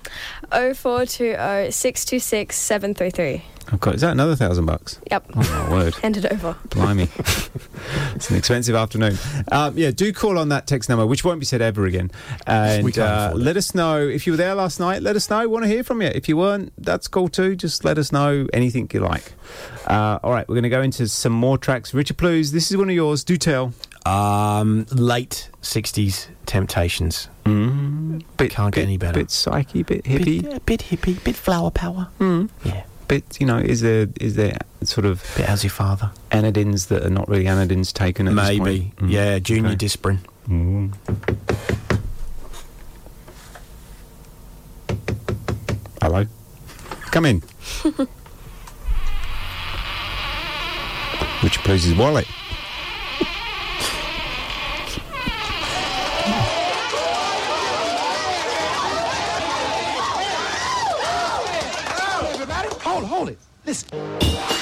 0420 0.50 1.70
626 1.70 2.56
733. 2.56 3.44
I've 3.70 3.80
got, 3.80 3.94
is 3.96 4.00
that 4.00 4.12
another 4.12 4.34
thousand 4.34 4.64
bucks? 4.66 4.98
Yep. 5.10 5.30
Oh, 5.36 5.66
my 5.68 5.70
word. 5.70 5.94
Hand 6.02 6.16
it 6.16 6.24
over. 6.32 6.56
Blimey. 6.70 7.08
it's 8.14 8.30
an 8.30 8.36
expensive 8.36 8.74
afternoon. 8.74 9.16
Um, 9.52 9.76
yeah, 9.76 9.90
do 9.90 10.12
call 10.12 10.38
on 10.38 10.48
that 10.48 10.66
text 10.66 10.88
number, 10.88 11.06
which 11.06 11.24
won't 11.24 11.38
be 11.40 11.46
said 11.46 11.60
ever 11.60 11.84
again. 11.84 12.10
And 12.46 12.84
We 12.84 12.92
can't 12.92 13.06
uh, 13.08 13.32
it. 13.34 13.38
let 13.38 13.56
us 13.58 13.74
know 13.74 13.98
if 14.00 14.26
you 14.26 14.32
were 14.32 14.36
there 14.38 14.54
last 14.54 14.80
night. 14.80 15.02
Let 15.02 15.16
us 15.16 15.28
know. 15.28 15.46
Want 15.48 15.64
to 15.64 15.68
hear 15.68 15.84
from 15.84 16.00
you. 16.00 16.08
If 16.08 16.28
you 16.28 16.36
weren't, 16.36 16.72
that's 16.78 17.08
cool 17.08 17.28
too. 17.28 17.56
Just 17.56 17.84
let 17.84 17.98
us 17.98 18.10
know 18.10 18.46
anything 18.52 18.88
you 18.92 19.00
like. 19.00 19.32
Uh, 19.86 20.18
all 20.22 20.32
right, 20.32 20.48
we're 20.48 20.54
going 20.54 20.62
to 20.62 20.68
go 20.70 20.80
into 20.82 21.06
some 21.08 21.32
more 21.32 21.58
tracks. 21.58 21.92
Richard 21.92 22.16
Plews, 22.16 22.52
this 22.52 22.70
is 22.70 22.76
one 22.76 22.88
of 22.88 22.94
yours. 22.94 23.22
Do 23.24 23.36
tell. 23.36 23.72
um, 24.06 24.86
late 24.92 25.50
'60s 25.62 26.28
Temptations. 26.46 27.28
Mm, 27.44 28.22
bit, 28.38 28.50
Can't 28.50 28.74
get 28.74 28.82
any 28.84 28.96
better. 28.96 29.20
Bit 29.20 29.30
psyche, 29.30 29.82
bit 29.82 30.04
hippie. 30.04 30.42
Bit, 30.42 30.52
a 30.56 30.60
bit 30.60 30.80
hippie, 30.80 31.22
bit 31.22 31.36
flower 31.36 31.70
power. 31.70 32.08
Mm. 32.18 32.48
Yeah, 32.64 32.84
Bit, 33.08 33.40
you 33.40 33.46
know, 33.46 33.56
is 33.56 33.80
there 33.80 34.06
is 34.20 34.36
there 34.36 34.58
sort 34.84 35.06
of 35.06 35.24
bit 35.36 35.46
how's 35.46 35.64
your 35.64 35.70
father? 35.70 36.10
Anadins 36.30 36.88
that 36.88 37.04
are 37.06 37.10
not 37.10 37.26
really 37.28 37.46
Anadins 37.46 37.90
taken 37.92 38.28
at 38.28 38.34
this 38.34 38.44
Maybe. 38.48 38.58
point? 38.80 38.96
Mm, 38.96 39.10
Yeah, 39.10 39.38
Junior 39.38 39.70
okay. 39.70 39.76
Disprin. 39.86 40.18
Mm. 40.46 40.92
Hello. 46.02 46.26
Come 47.10 47.24
in. 47.26 47.40
Which 51.42 51.58
plays 51.60 51.84
his 51.84 51.94
wallet. 51.94 52.26
Listen. 63.68 64.57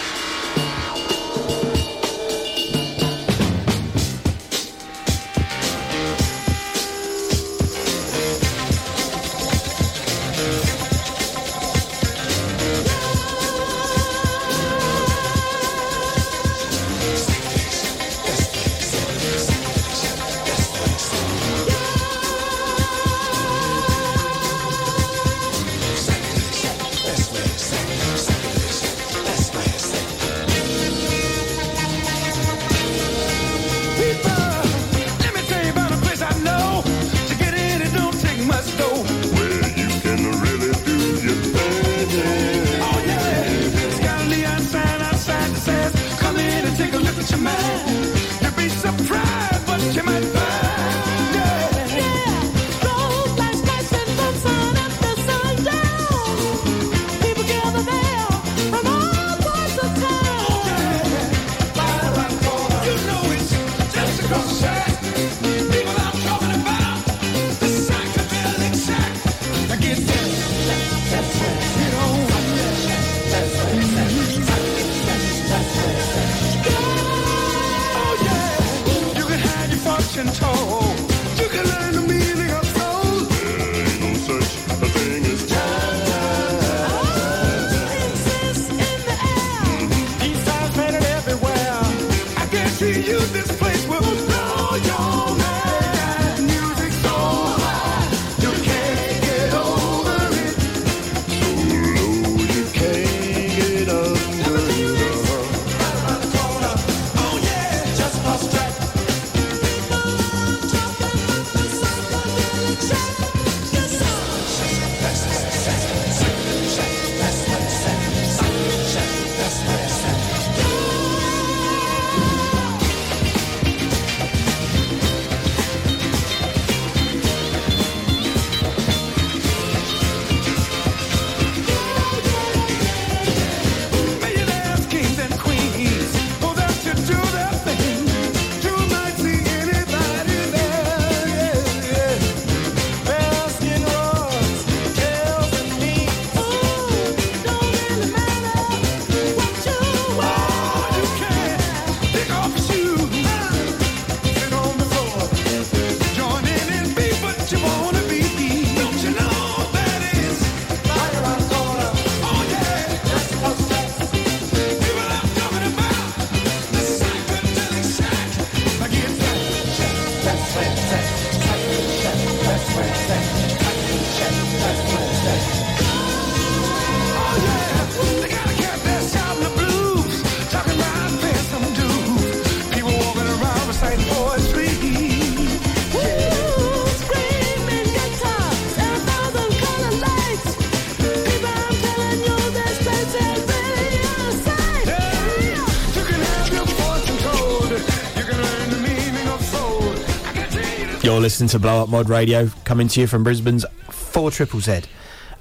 Listening 201.27 201.49
to 201.49 201.59
Blow 201.59 201.83
Up 201.83 201.89
Mod 201.89 202.09
Radio, 202.09 202.47
coming 202.63 202.87
to 202.87 203.01
you 203.01 203.09
from 203.09 203.25
Brisbane's 203.25 203.67
4 203.91 204.31
Triple 204.31 204.61
Z. 204.61 204.83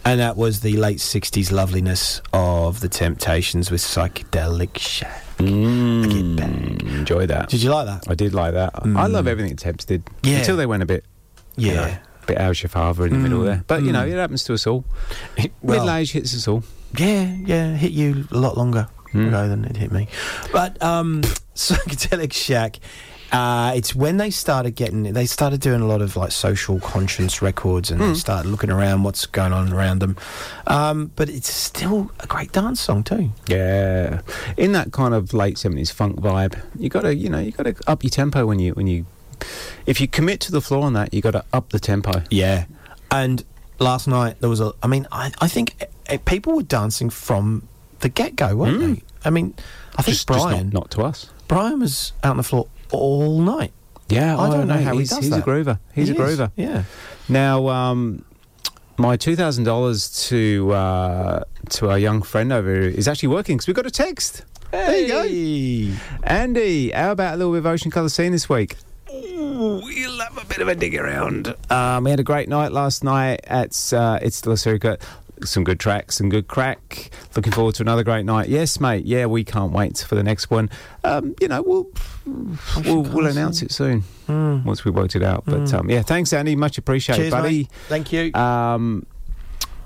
And 0.03 0.19
that 0.19 0.35
was 0.35 0.61
the 0.61 0.77
late 0.77 0.97
60s 0.97 1.51
loveliness 1.51 2.23
of 2.33 2.79
the 2.79 2.89
Temptations 2.89 3.69
with 3.69 3.81
Psychedelic 3.81 4.79
Shack. 4.79 5.23
Mm, 5.37 6.81
enjoy 6.81 7.27
that. 7.27 7.49
Did 7.49 7.61
you 7.61 7.69
like 7.69 7.85
that? 7.85 8.09
I 8.09 8.15
did 8.15 8.33
like 8.33 8.55
that. 8.55 8.71
I 8.83 9.05
love 9.05 9.27
everything 9.27 9.55
Temps 9.57 9.85
did. 9.85 10.01
Yeah. 10.23 10.39
Until 10.39 10.57
they 10.57 10.65
went 10.65 10.81
a 10.81 10.87
bit. 10.87 11.05
you 11.55 11.67
Yeah. 11.67 11.75
know, 11.75 11.97
a 12.23 12.25
bit 12.25 12.37
How's 12.39 12.63
Your 12.63 12.69
Father 12.71 13.05
in 13.05 13.13
the 13.13 13.19
middle 13.19 13.41
Mm, 13.41 13.45
there. 13.45 13.63
But, 13.67 13.83
you 13.83 13.91
know, 13.91 14.07
mm. 14.07 14.11
it 14.11 14.15
happens 14.15 14.43
to 14.45 14.55
us 14.55 14.65
all. 14.65 14.85
well- 15.61 15.77
Middle 15.77 15.91
age 15.91 16.13
hits 16.13 16.33
us 16.35 16.47
all. 16.47 16.63
Yeah, 16.97 17.31
yeah, 17.45 17.75
hit 17.75 17.91
you 17.91 18.27
a 18.31 18.37
lot 18.39 18.57
longer 18.57 18.87
Hmm. 19.11 19.27
ago 19.27 19.47
than 19.47 19.63
it 19.65 19.77
hit 19.77 19.91
me. 19.91 20.07
But 20.51 20.81
um, 20.81 21.21
Psychedelic 21.55 22.33
Shack, 22.33 22.79
uh, 23.31 23.73
it's 23.75 23.93
when 23.95 24.17
they 24.17 24.29
started 24.29 24.71
getting, 24.75 25.03
they 25.13 25.25
started 25.25 25.59
doing 25.61 25.81
a 25.81 25.85
lot 25.87 26.01
of 26.01 26.15
like 26.15 26.31
social 26.31 26.79
conscience 26.79 27.41
records 27.41 27.91
and 27.91 27.99
Hmm. 28.01 28.09
they 28.09 28.13
started 28.15 28.49
looking 28.49 28.69
around 28.69 29.03
what's 29.03 29.25
going 29.25 29.51
on 29.53 29.73
around 29.73 29.99
them. 29.99 30.15
Um, 30.67 31.11
but 31.15 31.29
it's 31.29 31.51
still 31.51 32.11
a 32.19 32.27
great 32.27 32.51
dance 32.51 32.79
song 32.81 33.03
too. 33.03 33.31
Yeah, 33.47 34.21
in 34.57 34.71
that 34.73 34.91
kind 34.91 35.13
of 35.13 35.33
late 35.33 35.57
seventies 35.57 35.91
funk 35.91 36.17
vibe, 36.21 36.59
you 36.79 36.89
got 36.89 37.01
to, 37.01 37.15
you 37.15 37.29
know, 37.29 37.39
you 37.39 37.51
got 37.51 37.63
to 37.63 37.75
up 37.87 38.03
your 38.03 38.11
tempo 38.11 38.45
when 38.45 38.59
you 38.59 38.73
when 38.73 38.87
you, 38.87 39.05
if 39.85 39.99
you 39.99 40.07
commit 40.07 40.39
to 40.41 40.51
the 40.51 40.61
floor 40.61 40.83
on 40.85 40.93
that, 40.93 41.13
you 41.13 41.21
got 41.21 41.31
to 41.31 41.43
up 41.53 41.69
the 41.69 41.79
tempo. 41.79 42.23
Yeah. 42.29 42.65
And 43.11 43.43
last 43.79 44.07
night 44.07 44.39
there 44.39 44.49
was 44.49 44.61
a, 44.61 44.73
I 44.83 44.87
mean, 44.87 45.07
I, 45.11 45.31
I 45.41 45.47
think 45.47 45.75
uh, 46.09 46.17
people 46.25 46.55
were 46.55 46.63
dancing 46.63 47.09
from 47.09 47.67
the 47.99 48.09
get 48.09 48.35
go, 48.35 48.55
weren't 48.55 48.79
they? 48.79 49.03
I 49.25 49.29
mean, 49.31 49.53
I 49.97 50.01
think 50.03 50.05
Hmm. 50.05 50.11
Just- 50.11 50.27
just 50.27 50.29
not- 50.29 50.49
Brian, 50.51 50.69
not 50.69 50.91
to 50.91 51.01
us. 51.03 51.29
Brian 51.47 51.79
was 51.79 52.11
out 52.23 52.31
on 52.31 52.37
the 52.37 52.43
floor 52.43 52.67
all 52.91 53.39
night. 53.41 53.73
Yeah, 54.07 54.37
I 54.37 54.47
oh, 54.47 54.51
don't 54.51 54.67
know 54.67 54.75
no, 54.75 54.83
how 54.83 54.93
he 54.93 54.99
he's, 54.99 55.09
does 55.09 55.19
he's 55.19 55.29
that. 55.31 55.39
a 55.39 55.45
groover. 55.45 55.79
He's 55.93 56.09
He 56.09 56.15
a 56.15 56.21
is, 56.21 56.37
groover. 56.39 56.51
yeah. 56.55 56.83
Now, 57.27 57.67
um, 57.69 58.23
my 58.97 59.17
two 59.17 59.35
thousand 59.35 59.63
dollars 59.63 60.27
to 60.29 60.71
uh, 60.73 61.43
to 61.69 61.89
our 61.89 61.97
young 61.97 62.21
friend 62.21 62.53
over 62.53 62.71
here 62.71 62.83
is 62.89 63.07
actually 63.07 63.29
working 63.29 63.57
because 63.57 63.67
we 63.67 63.73
got 63.73 63.85
a 63.87 63.91
text. 63.91 64.43
There 64.71 64.99
you 64.99 65.93
go, 65.93 65.97
Andy. 66.23 66.91
How 66.91 67.11
about 67.13 67.35
a 67.35 67.37
little 67.37 67.53
bit 67.53 67.59
of 67.59 67.65
Ocean 67.65 67.91
Colour 67.91 68.09
Scene 68.09 68.31
this 68.31 68.49
week? 68.49 68.75
We'll 69.09 70.19
have 70.19 70.37
a 70.37 70.45
bit 70.45 70.59
of 70.59 70.67
a 70.67 70.75
dig 70.75 70.95
around. 70.95 71.55
Um, 71.69 72.03
we 72.03 72.09
had 72.09 72.19
a 72.19 72.23
great 72.23 72.49
night 72.49 72.73
last 72.73 73.03
night 73.03 73.39
at 73.45 73.93
uh, 73.93 74.19
It's 74.21 74.45
La 74.45 74.55
Circuit. 74.55 75.01
Some 75.43 75.63
good 75.63 75.79
tracks, 75.79 76.15
some 76.15 76.29
good 76.29 76.47
crack. 76.47 77.09
Looking 77.35 77.51
forward 77.51 77.75
to 77.75 77.83
another 77.83 78.03
great 78.03 78.25
night. 78.25 78.47
Yes, 78.49 78.79
mate. 78.79 79.05
Yeah, 79.05 79.25
we 79.25 79.43
can't 79.43 79.71
wait 79.73 79.97
for 79.97 80.15
the 80.15 80.23
next 80.23 80.49
one. 80.49 80.69
Um, 81.03 81.35
you 81.41 81.47
know, 81.47 81.61
we'll 81.61 81.87
we'll, 82.85 83.01
we'll 83.03 83.27
announce 83.27 83.61
it 83.61 83.71
soon 83.71 84.03
once 84.27 84.85
we 84.85 84.91
worked 84.91 85.15
it 85.15 85.23
out. 85.23 85.43
But 85.45 85.61
Mm. 85.61 85.73
um, 85.79 85.89
yeah, 85.89 86.01
thanks, 86.01 86.31
Andy. 86.33 86.55
Much 86.55 86.77
appreciated, 86.77 87.23
Cheers, 87.23 87.31
buddy. 87.31 87.57
mate. 87.57 87.69
Thank 87.89 88.13
you. 88.13 88.33
Um, 88.33 89.05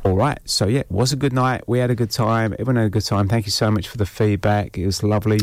all 0.05 0.15
right. 0.15 0.39
So 0.45 0.67
yeah, 0.67 0.79
it 0.81 0.91
was 0.91 1.11
a 1.11 1.15
good 1.17 1.33
night. 1.33 1.63
We 1.67 1.79
had 1.79 1.89
a 1.89 1.95
good 1.95 2.11
time. 2.11 2.53
Everyone 2.53 2.75
had 2.77 2.85
a 2.85 2.89
good 2.89 3.05
time. 3.05 3.27
Thank 3.27 3.45
you 3.45 3.51
so 3.51 3.69
much 3.71 3.87
for 3.87 3.97
the 3.97 4.05
feedback. 4.05 4.77
It 4.77 4.85
was 4.85 5.03
lovely. 5.03 5.39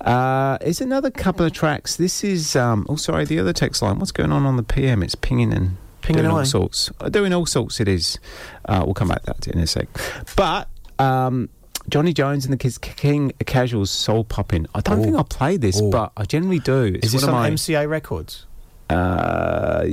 Uh, 0.00 0.58
it's 0.60 0.80
another 0.80 1.10
couple 1.12 1.46
of 1.46 1.52
tracks. 1.52 1.94
This 1.96 2.24
is 2.24 2.56
um, 2.56 2.84
oh 2.88 2.96
sorry, 2.96 3.24
the 3.24 3.38
other 3.38 3.52
text 3.52 3.82
line. 3.82 3.98
What's 4.00 4.10
going 4.12 4.32
on 4.32 4.44
on 4.44 4.56
the 4.56 4.62
PM? 4.64 5.02
It's 5.02 5.14
pinging 5.14 5.52
and 5.52 5.76
Pinging 6.02 6.22
doing 6.24 6.34
all 6.36 6.44
sorts. 6.44 6.90
Uh, 7.00 7.08
doing 7.08 7.32
all 7.32 7.46
sorts. 7.46 7.80
It 7.80 7.88
is. 7.88 8.18
Uh, 8.64 8.82
we'll 8.84 8.94
come 8.94 9.08
back 9.08 9.22
to 9.22 9.26
that 9.26 9.46
in 9.48 9.58
a 9.58 9.66
sec. 9.66 9.88
But 10.36 10.68
um, 10.98 11.48
Johnny 11.88 12.12
Jones 12.12 12.44
and 12.44 12.52
the 12.52 12.56
Kids 12.58 12.78
King 12.78 13.32
Casuals 13.46 13.90
Soul 13.90 14.24
Popping. 14.24 14.66
I 14.74 14.80
don't 14.80 15.00
Oh. 15.00 15.02
think 15.04 15.16
I 15.16 15.22
played 15.22 15.60
this, 15.60 15.80
Oh. 15.80 15.90
but 15.90 16.12
I 16.16 16.24
generally 16.24 16.58
do. 16.58 16.84
It's 16.96 17.06
Is 17.06 17.12
this 17.12 17.24
on 17.24 17.32
my, 17.32 17.48
MCA 17.50 17.88
Records? 17.88 18.46
uh, 18.90 19.84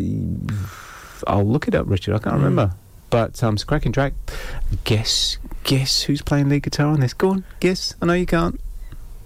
I'll 1.27 1.45
look 1.45 1.67
it 1.67 1.75
up, 1.75 1.85
Richard. 1.89 2.15
I 2.15 2.19
can't 2.19 2.35
Hmm. 2.37 2.43
remember. 2.43 2.73
But 3.09 3.41
um, 3.43 3.55
it's 3.55 3.63
a 3.63 3.65
cracking 3.65 3.91
track. 3.91 4.13
Guess, 4.83 5.37
guess 5.63 6.03
who's 6.03 6.21
playing 6.21 6.49
lead 6.49 6.63
guitar 6.63 6.87
on 6.87 6.99
this? 6.99 7.13
Go 7.13 7.29
on, 7.29 7.43
guess. 7.59 7.95
I 8.01 8.05
know 8.05 8.13
you 8.13 8.25
can't. 8.27 8.59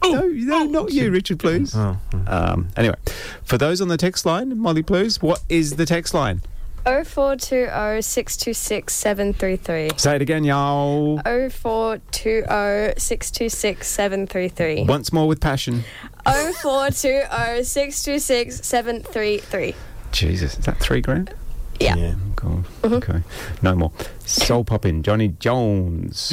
no, 0.03 0.21
no, 0.27 0.63
not 0.63 0.91
you, 0.93 1.11
Richard, 1.11 1.39
Plews. 1.39 1.73
Oh, 1.75 1.97
Um, 2.27 2.69
anyway, 2.77 2.95
for 3.43 3.57
those 3.57 3.81
on 3.81 3.87
the 3.89 3.97
text 3.97 4.25
line, 4.25 4.57
Molly, 4.57 4.83
please, 4.83 5.21
what 5.21 5.41
is 5.49 5.75
the 5.77 5.85
text 5.85 6.13
line? 6.13 6.41
0420 6.85 8.01
626 8.01 8.93
733. 8.93 9.91
Say 9.97 10.15
it 10.17 10.21
again, 10.21 10.43
y'all. 10.43 11.17
0420 11.23 12.93
626 12.99 13.87
733. 13.87 14.83
Once 14.85 15.13
more 15.13 15.27
with 15.27 15.39
passion. 15.39 15.83
0420 16.25 17.63
626 17.63 18.65
733. 18.65 19.75
Jesus, 20.11 20.57
is 20.59 20.65
that 20.65 20.77
three 20.77 21.01
grand? 21.01 21.33
Yeah. 21.79 21.95
Yeah. 21.95 22.15
God. 22.35 22.65
Mm-hmm. 22.81 22.93
Okay. 22.95 23.21
No 23.61 23.75
more. 23.75 23.91
Soul 24.25 24.63
popping, 24.63 25.01
Johnny 25.03 25.29
Jones. 25.39 26.31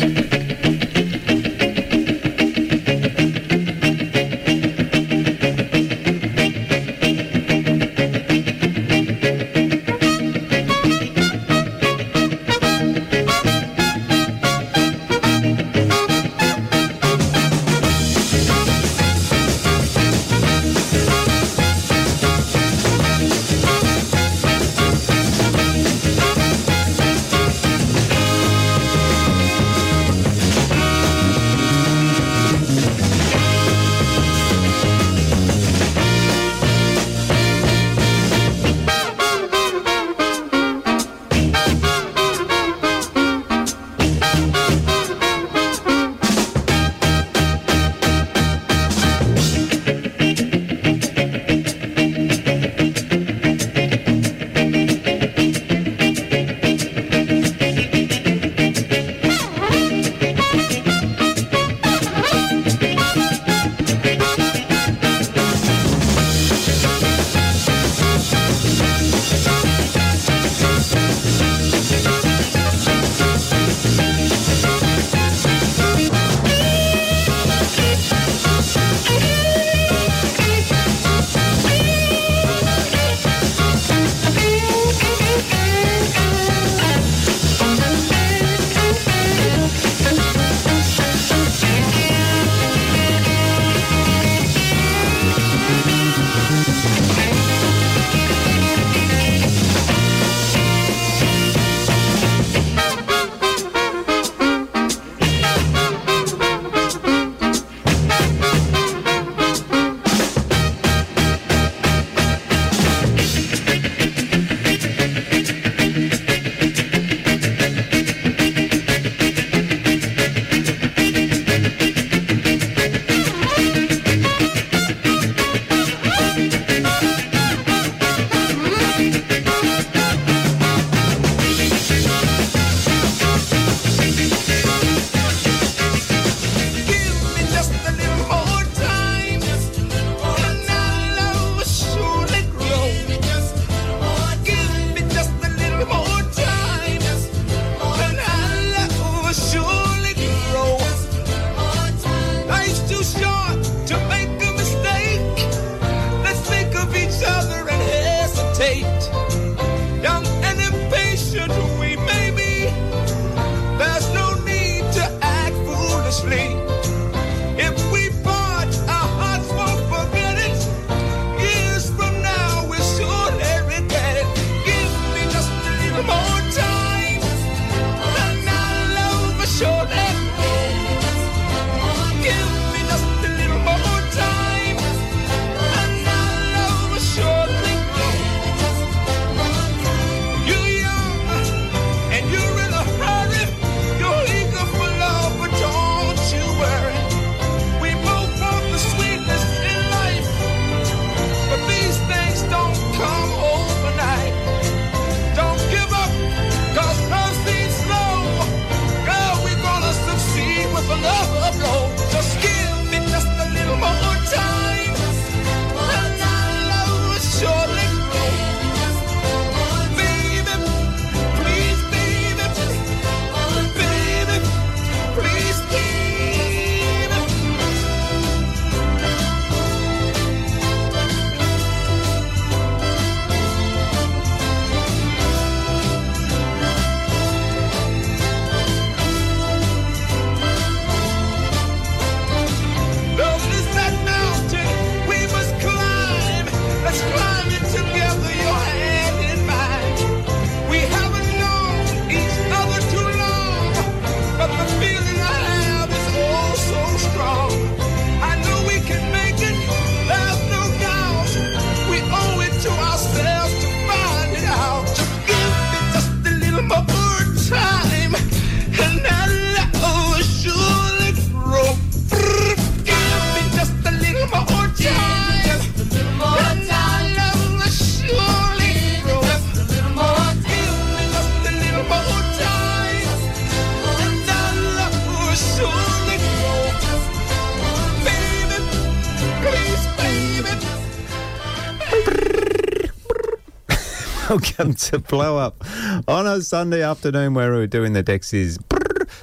welcome 294.58 294.72
to 294.74 294.98
Blow 294.98 295.36
Up 295.36 295.62
on 296.08 296.26
a 296.26 296.40
Sunday 296.40 296.82
afternoon 296.82 297.34
where 297.34 297.50
we're 297.52 297.66
doing 297.66 297.92
the 297.92 298.02
Dexys 298.02 298.58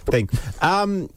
thing. 0.06 0.30
Um, 0.62 1.10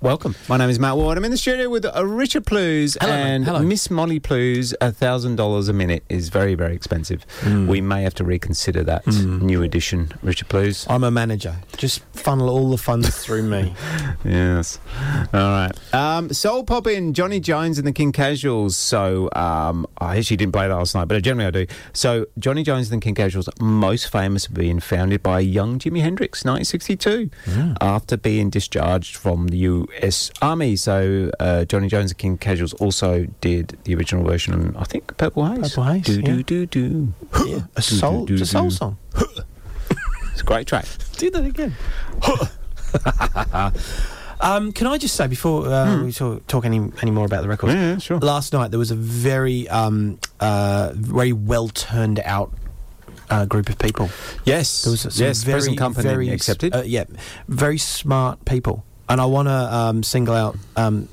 welcome. 0.00 0.34
My 0.48 0.56
name 0.56 0.68
is 0.70 0.80
Matt 0.80 0.96
Ward. 0.96 1.16
I'm 1.16 1.24
in 1.24 1.30
the 1.30 1.36
studio 1.36 1.68
with 1.68 1.84
uh, 1.84 2.04
Richard 2.04 2.44
Plews 2.44 2.96
Hello, 3.00 3.12
and 3.12 3.44
Hello. 3.44 3.60
Miss 3.62 3.88
Molly 3.90 4.18
Plews. 4.18 4.74
A 4.80 4.90
thousand 4.90 5.36
dollars 5.36 5.68
a 5.68 5.72
minute 5.72 6.02
is 6.08 6.28
very, 6.28 6.54
very 6.54 6.74
expensive. 6.74 7.24
Hmm. 7.40 7.68
We 7.68 7.80
may 7.80 8.02
have 8.02 8.14
to 8.14 8.24
reconsider 8.24 8.82
that 8.84 9.06
new 9.06 9.62
edition, 9.62 10.10
Richard 10.22 10.48
Plews. 10.48 10.86
I'm 10.88 11.04
a 11.04 11.10
manager. 11.10 11.56
Just 11.76 12.02
funnel 12.14 12.48
all 12.48 12.70
the 12.70 12.78
funds 12.78 13.16
through 13.24 13.44
me. 13.44 13.74
Yes. 14.24 14.80
All 15.32 15.40
right. 15.40 15.72
Um, 15.94 16.32
Soul 16.32 16.64
Pop 16.64 16.86
in 16.86 17.14
Johnny 17.14 17.40
Jones 17.40 17.78
and 17.78 17.86
the 17.86 17.92
King 17.92 18.12
Casuals. 18.12 18.76
So 18.76 19.28
um, 19.34 19.86
I 19.98 20.16
actually 20.18 20.36
didn't 20.38 20.52
play 20.52 20.68
that 20.68 20.74
last 20.74 20.94
night, 20.94 21.06
but 21.06 21.22
generally 21.22 21.46
I 21.46 21.50
do. 21.50 21.66
So 21.92 22.26
Johnny 22.38 22.62
Jones 22.62 22.90
and 22.90 23.00
the 23.00 23.04
King 23.04 23.14
Casuals, 23.14 23.48
most 23.60 24.10
famous 24.10 24.46
for 24.46 24.52
being 24.52 24.80
founded 24.80 25.22
by 25.22 25.40
young 25.40 25.78
Jimi 25.78 26.00
Hendrix, 26.00 26.44
1962, 26.44 27.30
after 27.80 28.16
being 28.16 28.50
discharged 28.50 29.16
from 29.16 29.48
the 29.48 29.58
U.S. 29.58 30.30
Army. 30.42 30.76
So 30.76 31.30
uh, 31.40 31.64
Johnny 31.64 31.88
Jones 31.88 32.02
and 32.02 32.10
the 32.10 32.14
King 32.14 32.38
Casuals 32.38 32.72
also 32.74 33.26
did 33.40 33.76
the 33.84 33.94
original 33.94 34.24
version 34.24 34.54
on, 34.54 34.76
I 34.76 34.84
think, 34.84 35.16
Purple 35.16 35.46
Haze. 35.46 35.70
Purple 35.70 35.84
Haze, 35.84 36.04
Do 36.04 36.12
yeah. 36.20 36.26
do 36.26 36.42
do 36.42 36.66
do. 36.66 37.14
Yeah, 37.46 37.60
a 37.76 37.82
soul, 37.82 38.30
it's 38.30 38.42
a 38.42 38.46
soul 38.46 38.70
song. 38.70 38.98
It's 40.32 40.42
a 40.42 40.44
great 40.44 40.66
track. 40.66 40.84
Do 41.16 41.30
that 41.30 41.46
again. 41.46 41.74
um, 44.40 44.72
can 44.72 44.86
I 44.86 44.98
just 44.98 45.14
say 45.14 45.26
before 45.26 45.66
uh, 45.66 46.04
we 46.04 46.12
talk, 46.12 46.46
talk 46.46 46.64
any 46.64 46.92
any 47.02 47.10
more 47.10 47.26
about 47.26 47.42
the 47.42 47.48
record? 47.48 47.70
Yeah, 47.70 47.92
yeah, 47.92 47.98
sure. 47.98 48.18
Last 48.18 48.52
night 48.52 48.70
there 48.70 48.78
was 48.78 48.90
a 48.90 48.96
very 48.96 49.68
um, 49.68 50.18
uh, 50.40 50.92
very 50.94 51.32
well 51.32 51.68
turned 51.68 52.20
out. 52.20 52.52
Uh, 53.28 53.44
group 53.44 53.68
of 53.68 53.76
people. 53.76 54.08
Yes, 54.44 54.82
There 54.84 54.92
was 54.92 55.18
yes, 55.18 55.42
very, 55.42 55.56
present 55.56 55.78
company 55.78 56.08
very, 56.08 56.28
accepted. 56.28 56.72
Uh, 56.72 56.82
yeah, 56.86 57.06
very 57.48 57.76
smart 57.76 58.44
people, 58.44 58.84
and 59.08 59.20
I 59.20 59.24
want 59.26 59.48
to 59.48 59.74
um, 59.74 60.04
single 60.04 60.36
out 60.36 60.56
um, 60.76 61.08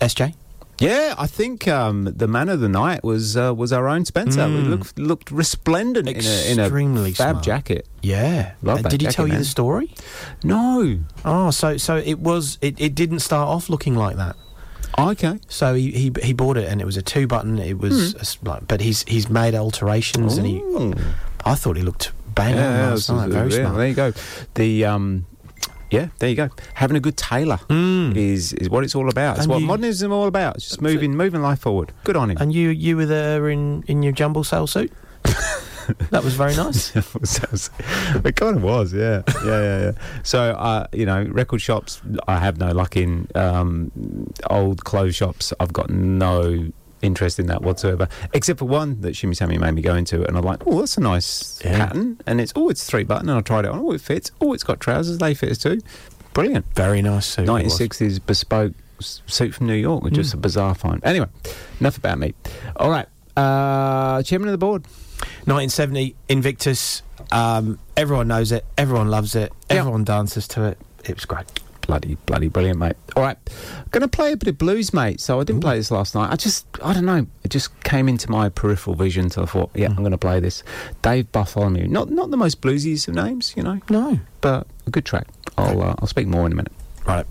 SJ. 0.00 0.34
Yeah, 0.80 1.14
I 1.18 1.26
think 1.26 1.68
um, 1.68 2.04
the 2.04 2.26
man 2.26 2.48
of 2.48 2.60
the 2.60 2.68
night 2.68 3.04
was 3.04 3.36
uh, 3.36 3.54
was 3.54 3.72
our 3.72 3.86
own 3.86 4.04
Spencer. 4.06 4.48
He 4.48 4.58
looked 4.62 4.98
looked 4.98 5.30
resplendent 5.30 6.08
in 6.08 6.16
a, 6.24 6.50
in 6.52 6.58
a. 6.58 6.62
Extremely 6.62 7.12
fab 7.12 7.34
smart. 7.36 7.44
jacket. 7.44 7.86
Yeah, 8.02 8.52
Love 8.62 8.78
Uh, 8.86 8.88
did 8.88 9.00
he 9.02 9.06
jacket, 9.06 9.14
tell 9.16 9.26
you 9.26 9.34
man. 9.34 9.40
the 9.42 9.46
story? 9.46 9.94
No. 10.42 10.98
Oh, 11.24 11.50
so 11.50 11.76
so 11.76 11.96
it 11.96 12.18
was. 12.18 12.56
It, 12.62 12.80
it 12.80 12.94
didn't 12.94 13.20
start 13.20 13.46
off 13.48 13.68
looking 13.68 13.94
like 13.94 14.16
that. 14.16 14.36
Okay. 14.98 15.38
So 15.48 15.74
he, 15.74 15.90
he 15.92 16.12
he 16.22 16.32
bought 16.32 16.56
it 16.56 16.66
and 16.68 16.80
it 16.80 16.84
was 16.84 16.96
a 16.96 17.02
two 17.02 17.26
button. 17.26 17.58
It 17.58 17.78
was 17.78 18.14
a 18.14 18.20
s- 18.20 18.38
like, 18.42 18.66
but 18.66 18.80
he's 18.80 19.02
he's 19.04 19.28
made 19.28 19.54
alterations 19.54 20.38
and 20.38 20.46
he. 20.46 20.62
I 21.44 21.54
thought 21.56 21.76
he 21.76 21.82
looked 21.82 22.12
bang 22.34 22.54
on 22.54 22.58
Yeah, 22.58 22.88
last 22.90 23.06
this 23.06 23.10
night. 23.10 23.28
Very 23.30 23.50
yeah, 23.50 23.56
smart. 23.60 23.76
There 23.76 23.88
you 23.88 23.94
go. 23.94 24.12
The 24.54 24.84
um, 24.86 25.26
yeah, 25.90 26.08
there 26.18 26.28
you 26.28 26.36
go. 26.36 26.48
Having 26.74 26.96
a 26.96 27.00
good 27.00 27.16
tailor 27.16 27.58
is 27.68 28.52
is 28.54 28.68
what 28.70 28.84
it's 28.84 28.94
all 28.94 29.08
about. 29.08 29.36
It's. 29.36 29.44
And 29.44 29.50
what 29.50 29.60
you- 29.60 29.66
modernism 29.66 30.12
all 30.12 30.26
about. 30.26 30.56
It's 30.56 30.68
just 30.68 30.80
moving 30.80 31.16
moving 31.16 31.42
life 31.42 31.60
forward. 31.60 31.92
Good 32.04 32.16
on 32.16 32.30
him. 32.30 32.36
And 32.40 32.52
you 32.52 32.70
you 32.70 32.96
were 32.96 33.06
there 33.06 33.48
in 33.48 33.82
in 33.86 34.02
your 34.02 34.12
jumble 34.12 34.44
sale 34.44 34.66
suit. 34.66 34.92
that 36.10 36.22
was 36.22 36.34
very 36.34 36.54
nice. 36.54 36.94
it 38.24 38.36
kind 38.36 38.56
of 38.56 38.62
was, 38.62 38.92
yeah, 38.94 39.22
yeah, 39.44 39.44
yeah, 39.44 39.80
yeah. 39.80 39.92
So, 40.22 40.52
uh, 40.52 40.86
you 40.92 41.04
know, 41.04 41.24
record 41.24 41.60
shops, 41.60 42.00
I 42.28 42.38
have 42.38 42.58
no 42.58 42.72
luck 42.72 42.96
in. 42.96 43.28
Um, 43.34 43.90
old 44.48 44.84
clothes 44.84 45.16
shops, 45.16 45.52
I've 45.58 45.72
got 45.72 45.90
no 45.90 46.70
interest 47.02 47.38
in 47.38 47.46
that 47.46 47.62
whatsoever, 47.62 48.08
except 48.32 48.58
for 48.58 48.64
one 48.66 49.00
that 49.00 49.16
Shimmy 49.16 49.34
Sammy 49.34 49.58
made 49.58 49.72
me 49.72 49.82
go 49.82 49.94
into, 49.94 50.24
and 50.26 50.36
I'm 50.36 50.44
like, 50.44 50.66
oh, 50.66 50.80
that's 50.80 50.96
a 50.96 51.00
nice 51.00 51.60
Yeah. 51.64 51.86
pattern, 51.86 52.20
and 52.26 52.40
it's 52.40 52.52
oh, 52.56 52.68
it's 52.68 52.84
three 52.84 53.04
button, 53.04 53.28
and 53.28 53.38
I 53.38 53.40
tried 53.42 53.64
it 53.64 53.70
on, 53.70 53.78
oh, 53.80 53.92
it 53.92 54.00
fits, 54.00 54.30
oh, 54.40 54.52
it's 54.52 54.64
got 54.64 54.80
trousers, 54.80 55.18
they 55.18 55.34
fit 55.34 55.50
us 55.50 55.58
too, 55.58 55.80
brilliant. 56.34 56.66
Very 56.74 57.02
nice 57.02 57.26
suit. 57.26 57.46
1960s 57.48 58.20
bespoke 58.24 58.72
suit 59.00 59.54
from 59.54 59.66
New 59.66 59.74
York, 59.74 60.02
which 60.04 60.18
is 60.18 60.34
a 60.34 60.36
bizarre 60.36 60.74
find. 60.74 61.02
Anyway, 61.04 61.26
enough 61.80 61.96
about 61.96 62.18
me. 62.18 62.34
All 62.76 62.90
right, 62.90 63.06
uh, 63.36 64.22
chairman 64.22 64.48
of 64.48 64.52
the 64.52 64.58
board. 64.58 64.84
1970 65.44 66.14
Invictus. 66.28 67.02
Um, 67.32 67.78
everyone 67.96 68.28
knows 68.28 68.52
it. 68.52 68.64
Everyone 68.78 69.08
loves 69.08 69.34
it. 69.34 69.52
Everyone 69.68 70.04
dances 70.04 70.48
to 70.48 70.64
it. 70.64 70.78
It 71.04 71.14
was 71.14 71.24
great. 71.26 71.46
Bloody, 71.90 72.14
bloody 72.26 72.46
brilliant, 72.48 72.78
mate. 72.78 72.94
All 73.16 73.22
right, 73.24 73.36
going 73.90 74.02
to 74.02 74.08
play 74.08 74.30
a 74.30 74.36
bit 74.36 74.46
of 74.48 74.56
blues, 74.58 74.94
mate. 74.94 75.20
So 75.20 75.40
I 75.40 75.44
didn't 75.44 75.60
play 75.60 75.76
this 75.76 75.90
last 75.90 76.14
night. 76.14 76.30
I 76.30 76.36
just, 76.36 76.64
I 76.84 76.92
don't 76.92 77.04
know, 77.04 77.26
it 77.42 77.48
just 77.48 77.68
came 77.82 78.08
into 78.08 78.30
my 78.30 78.48
peripheral 78.48 78.94
vision. 78.94 79.28
So 79.28 79.42
I 79.42 79.46
thought, 79.46 79.70
yeah, 79.74 79.88
I'm 79.88 79.96
going 79.96 80.12
to 80.12 80.18
play 80.18 80.38
this. 80.38 80.62
Dave 81.02 81.32
Bartholomew, 81.32 81.88
not 81.88 82.10
not 82.10 82.30
the 82.30 82.36
most 82.36 82.60
bluesiest 82.60 83.08
of 83.08 83.14
names, 83.16 83.54
you 83.56 83.64
know, 83.64 83.80
No. 83.90 84.20
but 84.40 84.68
a 84.86 84.90
good 84.90 85.04
track. 85.04 85.26
I'll 85.58 85.82
uh, 85.82 85.94
I'll 85.98 86.06
speak 86.06 86.28
more 86.28 86.46
in 86.46 86.52
a 86.52 86.54
minute. 86.54 86.72
Right. 87.04 87.26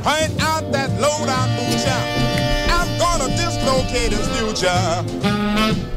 Point 0.03 0.43
out 0.43 0.73
that 0.73 0.91
low 1.03 1.27
down 1.27 1.51
butcher. 1.59 2.01
I'm 2.73 2.99
gonna 2.99 3.29
dislocate 3.37 4.13
his 4.13 4.27
future. 4.39 5.90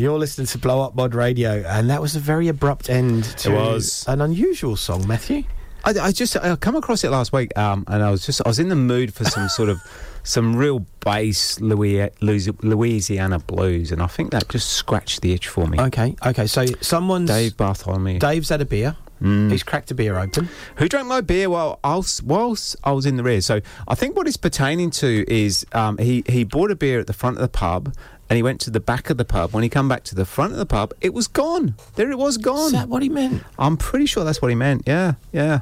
You're 0.00 0.18
listening 0.18 0.46
to 0.46 0.56
Blow 0.56 0.80
Up 0.80 0.94
Mod 0.94 1.14
Radio, 1.14 1.62
and 1.66 1.90
that 1.90 2.00
was 2.00 2.16
a 2.16 2.20
very 2.20 2.48
abrupt 2.48 2.88
end 2.88 3.24
to 3.40 3.50
was. 3.50 4.02
an 4.08 4.22
unusual 4.22 4.74
song, 4.74 5.06
Matthew. 5.06 5.42
I, 5.84 5.90
I 5.90 6.12
just 6.12 6.38
I 6.38 6.56
come 6.56 6.74
across 6.74 7.04
it 7.04 7.10
last 7.10 7.34
week, 7.34 7.56
um, 7.58 7.84
and 7.86 8.02
I 8.02 8.10
was 8.10 8.24
just 8.24 8.40
I 8.46 8.48
was 8.48 8.58
in 8.58 8.70
the 8.70 8.76
mood 8.76 9.12
for 9.12 9.24
some 9.24 9.50
sort 9.50 9.68
of 9.68 9.78
some 10.22 10.56
real 10.56 10.86
bass 11.04 11.60
Louis, 11.60 12.08
Louis, 12.22 12.48
Louisiana 12.62 13.40
blues, 13.40 13.92
and 13.92 14.00
I 14.00 14.06
think 14.06 14.30
that 14.30 14.48
just 14.48 14.70
scratched 14.70 15.20
the 15.20 15.34
itch 15.34 15.48
for 15.48 15.66
me. 15.66 15.78
Okay, 15.78 16.16
okay. 16.24 16.46
So 16.46 16.64
someone's 16.80 17.28
Dave 17.28 17.58
Bartholomew, 17.58 18.20
Dave's 18.20 18.48
had 18.48 18.62
a 18.62 18.66
beer. 18.66 18.96
Mm. 19.20 19.50
He's 19.50 19.62
cracked 19.62 19.90
a 19.90 19.94
beer 19.94 20.18
open. 20.18 20.48
who 20.76 20.88
drank 20.88 21.06
my 21.06 21.20
beer 21.20 21.50
while 21.50 21.78
I 21.84 21.96
was, 21.96 22.22
whilst 22.22 22.74
I 22.82 22.92
was 22.92 23.04
in 23.04 23.16
the 23.16 23.22
rear. 23.22 23.42
So 23.42 23.60
I 23.86 23.94
think 23.94 24.16
what 24.16 24.26
it's 24.26 24.38
pertaining 24.38 24.90
to 24.92 25.30
is 25.30 25.66
um, 25.72 25.98
he 25.98 26.24
he 26.26 26.44
bought 26.44 26.70
a 26.70 26.76
beer 26.76 27.00
at 27.00 27.06
the 27.06 27.12
front 27.12 27.36
of 27.36 27.42
the 27.42 27.48
pub. 27.48 27.94
And 28.30 28.36
he 28.36 28.42
went 28.42 28.60
to 28.62 28.70
the 28.70 28.80
back 28.80 29.10
of 29.10 29.16
the 29.18 29.24
pub. 29.26 29.52
When 29.52 29.62
he 29.62 29.68
come 29.68 29.88
back 29.88 30.04
to 30.04 30.14
the 30.14 30.24
front 30.24 30.52
of 30.52 30.58
the 30.58 30.64
pub, 30.66 30.94
it 31.02 31.12
was 31.12 31.26
gone. 31.28 31.74
There 31.96 32.10
it 32.10 32.16
was 32.18 32.38
gone. 32.38 32.66
Is 32.66 32.72
that 32.72 32.88
what 32.88 33.02
he 33.02 33.08
meant? 33.10 33.42
I'm 33.58 33.76
pretty 33.76 34.06
sure 34.06 34.24
that's 34.24 34.40
what 34.40 34.48
he 34.48 34.54
meant. 34.54 34.84
Yeah, 34.86 35.14
yeah. 35.32 35.60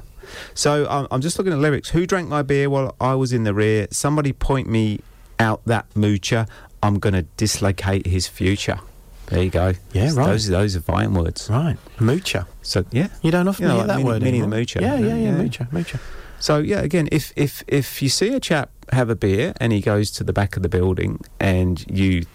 So 0.54 0.88
um, 0.90 1.08
I'm 1.10 1.20
just 1.22 1.38
looking 1.38 1.52
at 1.54 1.58
lyrics. 1.58 1.88
Who 1.90 2.06
drank 2.06 2.28
my 2.28 2.42
beer 2.42 2.68
while 2.70 2.94
I 3.00 3.14
was 3.14 3.32
in 3.32 3.44
the 3.44 3.54
rear? 3.54 3.88
Somebody 3.90 4.32
point 4.32 4.68
me 4.68 5.00
out 5.40 5.62
that 5.64 5.88
moocher. 5.94 6.46
I'm 6.82 6.98
going 6.98 7.14
to 7.14 7.22
dislocate 7.38 8.06
his 8.06 8.28
future. 8.28 8.78
There 9.26 9.42
you 9.42 9.50
go. 9.50 9.72
Yeah, 9.92 10.12
right. 10.14 10.26
Those, 10.26 10.46
those 10.48 10.76
are 10.76 10.80
fine 10.80 11.12
words. 11.14 11.48
Right. 11.50 11.76
Moocher. 11.98 12.46
So, 12.62 12.84
yeah. 12.92 13.08
You 13.22 13.30
don't 13.30 13.48
often 13.48 13.62
You 13.64 13.68
know, 13.68 13.74
hear 13.78 13.78
like 13.78 13.88
that 13.88 13.96
Minnie- 13.96 14.04
word 14.08 14.22
Minnie 14.22 14.38
the 14.40 14.44
anymore. 14.44 14.60
Moocher. 14.60 14.80
Yeah, 14.80 14.94
yeah, 14.98 15.06
yeah, 15.06 15.14
Yeah. 15.16 15.32
moocher, 15.42 15.70
moocher. 15.70 16.00
So 16.40 16.58
yeah, 16.58 16.82
again, 16.82 17.08
if 17.10 17.32
if 17.34 17.64
if 17.66 18.00
you 18.00 18.08
see 18.08 18.32
a 18.32 18.38
chap 18.38 18.70
have 18.92 19.10
a 19.10 19.16
beer 19.16 19.52
and 19.60 19.72
he 19.72 19.80
goes 19.80 20.10
to 20.12 20.22
the 20.24 20.32
back 20.32 20.56
of 20.56 20.62
the 20.62 20.68
building 20.68 21.18
and 21.40 21.84
you 21.90 22.26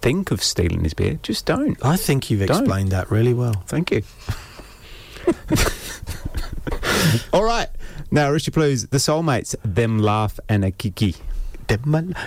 think 0.00 0.30
of 0.30 0.42
stealing 0.42 0.84
his 0.84 0.94
beer, 0.94 1.18
just 1.22 1.46
don't. 1.46 1.76
I 1.84 1.96
think 1.96 2.30
you've 2.30 2.46
Don't. 2.46 2.60
explained 2.60 2.90
that 2.90 3.10
really 3.10 3.34
well. 3.34 3.54
Thank 3.66 3.90
you. 3.90 4.02
All 7.32 7.44
right. 7.44 7.68
Now, 8.10 8.30
Richie 8.30 8.50
Plews, 8.50 8.88
the 8.90 8.98
Soulmates, 8.98 9.54
them 9.64 9.98
laugh 9.98 10.38
and 10.48 10.64
a 10.64 10.70
kiki. 10.70 11.14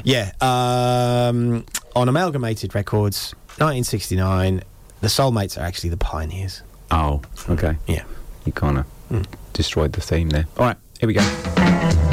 Yeah, 0.06 0.32
um, 0.40 1.66
on 1.96 2.08
Amalgamated 2.08 2.74
Records, 2.74 3.34
1969, 3.58 4.64
the 5.02 5.08
Soulmates 5.08 5.58
are 5.58 5.66
actually 5.66 5.90
the 5.90 5.98
pioneers. 5.98 6.62
Oh, 6.92 7.22
okay. 7.50 7.76
Yeah. 7.88 8.04
You 8.46 8.54
kind 8.54 8.78
of 8.78 9.28
destroyed 9.52 9.94
the 9.94 10.02
theme 10.02 10.30
there. 10.30 10.46
All 10.58 10.66
right, 10.66 10.78
here 11.00 11.08
we 11.08 11.14
go. 11.14 12.13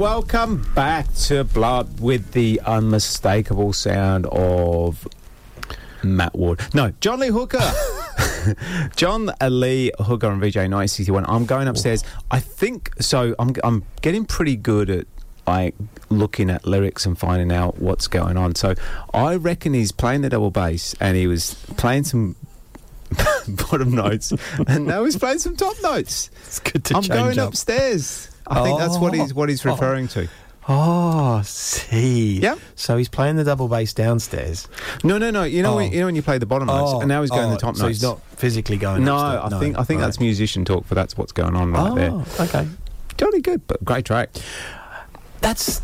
Welcome 0.00 0.66
back 0.74 1.12
to 1.12 1.44
Blood 1.44 2.00
with 2.00 2.32
the 2.32 2.58
unmistakable 2.64 3.74
sound 3.74 4.24
of 4.32 5.06
Matt 6.02 6.34
Ward. 6.34 6.62
No, 6.72 6.94
John 7.02 7.20
Lee 7.20 7.28
Hooker. 7.28 7.60
John 8.96 9.30
Lee 9.42 9.92
Hooker 9.98 10.28
on 10.28 10.40
VJ 10.40 10.54
961. 10.56 11.26
I'm 11.28 11.44
going 11.44 11.68
upstairs. 11.68 12.02
I 12.30 12.40
think 12.40 12.90
so. 12.98 13.34
I'm 13.38 13.54
I'm 13.62 13.84
getting 14.00 14.24
pretty 14.24 14.56
good 14.56 14.88
at 14.88 15.06
like 15.46 15.74
looking 16.08 16.48
at 16.48 16.66
lyrics 16.66 17.04
and 17.04 17.18
finding 17.18 17.52
out 17.52 17.78
what's 17.78 18.08
going 18.08 18.38
on. 18.38 18.54
So 18.54 18.74
I 19.12 19.36
reckon 19.36 19.74
he's 19.74 19.92
playing 19.92 20.22
the 20.22 20.30
double 20.30 20.50
bass 20.50 20.94
and 20.98 21.14
he 21.14 21.26
was 21.26 21.56
playing 21.76 22.04
some 22.04 22.36
bottom 23.48 23.94
notes 23.94 24.32
and 24.66 24.86
now 24.86 25.04
he's 25.04 25.18
playing 25.18 25.40
some 25.40 25.56
top 25.56 25.76
notes. 25.82 26.30
It's 26.46 26.58
good 26.58 26.84
to 26.86 26.96
I'm 26.96 27.02
going 27.02 27.38
up. 27.38 27.50
upstairs. 27.50 28.19
I 28.50 28.62
think 28.62 28.78
that's 28.78 28.98
what 28.98 29.14
he's 29.14 29.32
what 29.32 29.48
he's 29.48 29.64
Oh. 29.64 29.70
referring 29.70 30.08
to. 30.08 30.28
Oh, 30.68 31.40
see. 31.42 32.38
Yeah. 32.38 32.54
So 32.76 32.96
he's 32.96 33.08
playing 33.08 33.36
the 33.36 33.44
double 33.44 33.66
bass 33.66 33.92
downstairs. 33.92 34.68
No, 35.02 35.18
no, 35.18 35.30
no. 35.30 35.42
You 35.42 35.62
know, 35.62 35.72
Oh. 35.72 35.76
when, 35.76 35.90
you 35.92 36.00
know 36.00 36.06
when 36.06 36.14
you 36.14 36.22
play 36.22 36.38
the 36.38 36.46
bottom 36.46 36.66
notes, 36.68 36.92
oh. 36.94 37.00
and 37.00 37.08
now 37.08 37.22
he's 37.22 37.30
going 37.30 37.48
oh, 37.48 37.52
the 37.52 37.56
top 37.56 37.76
so 37.76 37.84
notes. 37.84 37.96
he's 37.96 38.02
not 38.02 38.20
physically 38.36 38.76
going. 38.76 39.02
No, 39.04 39.16
upstairs. 39.16 39.52
I 39.52 39.58
think 39.58 39.78
I 39.78 39.84
think 39.84 40.00
right. 40.00 40.06
that's 40.06 40.20
musician 40.20 40.64
talk, 40.64 40.84
but 40.88 40.94
that's 40.94 41.16
what's 41.16 41.32
going 41.32 41.56
on 41.56 41.72
right 41.72 41.94
there. 41.94 42.10
Oh, 42.12 42.24
okay. 42.40 42.68
Totally 43.16 43.40
good, 43.40 43.66
but 43.66 43.84
great 43.84 44.04
track. 44.04 44.30
That's 45.40 45.82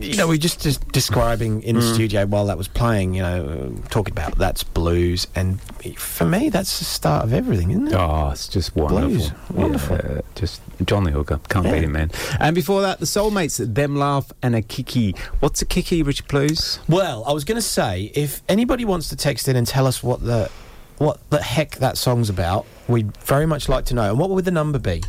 you 0.00 0.16
know 0.16 0.26
we 0.28 0.38
just 0.38 0.60
just 0.60 0.86
describing 0.92 1.62
in 1.62 1.76
the 1.76 1.82
Mm. 1.82 1.94
studio 1.94 2.26
while 2.26 2.46
that 2.46 2.58
was 2.58 2.68
playing. 2.68 3.14
You 3.14 3.22
know, 3.22 3.74
talking 3.90 4.12
about 4.12 4.36
that's 4.38 4.62
blues, 4.62 5.26
and 5.34 5.60
for 5.98 6.24
me 6.26 6.48
that's 6.50 6.78
the 6.78 6.84
start 6.84 7.24
of 7.24 7.32
everything, 7.32 7.70
isn't 7.70 7.88
it? 7.88 7.94
Oh, 7.94 8.30
it's 8.30 8.48
just 8.48 8.74
wonderful. 8.76 9.08
Blues. 9.08 9.30
Wonderful. 9.52 9.96
Yeah, 9.96 10.20
just 10.34 10.60
John 10.84 11.04
Lee 11.04 11.12
Hooker. 11.12 11.40
Can't 11.48 11.66
Yeah. 11.66 11.72
beat 11.74 11.84
him, 11.84 11.92
man. 11.92 12.10
And 12.40 12.54
before 12.54 12.82
that, 12.82 13.00
the 13.00 13.06
Soulmates, 13.06 13.56
Them 13.74 13.96
Laugh, 13.96 14.32
and 14.42 14.54
a 14.54 14.62
Kiki. 14.62 15.14
What's 15.40 15.62
a 15.62 15.64
Kiki, 15.64 16.02
Richard 16.02 16.28
Plews? 16.28 16.78
Well, 16.88 17.24
I 17.26 17.32
was 17.32 17.44
going 17.44 17.56
to 17.56 17.62
say 17.66 18.10
if 18.14 18.42
anybody 18.48 18.84
wants 18.84 19.08
to 19.08 19.16
text 19.16 19.48
in 19.48 19.56
and 19.56 19.66
tell 19.66 19.86
us 19.86 20.02
what 20.02 20.24
the 20.24 20.50
what 20.98 21.18
the 21.28 21.42
heck 21.42 21.76
that 21.76 21.98
song's 21.98 22.30
about, 22.30 22.64
we'd 22.88 23.14
very 23.18 23.44
much 23.44 23.68
like 23.68 23.84
to 23.86 23.94
know. 23.94 24.08
And 24.10 24.18
what 24.18 24.30
would 24.30 24.46
the 24.46 24.50
number 24.50 24.78
be? 24.78 25.02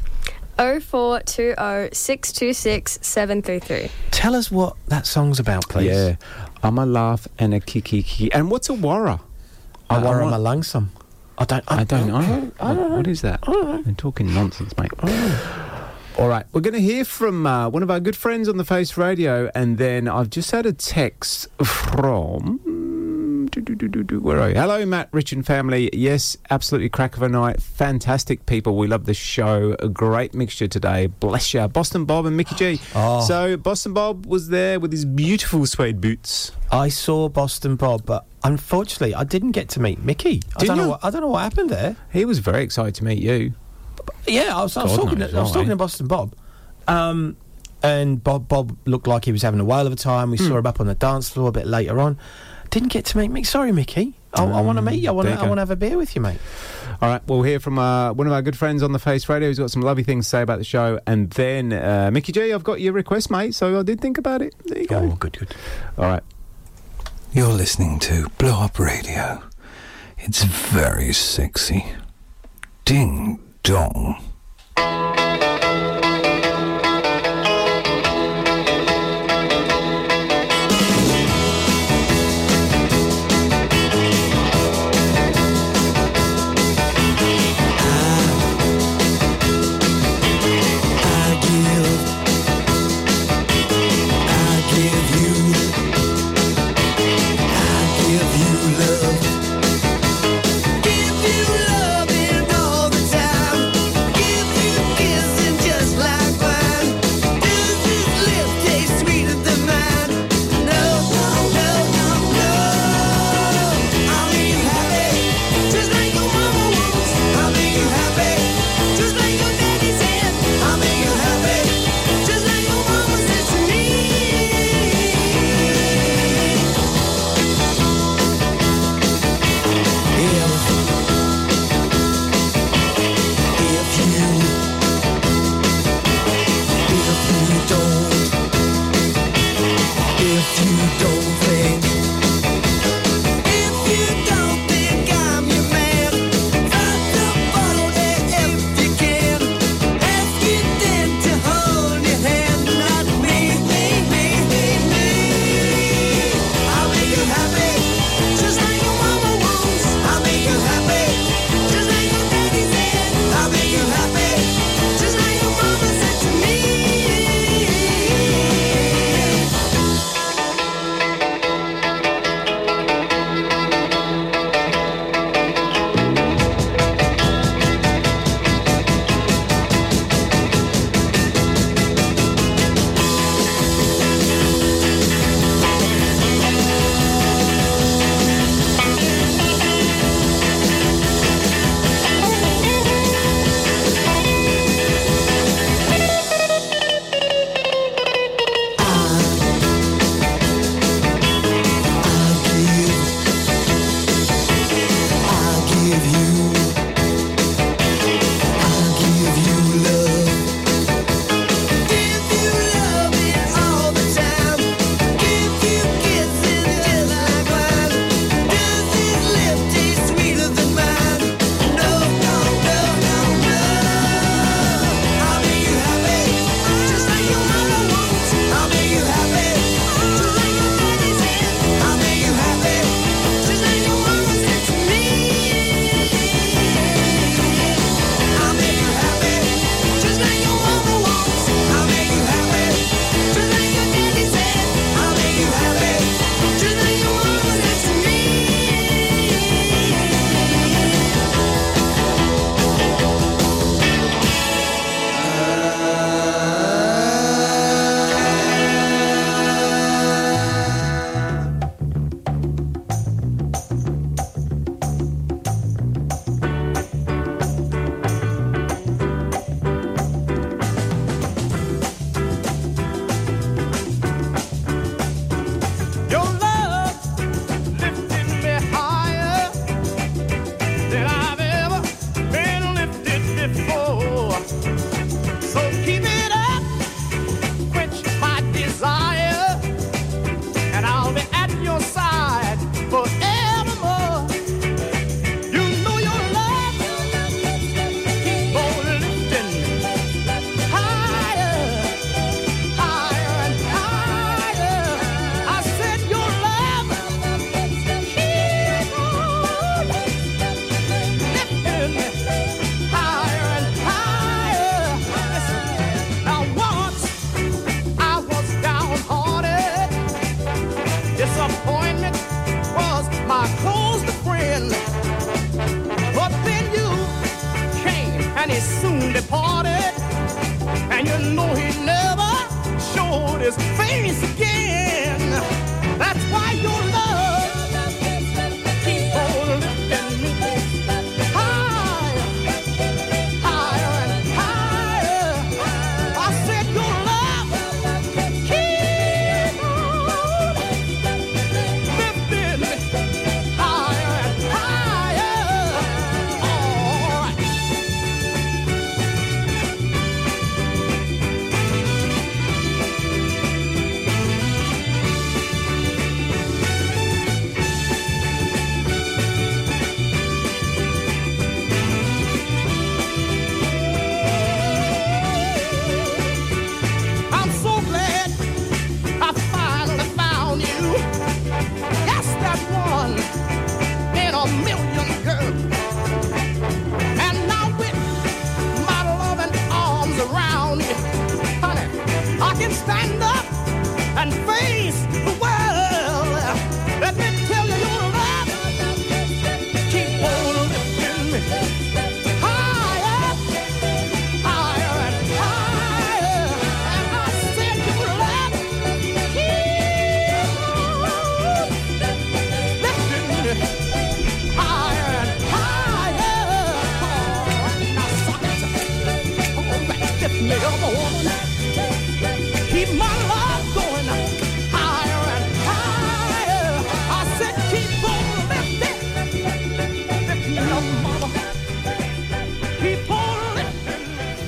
0420 0.58 1.90
626 1.94 3.00
733. 3.02 3.90
Tell 4.12 4.36
us 4.36 4.52
what 4.52 4.76
that 4.88 5.06
song's 5.06 5.40
about, 5.40 5.68
please. 5.70 5.88
Yeah. 5.92 6.16
I'm 6.64 6.78
a 6.78 6.86
laugh 6.86 7.28
and 7.38 7.54
a 7.54 7.60
Kiki 7.60 8.02
Kiki. 8.04 8.32
And 8.34 8.50
what's 8.52 8.70
a 8.70 8.74
Warra? 8.74 9.20
I 9.90 10.00
worry 10.04 10.22
want- 10.22 10.32
my 10.32 10.38
langsome. 10.38 10.92
I 11.40 11.46
don't. 11.46 11.64
I, 11.68 11.82
I 11.82 11.84
don't 11.84 12.08
know. 12.08 12.52
I 12.60 12.74
don't 12.74 12.90
know. 12.90 12.98
What 12.98 13.06
is 13.08 13.22
that? 13.22 13.40
I'm 13.48 13.94
talking 13.96 14.34
nonsense, 14.34 14.74
mate. 14.78 14.92
All 16.18 16.28
right, 16.28 16.48
we're 16.52 16.62
going 16.62 16.74
to 16.74 16.82
hear 16.82 17.06
from 17.06 17.46
uh, 17.46 17.70
one 17.70 17.84
of 17.84 17.92
our 17.92 18.00
good 18.00 18.16
friends 18.16 18.50
on 18.50 18.58
the 18.58 18.66
Face 18.66 18.98
Radio, 18.98 19.52
and 19.54 19.78
then 19.78 20.08
I've 20.08 20.32
just 20.32 20.50
had 20.50 20.66
a 20.66 20.74
text 20.74 21.48
from. 21.64 22.58
do, 22.66 22.66
do, 22.66 22.76
do, 22.76 23.46
do, 23.46 23.46
do, 23.46 23.47
Where 23.62 24.40
are 24.40 24.50
you? 24.50 24.56
Hello, 24.56 24.86
Matt, 24.86 25.10
Rich, 25.12 25.32
and 25.32 25.46
family. 25.46 25.90
Yes, 25.94 26.38
absolutely 26.50 26.90
crack 26.90 27.16
of 27.18 27.24
a 27.24 27.30
night. 27.30 27.62
Fantastic 27.62 28.46
people. 28.46 28.76
We 28.78 28.88
love 28.88 29.06
the 29.06 29.14
show. 29.14 29.76
A 29.80 29.88
great 29.90 30.34
mixture 30.34 30.68
today. 30.68 31.08
Bless 31.08 31.54
you. 31.54 31.68
Boston 31.68 32.06
Bob 32.06 32.26
and 32.26 32.38
Mickey 32.38 32.56
G. 32.56 32.82
Oh. 32.96 33.22
So, 33.22 33.58
Boston 33.58 33.94
Bob 33.94 34.26
was 34.26 34.50
there 34.50 34.80
with 34.80 34.92
his 34.92 35.06
beautiful 35.06 35.66
suede 35.66 36.00
boots. 36.02 36.52
I 36.72 36.90
saw 36.90 37.30
Boston 37.30 37.76
Bob, 37.76 38.06
but 38.06 38.26
unfortunately, 38.44 39.16
I 39.16 39.24
didn't 39.24 39.52
get 39.52 39.70
to 39.70 39.80
meet 39.80 40.00
Mickey. 40.04 40.42
I 40.58 40.66
don't 40.66 40.78
know. 40.78 40.84
you? 40.84 40.90
What, 40.90 41.04
I 41.04 41.10
don't 41.10 41.22
know 41.22 41.28
what 41.30 41.42
happened 41.44 41.70
there. 41.70 41.96
He 42.12 42.26
was 42.26 42.40
very 42.40 42.64
excited 42.64 42.96
to 42.96 43.04
meet 43.04 43.20
you. 43.20 43.54
Yeah, 44.28 44.56
I 44.58 44.62
was, 44.62 44.78
I 44.78 44.84
was 44.84 44.96
God 44.98 45.04
talking. 45.04 45.20
knows 45.20 45.32
To, 45.32 45.38
I 45.38 45.42
was 45.42 45.52
talking 45.52 45.70
to 45.70 45.76
Boston 45.76 46.08
Bob, 46.08 46.36
um, 46.88 47.38
and 47.84 48.24
Bob 48.24 48.48
Bob 48.48 48.78
looked 48.86 49.08
like 49.08 49.26
he 49.26 49.32
was 49.32 49.42
having 49.42 49.60
a 49.60 49.66
whale 49.66 49.86
of 49.88 49.94
a 49.94 49.98
time. 49.98 50.32
We 50.32 50.38
Hmm. 50.38 50.48
saw 50.48 50.58
him 50.58 50.66
up 50.68 50.80
on 50.80 50.88
the 50.88 50.96
dance 50.96 51.30
floor 51.30 51.50
a 51.50 51.52
bit 51.52 51.68
later 51.68 52.00
on. 52.00 52.18
Didn't 52.69 52.89
get 52.89 53.06
to 53.06 53.18
meet 53.18 53.31
Mick. 53.31 53.45
Sorry, 53.45 53.72
Mickey. 53.72 54.14
I, 54.34 54.44
I 54.44 54.61
want 54.61 54.77
to 54.77 54.81
meet 54.81 55.02
you. 55.02 55.10
I 55.10 55.11
want 55.11 55.27
to. 55.27 55.34
I 55.34 55.44
want 55.44 55.57
to 55.57 55.61
have 55.61 55.72
a 55.72 55.76
beer 55.76 55.98
with 55.98 56.15
you, 56.15 56.22
mate. 56.22 56.39
All 57.02 57.10
right, 57.10 57.22
we'll 57.27 57.44
hear 57.44 57.60
from 57.60 57.77
uh, 57.77 58.14
one 58.14 58.27
of 58.27 58.34
our 58.34 58.41
good 58.41 58.57
friends 58.57 58.81
on 58.81 58.91
the 58.91 58.99
Face 58.99 59.30
Radio 59.30 59.48
who's 59.48 59.60
got 59.60 59.69
some 59.72 59.84
lovely 59.84 60.03
things 60.03 60.26
to 60.26 60.30
say 60.30 60.41
about 60.41 60.57
the 60.57 60.64
show. 60.64 60.99
And 61.06 61.30
then, 61.31 61.72
uh, 61.72 62.10
Mickey 62.11 62.31
G, 62.31 62.52
I've 62.52 62.64
got 62.64 62.81
your 62.81 62.94
request, 62.94 63.30
mate, 63.30 63.53
so 63.53 63.80
I 63.80 63.84
did 63.84 64.02
think 64.02 64.18
about 64.18 64.41
it. 64.41 64.56
There 64.65 64.80
you 64.80 64.88
go. 64.88 64.98
Oh, 64.98 65.15
good, 65.15 65.38
good. 65.38 65.56
All 65.98 66.06
right. 66.06 66.23
You're 67.34 67.53
listening 67.53 67.99
to 67.99 68.30
Blow 68.38 68.64
Up 68.64 68.80
Radio. 68.80 69.44
It's 70.18 70.44
very 70.44 71.14
sexy. 71.14 71.85
Ding 72.84 73.39
dong. 73.64 74.23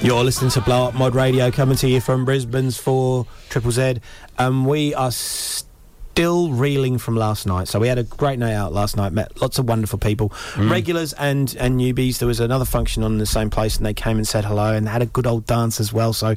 You're 0.01 0.23
listening 0.23 0.49
to 0.51 0.61
Blow 0.61 0.85
Up 0.85 0.93
Mod 0.93 1.13
Radio 1.13 1.51
coming 1.51 1.75
to 1.75 1.87
you 1.89 1.99
from 1.99 2.23
Brisbane's 2.23 2.77
4 2.77 3.27
Triple 3.49 3.71
Z. 3.71 3.95
And 4.37 4.65
we 4.65 4.93
are 4.93 5.11
still 5.11 6.51
reeling 6.51 6.97
from 6.97 7.17
last 7.17 7.45
night. 7.45 7.67
So 7.67 7.81
we 7.81 7.89
had 7.89 7.97
a 7.97 8.03
great 8.03 8.39
night 8.39 8.53
out 8.53 8.71
last 8.71 8.95
night, 8.95 9.11
met 9.11 9.41
lots 9.41 9.59
of 9.59 9.67
wonderful 9.67 9.99
people, 9.99 10.29
mm. 10.53 10.71
regulars 10.71 11.11
and, 11.13 11.53
and 11.59 11.77
newbies. 11.77 12.19
There 12.19 12.29
was 12.29 12.39
another 12.39 12.63
function 12.63 13.03
on 13.03 13.11
in 13.11 13.17
the 13.17 13.25
same 13.25 13.49
place 13.49 13.75
and 13.75 13.85
they 13.85 13.93
came 13.93 14.15
and 14.15 14.25
said 14.25 14.45
hello 14.45 14.73
and 14.73 14.87
had 14.87 15.01
a 15.01 15.05
good 15.05 15.27
old 15.27 15.45
dance 15.45 15.81
as 15.81 15.91
well. 15.91 16.13
So 16.13 16.35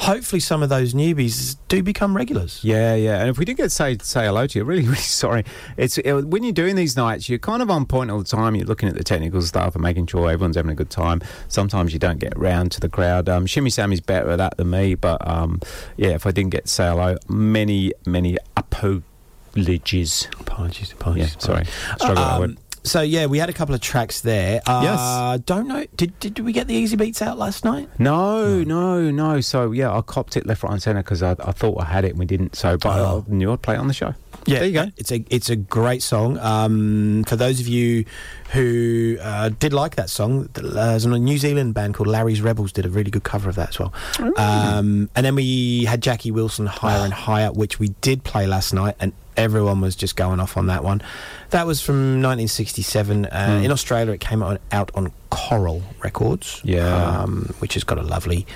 hopefully 0.00 0.40
some 0.40 0.62
of 0.62 0.68
those 0.68 0.94
newbies 0.94 1.56
do 1.68 1.82
become 1.82 2.16
regulars. 2.16 2.60
Yeah, 2.62 2.94
yeah. 2.94 3.20
And 3.20 3.28
if 3.28 3.38
we 3.38 3.44
did 3.44 3.56
get 3.56 3.72
say 3.72 3.96
say 4.00 4.26
hello 4.26 4.46
to 4.46 4.58
you, 4.58 4.64
really, 4.64 4.82
really 4.86 4.96
sorry. 4.96 5.44
It's 5.76 5.98
it, 5.98 6.12
when 6.26 6.42
you're 6.42 6.52
doing 6.52 6.76
these 6.76 6.96
nights, 6.96 7.28
you're 7.28 7.38
kind 7.38 7.62
of 7.62 7.70
on 7.70 7.86
point 7.86 8.10
all 8.10 8.18
the 8.18 8.24
time. 8.24 8.54
You're 8.54 8.66
looking 8.66 8.88
at 8.88 8.94
the 8.94 9.04
technical 9.04 9.42
stuff 9.42 9.74
and 9.74 9.82
making 9.82 10.06
sure 10.06 10.30
everyone's 10.30 10.56
having 10.56 10.72
a 10.72 10.74
good 10.74 10.90
time. 10.90 11.20
Sometimes 11.48 11.92
you 11.92 11.98
don't 11.98 12.18
get 12.18 12.36
round 12.38 12.72
to 12.72 12.80
the 12.80 12.88
crowd. 12.88 13.28
Um, 13.28 13.46
Shimmy 13.46 13.70
Sammy's 13.70 14.00
better 14.00 14.30
at 14.30 14.36
that 14.36 14.56
than 14.56 14.70
me, 14.70 14.94
but 14.94 15.26
um, 15.26 15.60
yeah, 15.96 16.10
if 16.10 16.26
I 16.26 16.30
didn't 16.30 16.50
get 16.50 16.66
to 16.66 16.70
say 16.70 16.88
hello, 16.88 17.16
many 17.28 17.92
many 18.06 18.36
apologies. 18.56 20.28
Apologies, 20.40 20.92
apologies. 20.92 21.34
Yeah, 21.34 21.38
sorry. 21.40 21.64
Struggle 21.98 22.24
Um. 22.24 22.58
So 22.86 23.02
yeah, 23.02 23.26
we 23.26 23.38
had 23.38 23.50
a 23.50 23.52
couple 23.52 23.74
of 23.74 23.80
tracks 23.80 24.20
there. 24.20 24.60
Uh, 24.66 24.80
Yes. 24.84 25.40
Don't 25.44 25.66
know. 25.68 25.84
Did, 25.96 26.18
did 26.20 26.38
we 26.38 26.52
get 26.52 26.66
the 26.68 26.82
Easybeats 26.82 27.20
out 27.20 27.36
last 27.38 27.64
night? 27.64 27.88
No, 27.98 28.62
no, 28.62 29.10
no. 29.10 29.40
So 29.40 29.72
yeah, 29.72 29.92
I 29.92 30.00
copped 30.02 30.36
it 30.36 30.46
left, 30.46 30.62
right, 30.62 30.72
and 30.72 30.82
centre 30.82 31.02
because 31.02 31.22
I, 31.22 31.32
I 31.32 31.52
thought 31.52 31.80
I 31.80 31.84
had 31.84 32.04
it 32.04 32.10
and 32.10 32.18
we 32.18 32.26
didn't. 32.26 32.54
So, 32.56 32.76
but 32.78 32.98
Oh. 33.00 33.24
I 33.28 33.32
knew 33.32 33.52
I'd 33.52 33.62
play 33.62 33.74
it 33.74 33.78
on 33.78 33.88
the 33.88 33.94
show. 33.94 34.14
Yeah, 34.46 34.60
there 34.60 34.68
you 34.68 34.72
go. 34.74 34.86
It's 34.96 35.10
a 35.10 35.24
it's 35.28 35.50
a 35.50 35.56
great 35.56 36.02
song. 36.04 36.38
Um, 36.38 37.24
for 37.26 37.34
those 37.34 37.58
of 37.58 37.66
you 37.66 38.04
who 38.52 39.16
uh, 39.20 39.48
did 39.48 39.72
like 39.72 39.96
that 39.96 40.08
song, 40.08 40.48
uh, 40.54 40.60
there's 40.62 41.04
a 41.04 41.18
New 41.18 41.38
Zealand 41.38 41.74
band 41.74 41.94
called 41.94 42.06
Larry's 42.06 42.40
Rebels 42.40 42.70
did 42.70 42.86
a 42.86 42.88
really 42.88 43.10
good 43.10 43.24
cover 43.24 43.48
of 43.48 43.56
that 43.56 43.70
as 43.70 43.78
well. 43.80 43.92
Um, 44.36 45.10
and 45.16 45.26
then 45.26 45.34
we 45.34 45.84
had 45.86 46.00
Jackie 46.00 46.30
Wilson 46.30 46.66
Higher 46.66 47.02
and 47.04 47.12
Higher, 47.12 47.50
which 47.50 47.80
we 47.80 47.88
did 48.00 48.22
play 48.22 48.46
last 48.46 48.72
night, 48.72 48.94
and 49.00 49.12
everyone 49.36 49.80
was 49.80 49.94
just 49.96 50.16
going 50.16 50.40
off 50.40 50.56
on 50.56 50.66
that 50.66 50.82
one. 50.84 51.02
That 51.50 51.66
was 51.66 51.80
from 51.80 52.22
1967. 52.22 53.26
Uh, 53.26 53.58
Hmm. 53.58 53.64
In 53.64 53.70
Australia, 53.70 54.12
it 54.14 54.20
came 54.20 54.42
out, 54.42 54.60
out 54.72 54.90
on 54.94 55.12
Coral 55.30 55.82
Records. 56.02 56.60
Yeah. 56.64 57.20
um, 57.22 57.54
which 57.58 57.74
has 57.74 57.84
got 57.84 57.98
a 57.98 58.02
lovely 58.02 58.46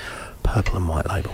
purple 0.42 0.76
and 0.76 0.88
white 0.88 1.08
label. 1.08 1.32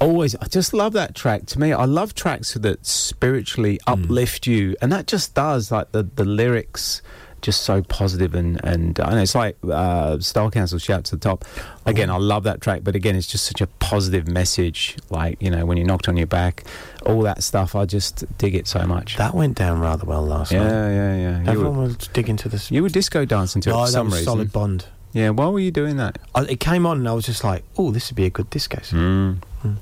Always, 0.00 0.34
I 0.36 0.46
just 0.46 0.72
love 0.74 0.92
that 0.94 1.14
track. 1.14 1.46
To 1.46 1.60
me, 1.60 1.72
I 1.72 1.84
love 1.84 2.14
tracks 2.14 2.54
that 2.54 2.84
spiritually 2.86 3.78
uplift 3.86 4.46
you, 4.46 4.74
and 4.82 4.90
that 4.92 5.06
just 5.06 5.34
does. 5.34 5.70
Like 5.70 5.92
the 5.92 6.02
the 6.02 6.24
lyrics, 6.24 7.02
just 7.42 7.62
so 7.62 7.82
positive 7.82 8.34
and 8.34 8.60
and 8.64 8.98
I 9.00 9.14
know 9.14 9.22
it's 9.22 9.34
like 9.34 9.56
uh, 9.68 10.18
Style 10.20 10.50
Council 10.50 10.78
shout 10.78 11.04
to 11.04 11.16
the 11.16 11.20
top. 11.20 11.44
Again, 11.86 12.10
I 12.10 12.16
love 12.16 12.44
that 12.44 12.60
track, 12.60 12.82
but 12.84 12.94
again, 12.94 13.16
it's 13.16 13.26
just 13.26 13.44
such 13.44 13.60
a 13.60 13.66
positive 13.66 14.28
message. 14.28 14.96
Like 15.10 15.40
you 15.40 15.50
know, 15.50 15.64
when 15.66 15.76
you're 15.76 15.86
knocked 15.86 16.08
on 16.08 16.16
your 16.16 16.26
back, 16.26 16.64
all 17.06 17.22
that 17.22 17.42
stuff. 17.42 17.74
I 17.74 17.84
just 17.86 18.24
dig 18.38 18.54
it 18.54 18.66
so 18.66 18.86
much. 18.86 19.16
That 19.16 19.34
went 19.34 19.56
down 19.56 19.80
rather 19.80 20.04
well 20.04 20.22
last 20.22 20.52
yeah, 20.52 20.62
night. 20.62 20.70
yeah, 20.70 21.16
yeah. 21.16 21.42
yeah. 21.42 21.50
Everyone 21.50 21.76
were, 21.76 21.82
was 21.84 21.96
digging 21.96 22.36
to 22.38 22.48
this. 22.48 22.70
you 22.70 22.82
were 22.82 22.88
disco 22.88 23.24
dancing 23.24 23.62
to 23.62 23.70
it 23.70 23.72
for 23.72 23.86
that 23.86 23.92
some 23.92 24.06
was 24.06 24.14
reason. 24.14 24.24
solid 24.24 24.52
Bond. 24.52 24.86
Yeah, 25.12 25.30
why 25.30 25.48
were 25.48 25.58
you 25.58 25.72
doing 25.72 25.96
that? 25.96 26.18
I, 26.34 26.42
it 26.42 26.60
came 26.60 26.86
on 26.86 26.98
and 26.98 27.08
I 27.08 27.12
was 27.12 27.26
just 27.26 27.42
like, 27.42 27.64
oh, 27.76 27.90
this 27.90 28.10
would 28.10 28.16
be 28.16 28.26
a 28.26 28.30
good 28.30 28.48
disco 28.50 28.80
song. 28.82 29.42
Mm. 29.64 29.76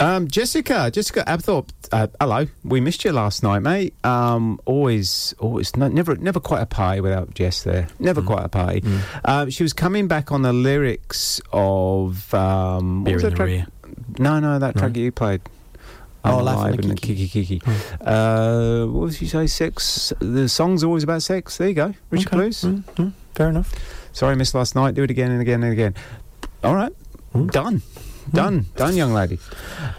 Um, 0.00 0.26
Jessica, 0.28 0.90
Jessica 0.90 1.22
Abthorpe, 1.26 1.68
uh, 1.92 2.08
hello. 2.20 2.46
We 2.64 2.80
missed 2.80 3.04
you 3.04 3.12
last 3.12 3.42
night, 3.42 3.60
mate. 3.60 3.94
Um, 4.04 4.58
always, 4.64 5.32
always, 5.38 5.76
no, 5.76 5.86
never, 5.88 6.16
never 6.16 6.40
quite 6.40 6.60
a 6.62 6.66
party 6.66 7.00
without 7.00 7.34
Jess 7.34 7.62
there. 7.62 7.82
Mm. 7.84 8.00
Never 8.00 8.22
quite 8.22 8.44
a 8.44 8.48
party. 8.48 8.82
Um, 9.24 9.48
she 9.50 9.62
was 9.62 9.72
coming 9.72 10.08
back 10.08 10.32
on 10.32 10.42
the 10.42 10.52
lyrics 10.52 11.40
of 11.52 12.32
um, 12.34 13.00
what 13.02 13.04
Beer 13.06 13.14
was 13.14 13.22
in 13.24 13.30
that 13.30 13.30
the 13.30 13.36
track? 13.36 13.46
Rear. 13.46 13.66
No, 14.18 14.40
no, 14.40 14.58
that 14.58 14.74
No? 14.74 14.80
track 14.80 14.96
you 14.96 15.12
played. 15.12 15.40
Oh, 16.24 16.42
Laugh 16.42 16.66
and 16.74 16.84
the 16.84 16.94
Kiki 16.96 17.28
Kiki. 17.28 17.62
Uh, 18.00 18.84
what 18.86 19.00
was 19.04 19.16
she 19.16 19.26
say? 19.26 19.46
Sex. 19.46 20.12
The 20.18 20.48
song's 20.50 20.84
always 20.84 21.02
about 21.02 21.22
sex. 21.22 21.56
There 21.56 21.68
you 21.68 21.74
go, 21.74 21.94
Richard 22.10 22.26
Okay. 22.28 22.36
Blues. 22.36 22.60
Mm, 22.62 22.82
mm, 22.96 23.12
fair 23.34 23.48
enough. 23.48 23.72
Sorry, 24.12 24.32
I 24.32 24.34
missed 24.34 24.54
last 24.54 24.74
night. 24.74 24.94
Do 24.94 25.02
it 25.02 25.10
again 25.10 25.30
and 25.30 25.40
again 25.40 25.62
and 25.62 25.72
again. 25.72 25.94
All 26.62 26.74
right, 26.74 26.92
done. 27.52 27.80
Done, 28.32 28.66
done, 28.76 28.96
young 28.96 29.12
lady. 29.12 29.38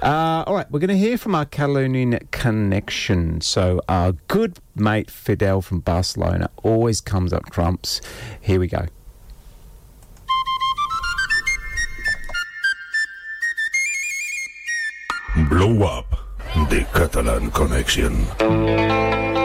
Uh, 0.02 0.43
all 0.48 0.56
right, 0.56 0.69
we're 0.72 0.80
going 0.80 0.89
to 0.89 0.98
hear 0.98 1.18
from 1.18 1.35
our 1.35 1.45
Catalonian 1.45 2.19
connection. 2.31 3.41
So, 3.41 3.81
our 3.89 4.14
good 4.27 4.60
mate 4.76 5.11
Fidel 5.11 5.61
from 5.61 5.80
Barcelona 5.80 6.49
always 6.64 7.02
comes 7.02 7.34
up 7.34 7.49
trumps. 7.52 7.99
Here 8.39 8.60
we 8.60 8.68
go. 8.68 8.85
Blow 15.49 15.84
Up, 15.84 16.18
the 16.69 16.85
Catalan 16.93 17.52
Connection. 17.52 19.40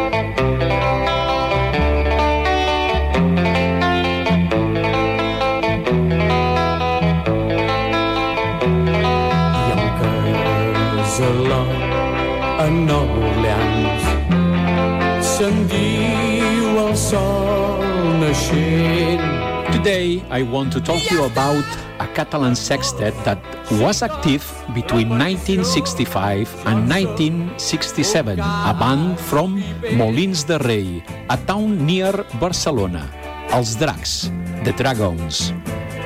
Naixent. 18.36 19.72
Today, 19.72 20.22
I 20.30 20.42
want 20.42 20.72
to 20.72 20.80
talk 20.80 21.00
to 21.02 21.14
you 21.14 21.24
about 21.24 21.64
a 21.98 22.06
Catalan 22.14 22.54
sextet 22.54 23.14
that 23.24 23.40
was 23.80 24.02
active 24.02 24.44
between 24.74 25.08
1965 25.08 26.48
and 26.66 26.88
1967, 26.88 28.38
a 28.40 28.76
band 28.78 29.18
from 29.20 29.62
Molins 29.96 30.46
de 30.46 30.58
Rei, 30.58 31.04
a 31.30 31.36
town 31.36 31.84
near 31.86 32.12
Barcelona, 32.40 33.08
Els 33.50 33.76
Dracs, 33.76 34.30
the 34.64 34.72
Dragons. 34.72 35.52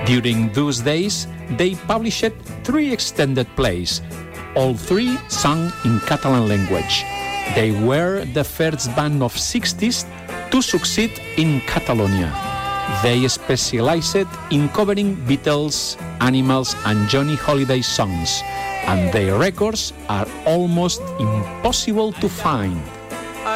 During 0.07 0.52
those 0.52 0.81
days, 0.81 1.27
they 1.57 1.74
published 1.86 2.32
three 2.65 2.93
extended 2.93 3.47
plays, 3.57 4.02
all 4.57 4.74
three 4.74 5.19
sung 5.28 5.73
in 5.85 6.01
Catalan 6.01 6.48
language. 6.48 7.05
They 7.55 7.73
were 7.73 8.24
the 8.32 8.44
first 8.44 8.94
band 8.94 9.23
of 9.23 9.35
60s 9.35 10.07
to 10.51 10.60
succeed 10.62 11.10
in 11.36 11.60
Catalonia. 11.62 12.31
They 13.02 13.27
specialized 13.28 14.27
in 14.51 14.68
covering 14.70 15.16
Beatles, 15.27 15.94
Animals, 16.20 16.74
and 16.85 17.09
Johnny 17.09 17.36
Hallyday 17.36 17.85
songs, 17.85 18.43
and 18.86 19.12
their 19.12 19.39
records 19.39 19.93
are 20.09 20.27
almost 20.44 21.01
impossible 21.18 22.12
to 22.18 22.28
find. 22.28 22.77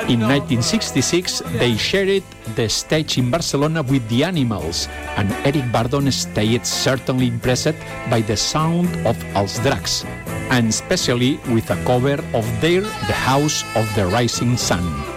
In 0.08 0.20
1966, 0.20 1.42
they 1.58 1.76
shared 1.76 2.22
the 2.54 2.68
stage 2.68 3.18
in 3.18 3.30
Barcelona 3.30 3.82
with 3.82 4.08
the 4.08 4.24
Animals, 4.24 4.88
and 5.16 5.30
Eric 5.44 5.70
Burdon 5.72 6.10
stayed 6.12 6.66
certainly 6.66 7.28
impressed 7.28 7.76
by 8.10 8.20
the 8.20 8.36
sound 8.36 8.88
of 9.06 9.16
Els 9.34 9.58
Dracs, 9.60 10.04
and 10.50 10.68
especially 10.68 11.38
with 11.52 11.70
a 11.70 11.76
cover 11.84 12.22
of 12.32 12.46
their 12.60 12.80
The 12.80 13.18
House 13.18 13.62
of 13.76 13.84
the 13.94 14.06
Rising 14.06 14.56
Sun. 14.56 15.13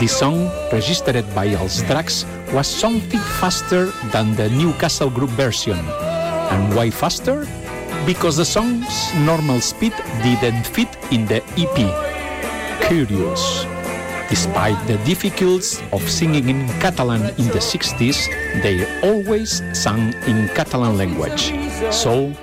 The 0.00 0.06
song, 0.06 0.50
registered 0.72 1.24
by 1.34 1.48
Els 1.48 1.82
Dracs, 1.88 2.28
was 2.52 2.66
something 2.66 3.20
faster 3.40 3.92
than 4.12 4.36
the 4.36 4.50
Newcastle 4.50 5.10
Group 5.10 5.30
version. 5.30 5.78
And 6.52 6.74
why 6.74 6.90
faster? 6.90 7.46
Because 8.04 8.36
the 8.36 8.44
song's 8.44 9.14
normal 9.24 9.60
speed 9.60 9.94
didn't 10.22 10.66
fit 10.66 10.92
in 11.10 11.26
the 11.26 11.42
EP. 11.56 11.78
Curious. 12.86 13.66
Despite 14.28 14.76
the 14.86 14.98
difficulties 15.06 15.80
of 15.92 16.02
singing 16.02 16.48
in 16.48 16.68
Catalan 16.82 17.22
in 17.38 17.46
the 17.54 17.62
60s, 17.62 18.26
they 18.62 18.82
always 19.06 19.62
sang 19.72 20.14
in 20.26 20.48
Catalan 20.54 20.98
language. 20.98 21.54
So, 21.90 22.34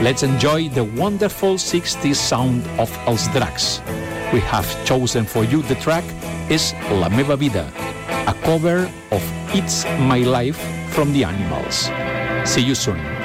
let's 0.00 0.22
enjoy 0.22 0.68
the 0.70 0.84
wonderful 0.84 1.54
60s 1.54 2.14
sound 2.14 2.62
of 2.78 2.88
Els 3.06 3.26
Dracs. 3.34 3.82
We 4.32 4.40
have 4.40 4.66
chosen 4.86 5.26
for 5.26 5.44
you 5.44 5.60
the 5.62 5.74
track 5.74 6.04
is 6.50 6.72
La 6.90 7.10
Meva 7.10 7.36
Vida, 7.36 7.70
a 8.26 8.32
cover 8.44 8.90
of 9.10 9.22
It's 9.54 9.84
My 10.08 10.20
Life 10.20 10.56
from 10.88 11.12
the 11.12 11.24
Animals. 11.24 11.90
See 12.48 12.62
you 12.62 12.74
soon. 12.74 13.21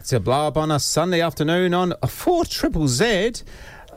Back 0.00 0.06
to 0.06 0.18
Blow 0.18 0.46
Up 0.46 0.56
on 0.56 0.70
a 0.70 0.80
Sunday 0.80 1.20
afternoon 1.20 1.74
on 1.74 1.92
4 2.06 2.46
Triple 2.46 2.88
Z. 2.88 3.32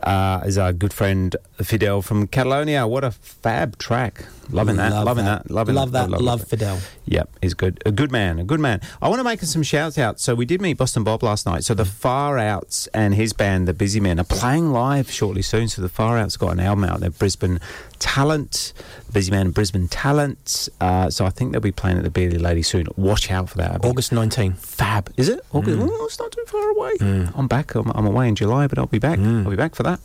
Uh, 0.02 0.42
is 0.46 0.58
our 0.58 0.74
good 0.74 0.92
friend 0.92 1.34
Fidel 1.62 2.02
from 2.02 2.28
Catalonia. 2.28 2.86
What 2.86 3.06
a 3.06 3.12
fab 3.12 3.78
track. 3.78 4.26
Loving 4.50 4.76
that. 4.76 4.92
Love 4.92 5.06
loving 5.06 5.24
that. 5.24 5.50
Loving 5.50 5.76
that. 5.76 5.82
Loving 5.82 6.12
Love 6.12 6.12
that. 6.12 6.22
Love 6.22 6.42
it. 6.42 6.48
Fidel. 6.50 6.80
Yep, 7.14 7.30
he's 7.44 7.54
good. 7.54 7.80
A 7.86 7.92
good 7.92 8.12
man. 8.12 8.40
A 8.40 8.44
good 8.44 8.60
man. 8.60 8.82
I 9.00 9.08
want 9.08 9.20
to 9.20 9.24
make 9.24 9.40
some 9.42 9.62
shouts 9.62 10.00
out. 10.00 10.20
So 10.20 10.34
we 10.34 10.46
did 10.46 10.60
meet 10.62 10.80
Boston 10.80 11.04
Bob 11.04 11.22
last 11.22 11.46
night. 11.46 11.64
So 11.64 11.76
the 11.76 11.86
Far 11.86 12.40
Outs 12.40 12.88
and 12.88 13.14
his 13.14 13.34
band, 13.34 13.68
the 13.68 13.74
Busy 13.74 14.00
Men, 14.00 14.20
are 14.20 14.24
playing 14.24 14.72
live 14.72 15.12
shortly 15.12 15.44
soon. 15.44 15.68
So 15.68 15.84
the 15.84 15.90
Far 15.90 16.18
Outs 16.18 16.38
got 16.38 16.54
an 16.54 16.60
album 16.60 16.86
out. 16.86 17.02
They're 17.02 17.12
Brisbane 17.12 17.60
Talent, 18.00 18.74
Busy 19.12 19.30
Man, 19.30 19.52
Brisbane 19.52 19.88
Talent. 19.88 20.70
Uh, 20.82 21.12
so 21.12 21.24
I 21.24 21.30
think 21.30 21.52
they'll 21.52 21.62
be 21.62 21.72
playing 21.72 21.98
at 22.00 22.04
the 22.04 22.10
Beerly 22.10 22.42
Lady 22.42 22.64
soon. 22.64 22.88
Watch 22.98 23.30
out 23.30 23.48
for 23.48 23.58
that. 23.58 23.86
August 23.86 24.12
19th. 24.12 24.58
Fab. 24.58 25.14
Is 25.16 25.30
it? 25.30 25.40
August? 25.52 25.78
Mm. 25.78 25.90
Oh, 25.92 26.06
it's 26.06 26.18
not 26.18 26.32
too 26.32 26.44
far 26.48 26.68
away. 26.72 26.94
I'm 27.36 27.48
back. 27.48 27.76
I'm, 27.76 27.92
I'm 27.94 28.08
away 28.08 28.28
in 28.28 28.34
July, 28.36 28.66
but 28.66 28.80
I'll 28.80 28.88
be 28.88 28.98
back. 28.98 29.20
I'll 29.20 29.52
be 29.52 29.56
back 29.56 29.76
for 29.76 29.84
that. 29.84 30.00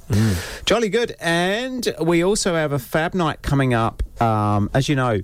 Jolly 0.67 0.91
good. 0.91 1.17
And 1.21 1.89
we 2.03 2.23
also 2.23 2.55
have 2.55 2.73
a 2.73 2.79
Fab 2.79 3.15
night 3.15 3.41
coming 3.41 3.73
up. 3.73 4.03
Um, 4.21 4.69
as 4.75 4.89
you 4.91 4.97
know, 4.97 5.21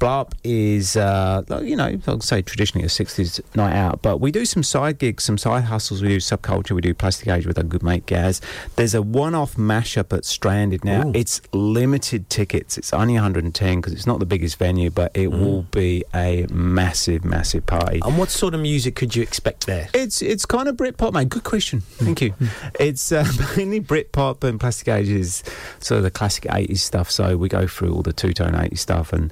Blow 0.00 0.08
Up 0.08 0.34
is, 0.42 0.96
uh, 0.96 1.42
you 1.62 1.76
know, 1.76 2.00
I'll 2.06 2.20
say 2.20 2.40
traditionally 2.40 2.86
a 2.86 2.88
60s 2.88 3.40
night 3.54 3.76
out, 3.76 4.00
but 4.00 4.18
we 4.18 4.32
do 4.32 4.46
some 4.46 4.62
side 4.62 4.98
gigs, 4.98 5.24
some 5.24 5.36
side 5.36 5.64
hustles. 5.64 6.02
We 6.02 6.08
do 6.08 6.16
subculture, 6.16 6.72
we 6.72 6.80
do 6.80 6.94
Plastic 6.94 7.28
Age 7.28 7.46
with 7.46 7.58
our 7.58 7.64
good 7.64 7.82
mate 7.82 8.06
Gaz. 8.06 8.40
There's 8.76 8.94
a 8.94 9.02
one 9.02 9.34
off 9.34 9.56
mashup 9.56 10.16
at 10.16 10.24
Stranded 10.24 10.84
now. 10.84 11.08
Ooh. 11.08 11.12
It's 11.14 11.42
limited 11.52 12.30
tickets. 12.30 12.78
It's 12.78 12.94
only 12.94 13.14
110 13.14 13.76
because 13.76 13.92
it's 13.92 14.06
not 14.06 14.20
the 14.20 14.26
biggest 14.26 14.56
venue, 14.56 14.90
but 14.90 15.12
it 15.14 15.28
will 15.28 15.62
be 15.70 16.02
a 16.14 16.46
massive, 16.50 17.24
massive 17.24 17.66
party. 17.66 18.00
And 18.02 18.16
what 18.16 18.30
sort 18.30 18.54
of 18.54 18.60
music 18.60 18.96
could 18.96 19.14
you 19.14 19.22
expect 19.22 19.66
there? 19.66 19.88
It's 19.92 20.22
it's 20.22 20.46
kind 20.46 20.66
of 20.66 20.76
Britpop, 20.76 21.12
mate. 21.12 21.28
Good 21.28 21.44
question. 21.44 21.80
Thank 21.80 22.22
you. 22.22 22.32
it's 22.80 23.12
uh, 23.12 23.30
mainly 23.56 23.82
Britpop 23.82 24.42
and 24.44 24.58
Plastic 24.58 24.88
Age 24.88 25.08
is 25.08 25.42
sort 25.80 25.98
of 25.98 26.04
the 26.04 26.10
classic 26.10 26.44
80s 26.44 26.78
stuff. 26.78 27.10
So 27.10 27.36
we 27.36 27.50
go 27.50 27.66
through 27.66 27.92
all 27.92 28.02
the 28.02 28.14
two 28.14 28.32
tone 28.32 28.52
80s 28.52 28.78
stuff 28.78 29.12
and 29.12 29.30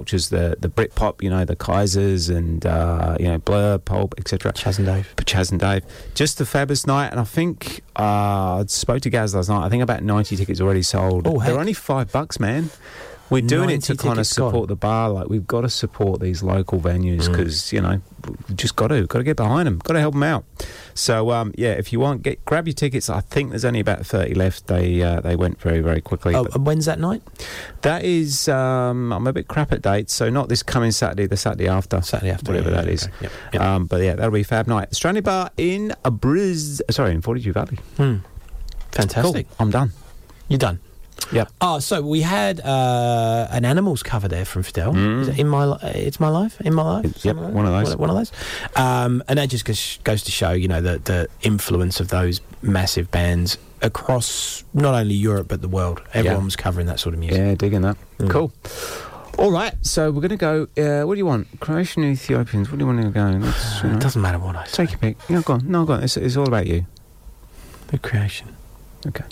subcultures, 0.00 0.30
the 0.30 0.56
the 0.60 0.68
Britpop, 0.68 1.22
you 1.22 1.30
know, 1.30 1.44
the 1.44 1.56
Kaisers 1.56 2.34
and 2.34 2.64
uh, 2.66 3.16
you 3.18 3.26
know 3.26 3.38
Blur, 3.38 3.78
Pulp, 3.78 4.14
etc. 4.18 4.52
Chas 4.52 4.78
and 4.78 4.86
Dave. 4.86 5.12
But 5.16 5.26
Chas 5.26 5.50
and 5.50 5.60
Dave, 5.60 5.84
just 6.14 6.40
a 6.40 6.46
fabulous 6.46 6.86
night. 6.86 7.08
And 7.08 7.20
I 7.20 7.24
think 7.24 7.82
uh, 7.96 8.62
I 8.62 8.64
spoke 8.66 9.02
to 9.02 9.10
Gaz 9.10 9.34
last 9.34 9.48
night. 9.48 9.64
I 9.64 9.68
think 9.68 9.82
about 9.82 10.02
90 10.02 10.36
tickets 10.36 10.60
already 10.60 10.82
sold. 10.82 11.26
Oh, 11.26 11.38
they're 11.40 11.58
only 11.58 11.72
five 11.72 12.12
bucks, 12.12 12.40
man. 12.40 12.70
We're 13.30 13.42
doing 13.42 13.70
it 13.70 13.82
to 13.84 13.96
kind 13.96 14.10
of 14.10 14.14
tickets 14.16 14.32
gone. 14.36 14.48
support 14.50 14.68
the 14.68 14.76
bar. 14.76 15.08
Like 15.10 15.28
we've 15.28 15.46
got 15.46 15.60
to 15.60 15.68
support 15.70 16.20
these 16.20 16.42
local 16.42 16.80
venues 16.80 17.28
Mm. 17.28 17.32
because 17.36 17.72
you 17.72 17.80
know 17.80 18.00
we've 18.26 18.56
just 18.56 18.74
got 18.76 18.88
to 18.88 19.06
got 19.06 19.18
to 19.18 19.24
get 19.24 19.36
behind 19.36 19.66
them. 19.68 19.78
Got 19.78 19.94
to 19.94 20.00
help 20.00 20.14
them 20.14 20.24
out. 20.24 20.44
So 20.94 21.30
um, 21.30 21.54
yeah, 21.56 21.70
if 21.72 21.92
you 21.92 22.00
want, 22.00 22.22
get 22.22 22.44
grab 22.44 22.66
your 22.66 22.74
tickets. 22.74 23.08
I 23.08 23.20
think 23.20 23.50
there's 23.50 23.64
only 23.64 23.78
about 23.80 24.04
thirty 24.04 24.34
left. 24.34 24.66
They 24.66 25.00
uh, 25.02 25.20
they 25.20 25.36
went 25.36 25.60
very 25.60 25.80
very 25.80 26.00
quickly. 26.00 26.34
Oh, 26.34 26.46
and 26.52 26.66
when's 26.66 26.86
that 26.86 26.98
night? 26.98 27.22
that 27.82 28.04
is 28.04 28.48
um, 28.48 29.12
I'm 29.12 29.26
a 29.26 29.32
bit 29.32 29.46
crap 29.48 29.72
at 29.72 29.80
dates, 29.82 30.12
so 30.12 30.28
not 30.28 30.48
this 30.48 30.62
coming 30.62 30.90
Saturday. 30.90 31.26
The 31.26 31.36
Saturday 31.36 31.68
after. 31.68 32.02
Saturday 32.02 32.32
after, 32.32 32.50
whatever 32.52 32.70
yeah, 32.70 32.76
that 32.76 32.86
yeah, 32.86 32.92
is. 32.92 33.08
okay. 33.22 33.28
Yep, 33.54 33.62
Um, 33.62 33.86
but 33.86 34.02
yeah, 34.02 34.16
that'll 34.16 34.30
be 34.32 34.42
Fab 34.42 34.66
Night. 34.66 34.92
Stranded 34.94 35.22
Bar 35.24 35.50
in 35.56 35.92
a 36.04 36.10
Briz. 36.10 36.80
Sorry, 36.90 37.12
in 37.12 37.20
Fortitude 37.22 37.54
Valley. 37.54 37.78
Hmm. 37.96 38.16
Fantastic. 38.92 39.46
Cool. 39.48 39.56
I'm 39.60 39.70
done. 39.70 39.92
You're 40.48 40.58
done. 40.58 40.80
Yep. 41.32 41.50
Oh, 41.60 41.78
so 41.78 42.02
we 42.02 42.22
had 42.22 42.60
uh, 42.60 43.46
an 43.50 43.64
animals 43.64 44.02
cover 44.02 44.26
there 44.28 44.44
from 44.44 44.62
Fidel. 44.62 44.92
Mm. 44.92 45.20
Is 45.22 45.28
it 45.28 45.38
in 45.38 45.48
my, 45.48 45.64
li- 45.64 45.78
it's 45.82 46.18
my 46.18 46.28
life, 46.28 46.60
in 46.60 46.74
my 46.74 46.82
life. 46.82 47.24
Yep, 47.24 47.36
like 47.36 47.54
one 47.54 47.66
of 47.66 47.72
those. 47.72 47.96
One, 47.96 48.10
of 48.10 48.16
those. 48.16 48.32
Um, 48.74 49.22
and 49.28 49.38
that 49.38 49.48
just 49.48 49.64
goes, 49.64 49.98
to 50.22 50.30
show, 50.30 50.52
you 50.52 50.68
know, 50.68 50.80
the 50.80 50.98
the 50.98 51.28
influence 51.42 52.00
of 52.00 52.08
those 52.08 52.40
massive 52.62 53.10
bands 53.10 53.58
across 53.82 54.64
not 54.74 54.94
only 54.94 55.14
Europe 55.14 55.48
but 55.48 55.62
the 55.62 55.68
world. 55.68 56.02
Everyone 56.12 56.44
was 56.44 56.56
covering 56.56 56.86
that 56.86 57.00
sort 57.00 57.14
of 57.14 57.20
music. 57.20 57.38
Yeah, 57.38 57.54
digging 57.54 57.82
that. 57.82 57.96
Mm. 58.18 58.30
Cool. 58.30 58.52
All 59.38 59.52
right, 59.52 59.74
so 59.82 60.10
we're 60.10 60.20
going 60.20 60.30
to 60.30 60.36
go. 60.36 60.62
Uh, 60.76 61.06
what 61.06 61.14
do 61.14 61.18
you 61.18 61.26
want? 61.26 61.60
Creation, 61.60 62.04
Ethiopians. 62.04 62.70
What 62.70 62.78
do 62.78 62.84
you 62.84 62.86
want 62.86 63.02
to 63.02 63.10
go? 63.10 63.24
Let's, 63.38 63.82
you 63.82 63.88
know, 63.88 63.96
It 63.96 64.00
doesn't 64.00 64.20
matter 64.20 64.38
what 64.38 64.56
I 64.56 64.64
say. 64.66 64.84
Take 64.84 64.90
your 64.90 64.98
pick. 64.98 65.30
No, 65.30 65.40
go 65.40 65.54
on. 65.54 65.70
No, 65.70 65.84
go 65.86 65.94
on. 65.94 66.02
It's, 66.02 66.16
it's 66.16 66.36
all 66.36 66.46
about 66.48 66.66
you. 66.66 66.84
The 67.86 67.98
creation. 67.98 68.54
Okay. 69.06 69.24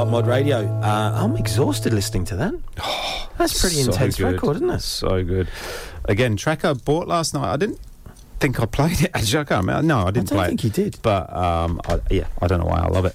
You're 0.00 0.06
listening 0.06 0.22
to 0.22 0.22
Blow 0.22 0.22
Up 0.22 0.26
Mod 0.26 0.26
Radio. 0.26 0.80
Uh, 0.82 1.12
I'm 1.24 1.36
exhausted 1.36 1.92
listening 1.92 2.24
to 2.26 2.36
that. 2.36 2.54
That's 3.38 3.60
pretty 3.60 3.76
So 3.82 3.90
intense 3.90 4.16
good. 4.16 4.32
record, 4.32 4.56
isn't 4.56 4.70
it? 4.70 4.80
So 4.80 5.22
good. 5.24 5.48
Again, 6.06 6.36
track 6.36 6.64
I 6.64 6.72
bought 6.74 7.06
last 7.08 7.34
night. 7.34 7.52
I 7.52 7.56
didn't 7.56 7.78
think 8.38 8.60
I 8.60 8.66
played 8.66 9.02
it. 9.02 9.10
Actually, 9.14 9.40
I 9.40 9.44
can't 9.44 9.62
remember. 9.66 9.82
No, 9.86 9.98
I 10.06 10.10
didn't 10.10 10.28
don't 10.28 10.38
play 10.38 10.48
think 10.48 10.60
it. 10.60 10.64
you 10.64 10.70
did. 10.84 10.98
But 11.02 11.34
um, 11.34 11.80
I, 11.88 12.00
yeah, 12.10 12.26
I 12.40 12.46
don't 12.46 12.60
know 12.60 12.66
why 12.66 12.80
I 12.80 12.88
love 12.88 13.04
it. 13.04 13.14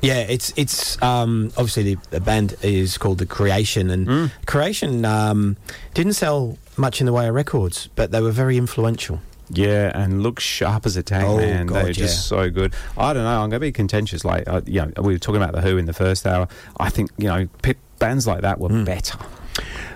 Yeah, 0.00 0.20
it's 0.20 0.52
it's 0.56 1.00
um, 1.02 1.50
obviously 1.58 1.94
the, 1.94 2.00
the 2.10 2.20
band 2.20 2.56
is 2.62 2.96
called 2.98 3.18
the 3.18 3.26
Creation, 3.26 3.90
and 3.90 4.06
Mm. 4.06 4.30
Creation 4.46 5.04
um, 5.04 5.56
didn't 5.92 6.14
sell 6.14 6.56
much 6.78 7.00
in 7.00 7.06
the 7.06 7.12
way 7.12 7.28
of 7.28 7.34
records, 7.34 7.88
but 7.94 8.10
they 8.12 8.20
were 8.22 8.30
very 8.32 8.56
influential. 8.56 9.20
Yeah, 9.50 9.90
and 9.94 10.22
look 10.22 10.40
sharp 10.40 10.86
as 10.86 10.96
a 10.96 11.02
tank, 11.02 11.28
Oh, 11.28 11.36
man. 11.36 11.66
God, 11.66 11.84
They're 11.86 11.92
just 11.92 12.26
so 12.28 12.48
good. 12.50 12.74
I 12.96 13.12
don't 13.12 13.24
know. 13.24 13.30
I'm 13.42 13.50
going 13.50 13.52
to 13.52 13.60
be 13.60 13.72
contentious. 13.72 14.24
Like, 14.24 14.48
uh, 14.48 14.62
you 14.66 14.80
know, 14.80 15.02
we 15.02 15.12
were 15.12 15.18
talking 15.18 15.42
about 15.42 15.52
the 15.54 15.60
Who 15.60 15.76
in 15.76 15.84
the 15.86 15.92
first 15.92 16.26
hour. 16.26 16.48
I 16.80 16.88
think 16.90 17.10
you 17.18 17.26
know, 17.28 17.48
p- 17.62 17.74
bands 17.98 18.26
like 18.26 18.40
that 18.40 18.58
were 18.58 18.84
better. 18.84 19.18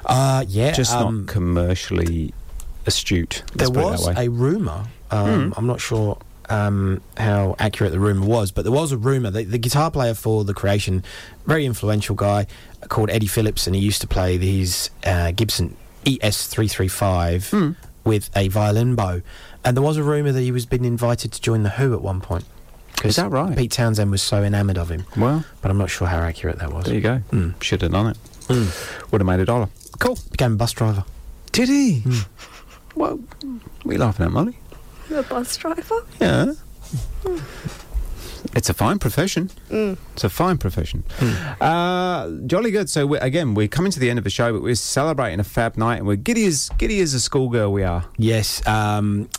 Uh, 0.04 0.44
yeah, 0.48 0.72
just 0.72 0.92
um, 0.94 1.20
not 1.24 1.32
commercially 1.32 2.32
astute. 2.86 3.42
There 3.54 3.68
Let's 3.68 4.02
it 4.04 4.06
was 4.08 4.18
a 4.18 4.28
rumor. 4.28 4.84
Um, 5.10 5.54
I'm 5.56 5.66
not 5.66 5.80
sure 5.80 6.18
um, 6.50 7.00
how 7.16 7.56
accurate 7.58 7.92
the 7.92 7.98
rumor 8.00 8.26
was, 8.26 8.50
but 8.52 8.62
there 8.62 8.72
was 8.72 8.92
a 8.92 8.96
rumor 8.98 9.30
that 9.30 9.50
the 9.50 9.58
guitar 9.58 9.90
player 9.90 10.14
for 10.14 10.44
the 10.44 10.54
Creation, 10.54 11.02
very 11.46 11.64
influential 11.66 12.14
guy 12.14 12.46
called 12.88 13.10
Eddie 13.10 13.26
Phillips, 13.26 13.66
and 13.66 13.74
he 13.74 13.82
used 13.82 14.00
to 14.02 14.06
play 14.06 14.38
his 14.38 14.90
uh, 15.04 15.30
Gibson 15.32 15.76
ES335 16.04 17.50
Hmm. 17.50 17.72
With 18.08 18.30
a 18.34 18.48
violin 18.48 18.94
bow. 18.94 19.20
And 19.64 19.76
there 19.76 19.84
was 19.84 19.96
a 19.96 20.02
rumor 20.02 20.32
that 20.32 20.40
he 20.40 20.50
was 20.50 20.66
being 20.66 20.84
invited 20.84 21.30
to 21.32 21.40
join 21.40 21.62
the 21.62 21.70
Who 21.70 21.94
at 21.94 22.00
one 22.02 22.20
point. 22.20 22.44
Is 23.04 23.16
that 23.16 23.30
right? 23.30 23.56
Pete 23.56 23.70
Townshend 23.70 24.10
was 24.10 24.22
so 24.22 24.42
enamoured 24.42 24.78
of 24.78 24.90
him. 24.90 25.04
Well, 25.16 25.44
but 25.62 25.70
I'm 25.70 25.78
not 25.78 25.90
sure 25.90 26.08
how 26.08 26.18
accurate 26.18 26.58
that 26.58 26.72
was. 26.72 26.86
There 26.86 26.94
you 26.94 27.00
go. 27.00 27.20
Mm. 27.30 27.62
Should 27.62 27.82
have 27.82 27.92
done 27.92 28.08
it. 28.08 28.16
Hmm. 28.48 29.10
Would 29.12 29.20
have 29.20 29.26
made 29.26 29.40
a 29.40 29.44
dollar. 29.44 29.68
Cool. 30.00 30.18
Became 30.32 30.54
a 30.54 30.56
bus 30.56 30.72
driver. 30.72 31.04
Did 31.52 31.68
he? 31.68 32.00
Hmm. 32.00 32.18
Well, 32.96 33.20
we 33.84 33.96
laughing 33.96 34.26
at 34.26 34.32
Molly. 34.32 34.56
The 35.08 35.22
bus 35.22 35.56
driver? 35.56 36.04
Yeah. 36.20 36.54
Hmm. 37.24 37.38
It's 38.58 38.68
a 38.68 38.74
fine 38.74 38.98
profession. 38.98 39.50
Mm. 39.70 39.96
It's 40.14 40.24
a 40.24 40.28
fine 40.28 40.58
profession. 40.58 41.04
Uh, 41.60 42.28
jolly 42.44 42.72
good. 42.72 42.90
So 42.90 43.06
we, 43.06 43.18
again, 43.18 43.54
we're 43.54 43.68
coming 43.68 43.92
to 43.92 44.00
the 44.00 44.10
end 44.10 44.18
of 44.18 44.24
the 44.24 44.30
show, 44.30 44.52
but 44.52 44.62
we're 44.62 44.74
celebrating 44.74 45.38
a 45.38 45.44
fab 45.44 45.76
night, 45.76 45.98
and 45.98 46.08
we're 46.08 46.16
giddy 46.16 46.44
as 46.44 46.68
giddy 46.76 47.00
as 47.00 47.14
a 47.14 47.20
schoolgirl. 47.20 47.72
We 47.72 47.84
are. 47.84 48.06
Yes. 48.16 48.66
Um, 48.66 49.30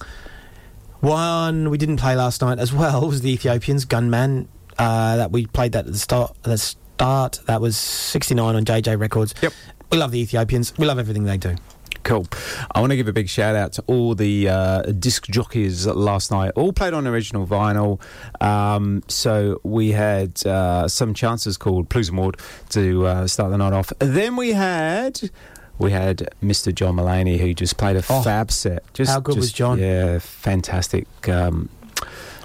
one 1.01 1.69
we 1.69 1.77
didn't 1.77 1.97
play 1.97 2.15
last 2.15 2.39
night 2.39 2.59
as 2.59 2.71
well 2.71 3.07
was 3.07 3.19
the 3.19 3.33
Ethiopians 3.33 3.83
Gunman. 3.83 4.47
Uh, 4.77 5.17
that 5.17 5.31
we 5.33 5.47
played 5.47 5.73
that 5.73 5.85
at 5.85 5.91
the 5.91 5.99
start. 5.99 6.31
At 6.37 6.51
the 6.51 6.57
start 6.57 7.41
that 7.47 7.59
was 7.59 7.75
69 7.75 8.55
on 8.55 8.63
JJ 8.63 8.97
Records. 8.97 9.35
Yep. 9.41 9.51
We 9.91 9.97
love 9.97 10.11
the 10.11 10.21
Ethiopians. 10.21 10.77
We 10.77 10.85
love 10.85 10.97
everything 10.97 11.25
they 11.25 11.37
do. 11.37 11.55
Cool. 12.03 12.27
I 12.73 12.79
want 12.79 12.91
to 12.91 12.95
give 12.95 13.07
a 13.07 13.13
big 13.13 13.29
shout 13.29 13.55
out 13.55 13.73
to 13.73 13.83
all 13.87 14.15
the 14.15 14.47
uh, 14.49 14.81
disc 14.83 15.25
jockeys 15.27 15.85
last 15.85 16.31
night. 16.31 16.51
All 16.55 16.71
played 16.73 16.93
on 16.93 17.05
original 17.07 17.45
vinyl. 17.45 17.99
Um, 18.41 19.03
so 19.07 19.59
we 19.63 19.91
had 19.91 20.45
uh, 20.45 20.87
some 20.87 21.13
chances 21.13 21.57
called 21.57 21.89
Plews 21.89 22.09
and 22.09 22.17
Ward 22.17 22.37
to 22.69 23.05
uh, 23.05 23.27
start 23.27 23.51
the 23.51 23.57
night 23.57 23.73
off. 23.73 23.91
Then 23.99 24.35
we 24.35 24.53
had. 24.53 25.29
We 25.77 25.91
had 25.91 26.27
Mr. 26.43 26.75
John 26.75 26.95
Mulaney 26.97 27.39
who 27.39 27.53
just 27.53 27.77
played 27.77 27.95
a 27.95 28.03
Oh, 28.09 28.21
fab 28.21 28.51
set. 28.51 28.83
Just, 28.93 29.11
how 29.11 29.19
good 29.21 29.37
was 29.37 29.51
John? 29.53 29.79
Yeah, 29.79 30.19
fantastic. 30.19 31.07
Um, 31.29 31.69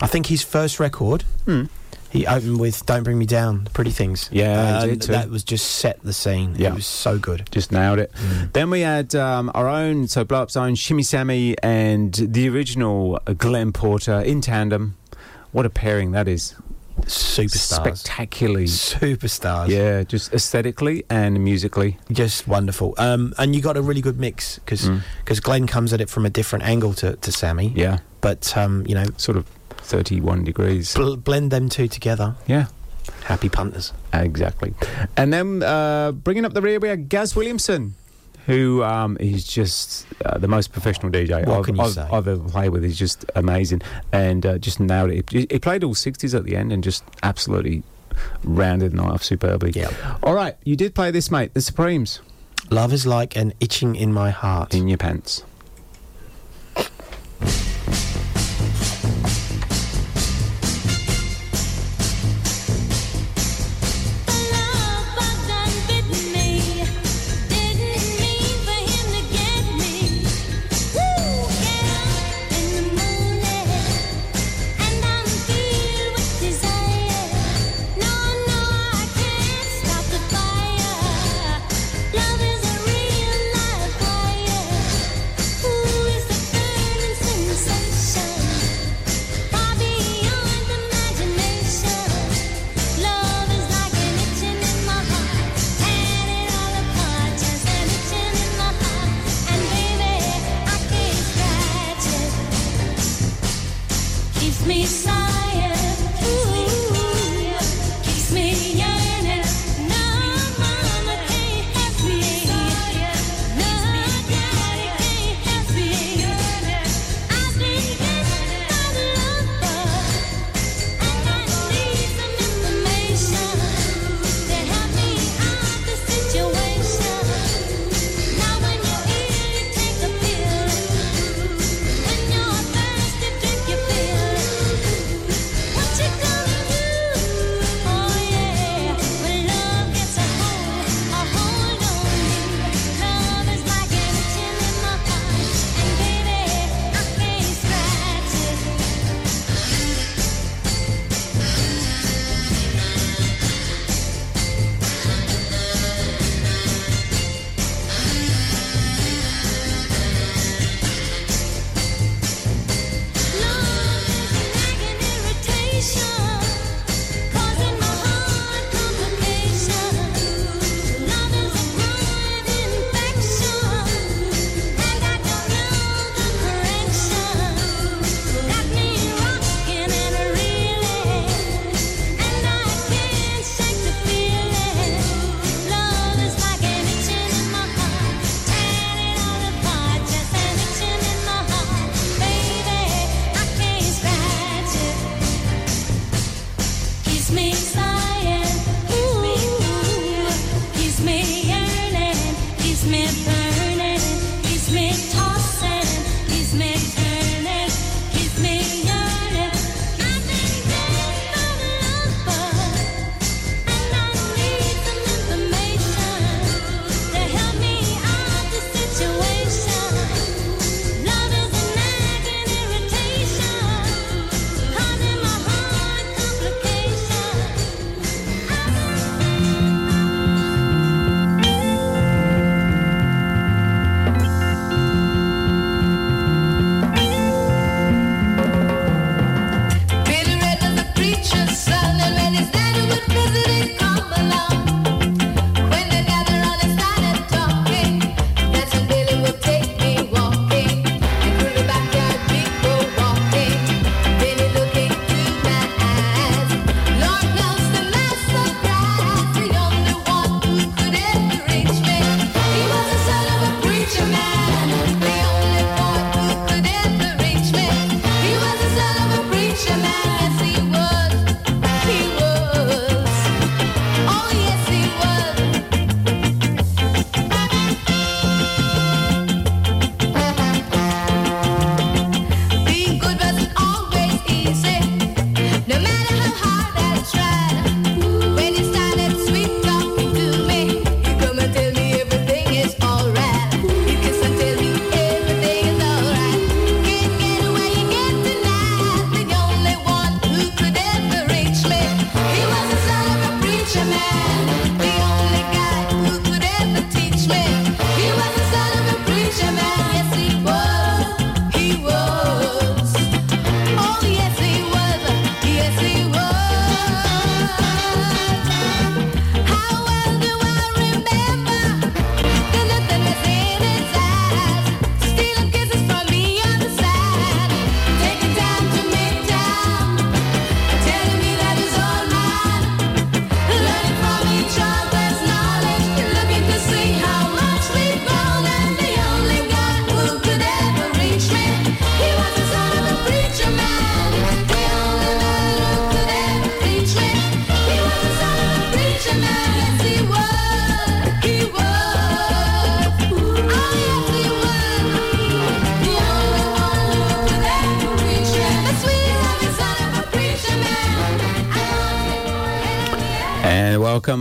I 0.01 0.07
think 0.07 0.27
his 0.27 0.43
first 0.43 0.79
record. 0.79 1.25
He 2.15 2.27
opened 2.27 2.59
with 2.61 2.87
"Don't 2.87 3.03
Bring 3.03 3.19
Me 3.19 3.27
Down," 3.27 3.69
Pretty 3.75 3.91
Things. 3.91 4.29
Yeah, 4.33 4.45
he 4.69 4.73
Uh, 4.77 4.87
did 4.87 5.03
too. 5.03 5.13
that 5.13 5.29
was 5.31 5.43
just 5.45 5.67
set 5.67 6.01
the 6.03 6.13
scene. 6.13 6.55
Yeah. 6.57 6.69
it 6.69 6.75
was 6.77 6.87
so 6.87 7.19
good. 7.19 7.47
Just 7.51 7.73
nailed 7.73 7.99
it. 7.99 8.13
Mm. 8.15 8.53
Then 8.53 8.71
we 8.71 8.81
had 8.83 9.15
um, 9.17 9.51
our 9.55 9.69
own, 9.69 10.07
so 10.09 10.25
Blow 10.25 10.41
Up's 10.43 10.57
own 10.57 10.77
Shimmy 10.77 11.03
Sammy 11.03 11.57
and 11.63 12.15
the 12.15 12.49
original 12.49 13.19
Glenn 13.37 13.73
Porter 13.73 14.21
in 14.21 14.41
tandem. 14.41 14.97
What 15.53 15.67
a 15.67 15.71
pairing 15.71 16.13
that 16.13 16.27
is. 16.29 16.55
Superstars. 17.03 17.99
Spectacularly. 17.99 18.67
Superstars. 18.67 19.69
Yeah, 19.69 20.05
just 20.05 20.33
aesthetically 20.33 21.05
and 21.11 21.43
musically. 21.43 21.99
Just 22.13 22.47
wonderful. 22.47 22.95
Um, 22.99 23.35
and 23.39 23.55
you 23.55 23.61
got 23.61 23.77
a 23.77 23.83
really 23.83 24.01
good 24.01 24.19
mix 24.21 24.59
because 24.61 24.83
Mm. 24.89 25.43
Glenn 25.43 25.67
comes 25.67 25.93
at 25.93 26.01
it 26.01 26.09
from 26.09 26.25
a 26.25 26.31
different 26.31 26.65
angle 26.65 26.95
to, 26.95 27.17
to 27.17 27.33
Sammy. 27.33 27.73
Yeah. 27.75 27.99
But, 28.21 28.57
um, 28.57 28.85
you 28.87 28.95
know, 28.95 29.05
Sort 29.17 29.37
of 29.37 29.45
31 29.85 30.45
degrees. 30.45 30.95
bl- 30.95 31.17
blend 31.17 31.51
them 31.51 31.69
two 31.69 31.89
together. 31.89 32.35
Yeah. 32.47 32.67
Happy 33.25 33.49
punters. 33.49 33.93
Exactly. 34.13 34.75
And 35.17 35.33
then 35.33 35.63
uh, 35.63 36.13
bringing 36.13 36.45
up 36.45 36.55
the 36.55 36.63
rear, 36.63 36.79
we 36.81 36.89
have 36.89 37.09
Gaz 37.09 37.37
Williamson, 37.37 37.95
who 38.47 38.83
um, 38.83 39.17
is 39.21 39.47
just 39.47 40.07
uh, 40.25 40.39
the 40.39 40.49
most 40.49 40.73
professional 40.73 41.11
DJ 41.13 41.47
What 41.47 41.59
I've, 41.59 41.65
can 41.65 41.77
you 41.77 41.83
I've, 41.83 41.93
say? 41.93 42.03
I've 42.11 42.27
ever 42.29 42.49
played 42.49 42.71
with. 42.71 42.83
He's 42.83 42.99
just 42.99 43.25
amazing 43.35 43.83
and 44.13 44.45
uh, 44.45 44.59
just 44.59 44.81
nailed 44.81 45.11
it. 45.11 45.31
He, 45.31 45.47
he 45.51 45.59
played 45.59 45.85
all 45.85 45.95
60s 45.95 46.35
at 46.35 46.45
the 46.45 46.57
end 46.57 46.73
and 46.73 46.83
just 46.83 47.05
absolutely 47.23 47.83
rounded 48.43 48.93
the 48.93 48.97
night 48.97 49.11
off 49.11 49.23
superbly. 49.23 49.73
Yeah. 49.75 49.91
All 50.23 50.35
right, 50.35 50.57
you 50.65 50.77
did 50.77 50.95
play 50.95 51.11
this, 51.11 51.31
mate. 51.31 51.53
The 51.55 51.61
Supremes. 51.61 52.21
Love 52.71 52.93
is 52.93 53.07
like 53.07 53.37
an 53.37 53.53
itching 53.61 53.95
in 53.97 54.13
my 54.13 54.31
heart. 54.31 54.75
In 54.75 54.89
your 54.89 54.99
pants. 54.99 55.45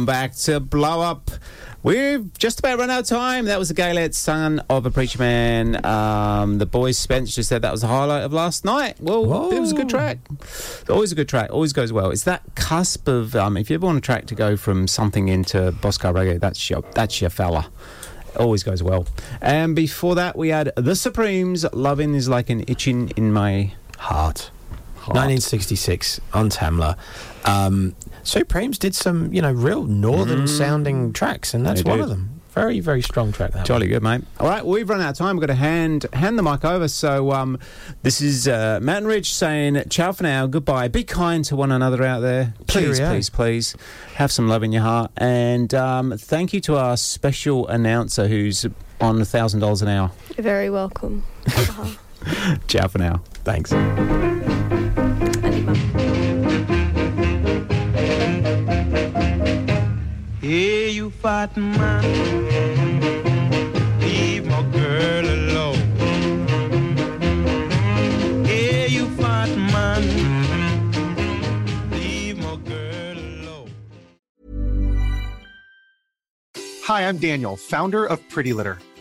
Welcome 0.04 0.22
back 0.22 0.36
to 0.36 0.60
Blow 0.60 1.00
Up. 1.00 1.32
We've 1.82 2.34
just 2.38 2.60
about 2.60 2.78
run 2.78 2.90
out 2.90 3.00
of 3.02 3.08
time. 3.08 3.46
That 3.46 3.58
was 3.58 3.70
the 3.70 3.74
Gaylord 3.74 4.14
Son 4.14 4.62
of 4.70 4.86
a 4.86 4.92
Preacher 4.92 5.18
Man. 5.18 5.86
Um, 5.86 6.58
the 6.58 6.66
boys 6.66 6.98
Spence 6.98 7.34
just 7.34 7.48
said 7.48 7.62
that 7.62 7.72
was 7.72 7.82
the 7.82 7.88
highlight 7.88 8.24
of 8.24 8.34
last 8.34 8.66
night. 8.66 8.98
Well, 9.00 9.50
it 9.52 9.60
was 9.62 9.72
a 9.72 9.76
good 9.76 9.88
track. 9.88 10.18
Always 10.90 11.14
a 11.14 11.16
good 11.16 11.30
track. 11.30 11.52
Always 11.54 11.72
goes 11.72 11.94
well. 11.94 12.10
It's 12.10 12.24
that 12.24 12.42
cusp 12.56 13.08
of 13.08 13.34
um, 13.34 13.56
if 13.56 13.70
you 13.70 13.76
ever 13.76 13.86
want 13.86 14.00
a 14.00 14.02
track 14.02 14.26
to 14.26 14.36
go 14.36 14.58
from 14.58 14.90
something 14.90 15.30
into 15.30 15.72
Boscar 15.72 16.14
reggae, 16.14 16.38
that's 16.38 16.70
your 16.70 16.84
that's 16.94 17.22
your 17.22 17.30
fella. 17.30 17.70
Always 18.38 18.64
goes 18.64 18.84
well. 18.84 19.08
And 19.42 19.74
before 19.74 20.16
that, 20.16 20.38
we 20.38 20.50
had 20.50 20.74
the 20.76 20.96
Supremes. 20.96 21.66
Loving 21.72 22.14
is 22.14 22.28
like 22.28 22.50
an 22.50 22.66
itching 22.68 23.12
in 23.16 23.32
my 23.32 23.74
heart. 24.00 24.52
1966 25.08 26.20
on 26.34 26.50
Tamla. 26.50 26.98
Um, 27.46 27.96
Supremes 28.24 28.78
did 28.78 28.96
some, 28.96 29.34
you 29.34 29.42
know, 29.42 29.52
real 29.52 29.84
northern 29.84 30.48
sounding 30.48 31.12
tracks, 31.14 31.54
and 31.54 31.66
that's 31.66 31.82
Mm. 31.82 31.84
They 31.84 31.90
one 31.90 31.98
did. 32.00 32.04
of 32.04 32.10
them. 32.10 32.30
Very, 32.54 32.80
very 32.82 33.02
strong 33.02 33.32
track. 33.32 33.52
That 33.54 33.66
Jolly 33.66 33.88
good, 33.88 34.04
mate. 34.04 34.22
All 34.40 34.48
right, 34.48 34.64
we've 34.64 34.88
run 34.88 35.02
out 35.02 35.10
of 35.10 35.18
time. 35.18 35.36
We've 35.36 35.42
got 35.42 35.48
to 35.54 35.60
hand 35.60 36.06
hand 36.14 36.38
the 36.38 36.44
mic 36.44 36.64
over. 36.64 36.88
So 36.88 37.32
um, 37.32 37.58
this 38.04 38.22
is 38.22 38.48
uh, 38.48 38.80
Mountain 38.80 39.08
Ridge 39.08 39.32
saying 39.32 39.82
ciao 39.90 40.12
for 40.12 40.22
now, 40.22 40.46
goodbye. 40.46 40.88
Be 40.88 41.04
kind 41.04 41.44
to 41.46 41.56
one 41.56 41.72
another 41.72 42.04
out 42.04 42.20
there. 42.20 42.54
Please, 42.68 43.00
Cheerio. 43.00 43.10
please, 43.12 43.30
please. 43.32 43.76
Have 44.16 44.32
some 44.32 44.48
love 44.48 44.62
in 44.62 44.72
your 44.72 44.84
heart. 44.84 45.10
And 45.18 45.74
um, 45.74 46.14
thank 46.16 46.54
you 46.54 46.60
to 46.62 46.78
our 46.78 46.96
special 46.96 47.68
announcer 47.70 48.28
who's 48.28 48.66
on 49.02 49.18
$1,000 49.20 49.82
an 49.82 49.88
hour. 49.88 50.12
You're 50.38 50.44
very 50.44 50.70
welcome. 50.70 51.24
Ciao 52.68 52.88
for 52.88 53.00
now. 53.00 53.22
Thanks. 53.44 53.74
Hey, 60.54 60.92
you 60.92 61.10
fighting 61.10 61.72
man, 61.72 62.04
leave 64.00 64.46
my 64.46 64.62
girl 64.62 65.26
alone. 65.26 65.82
Hey, 68.46 68.88
you 68.88 69.08
fighting 69.16 69.66
man, 69.74 70.04
leave 71.90 72.38
my 72.38 72.56
girl 72.70 73.18
alone. 73.18 73.72
Hi, 76.84 77.08
I'm 77.08 77.18
Daniel, 77.18 77.58
founder 77.58 78.06
of 78.06 78.20
Pretty 78.30 78.54
Litter. 78.54 78.78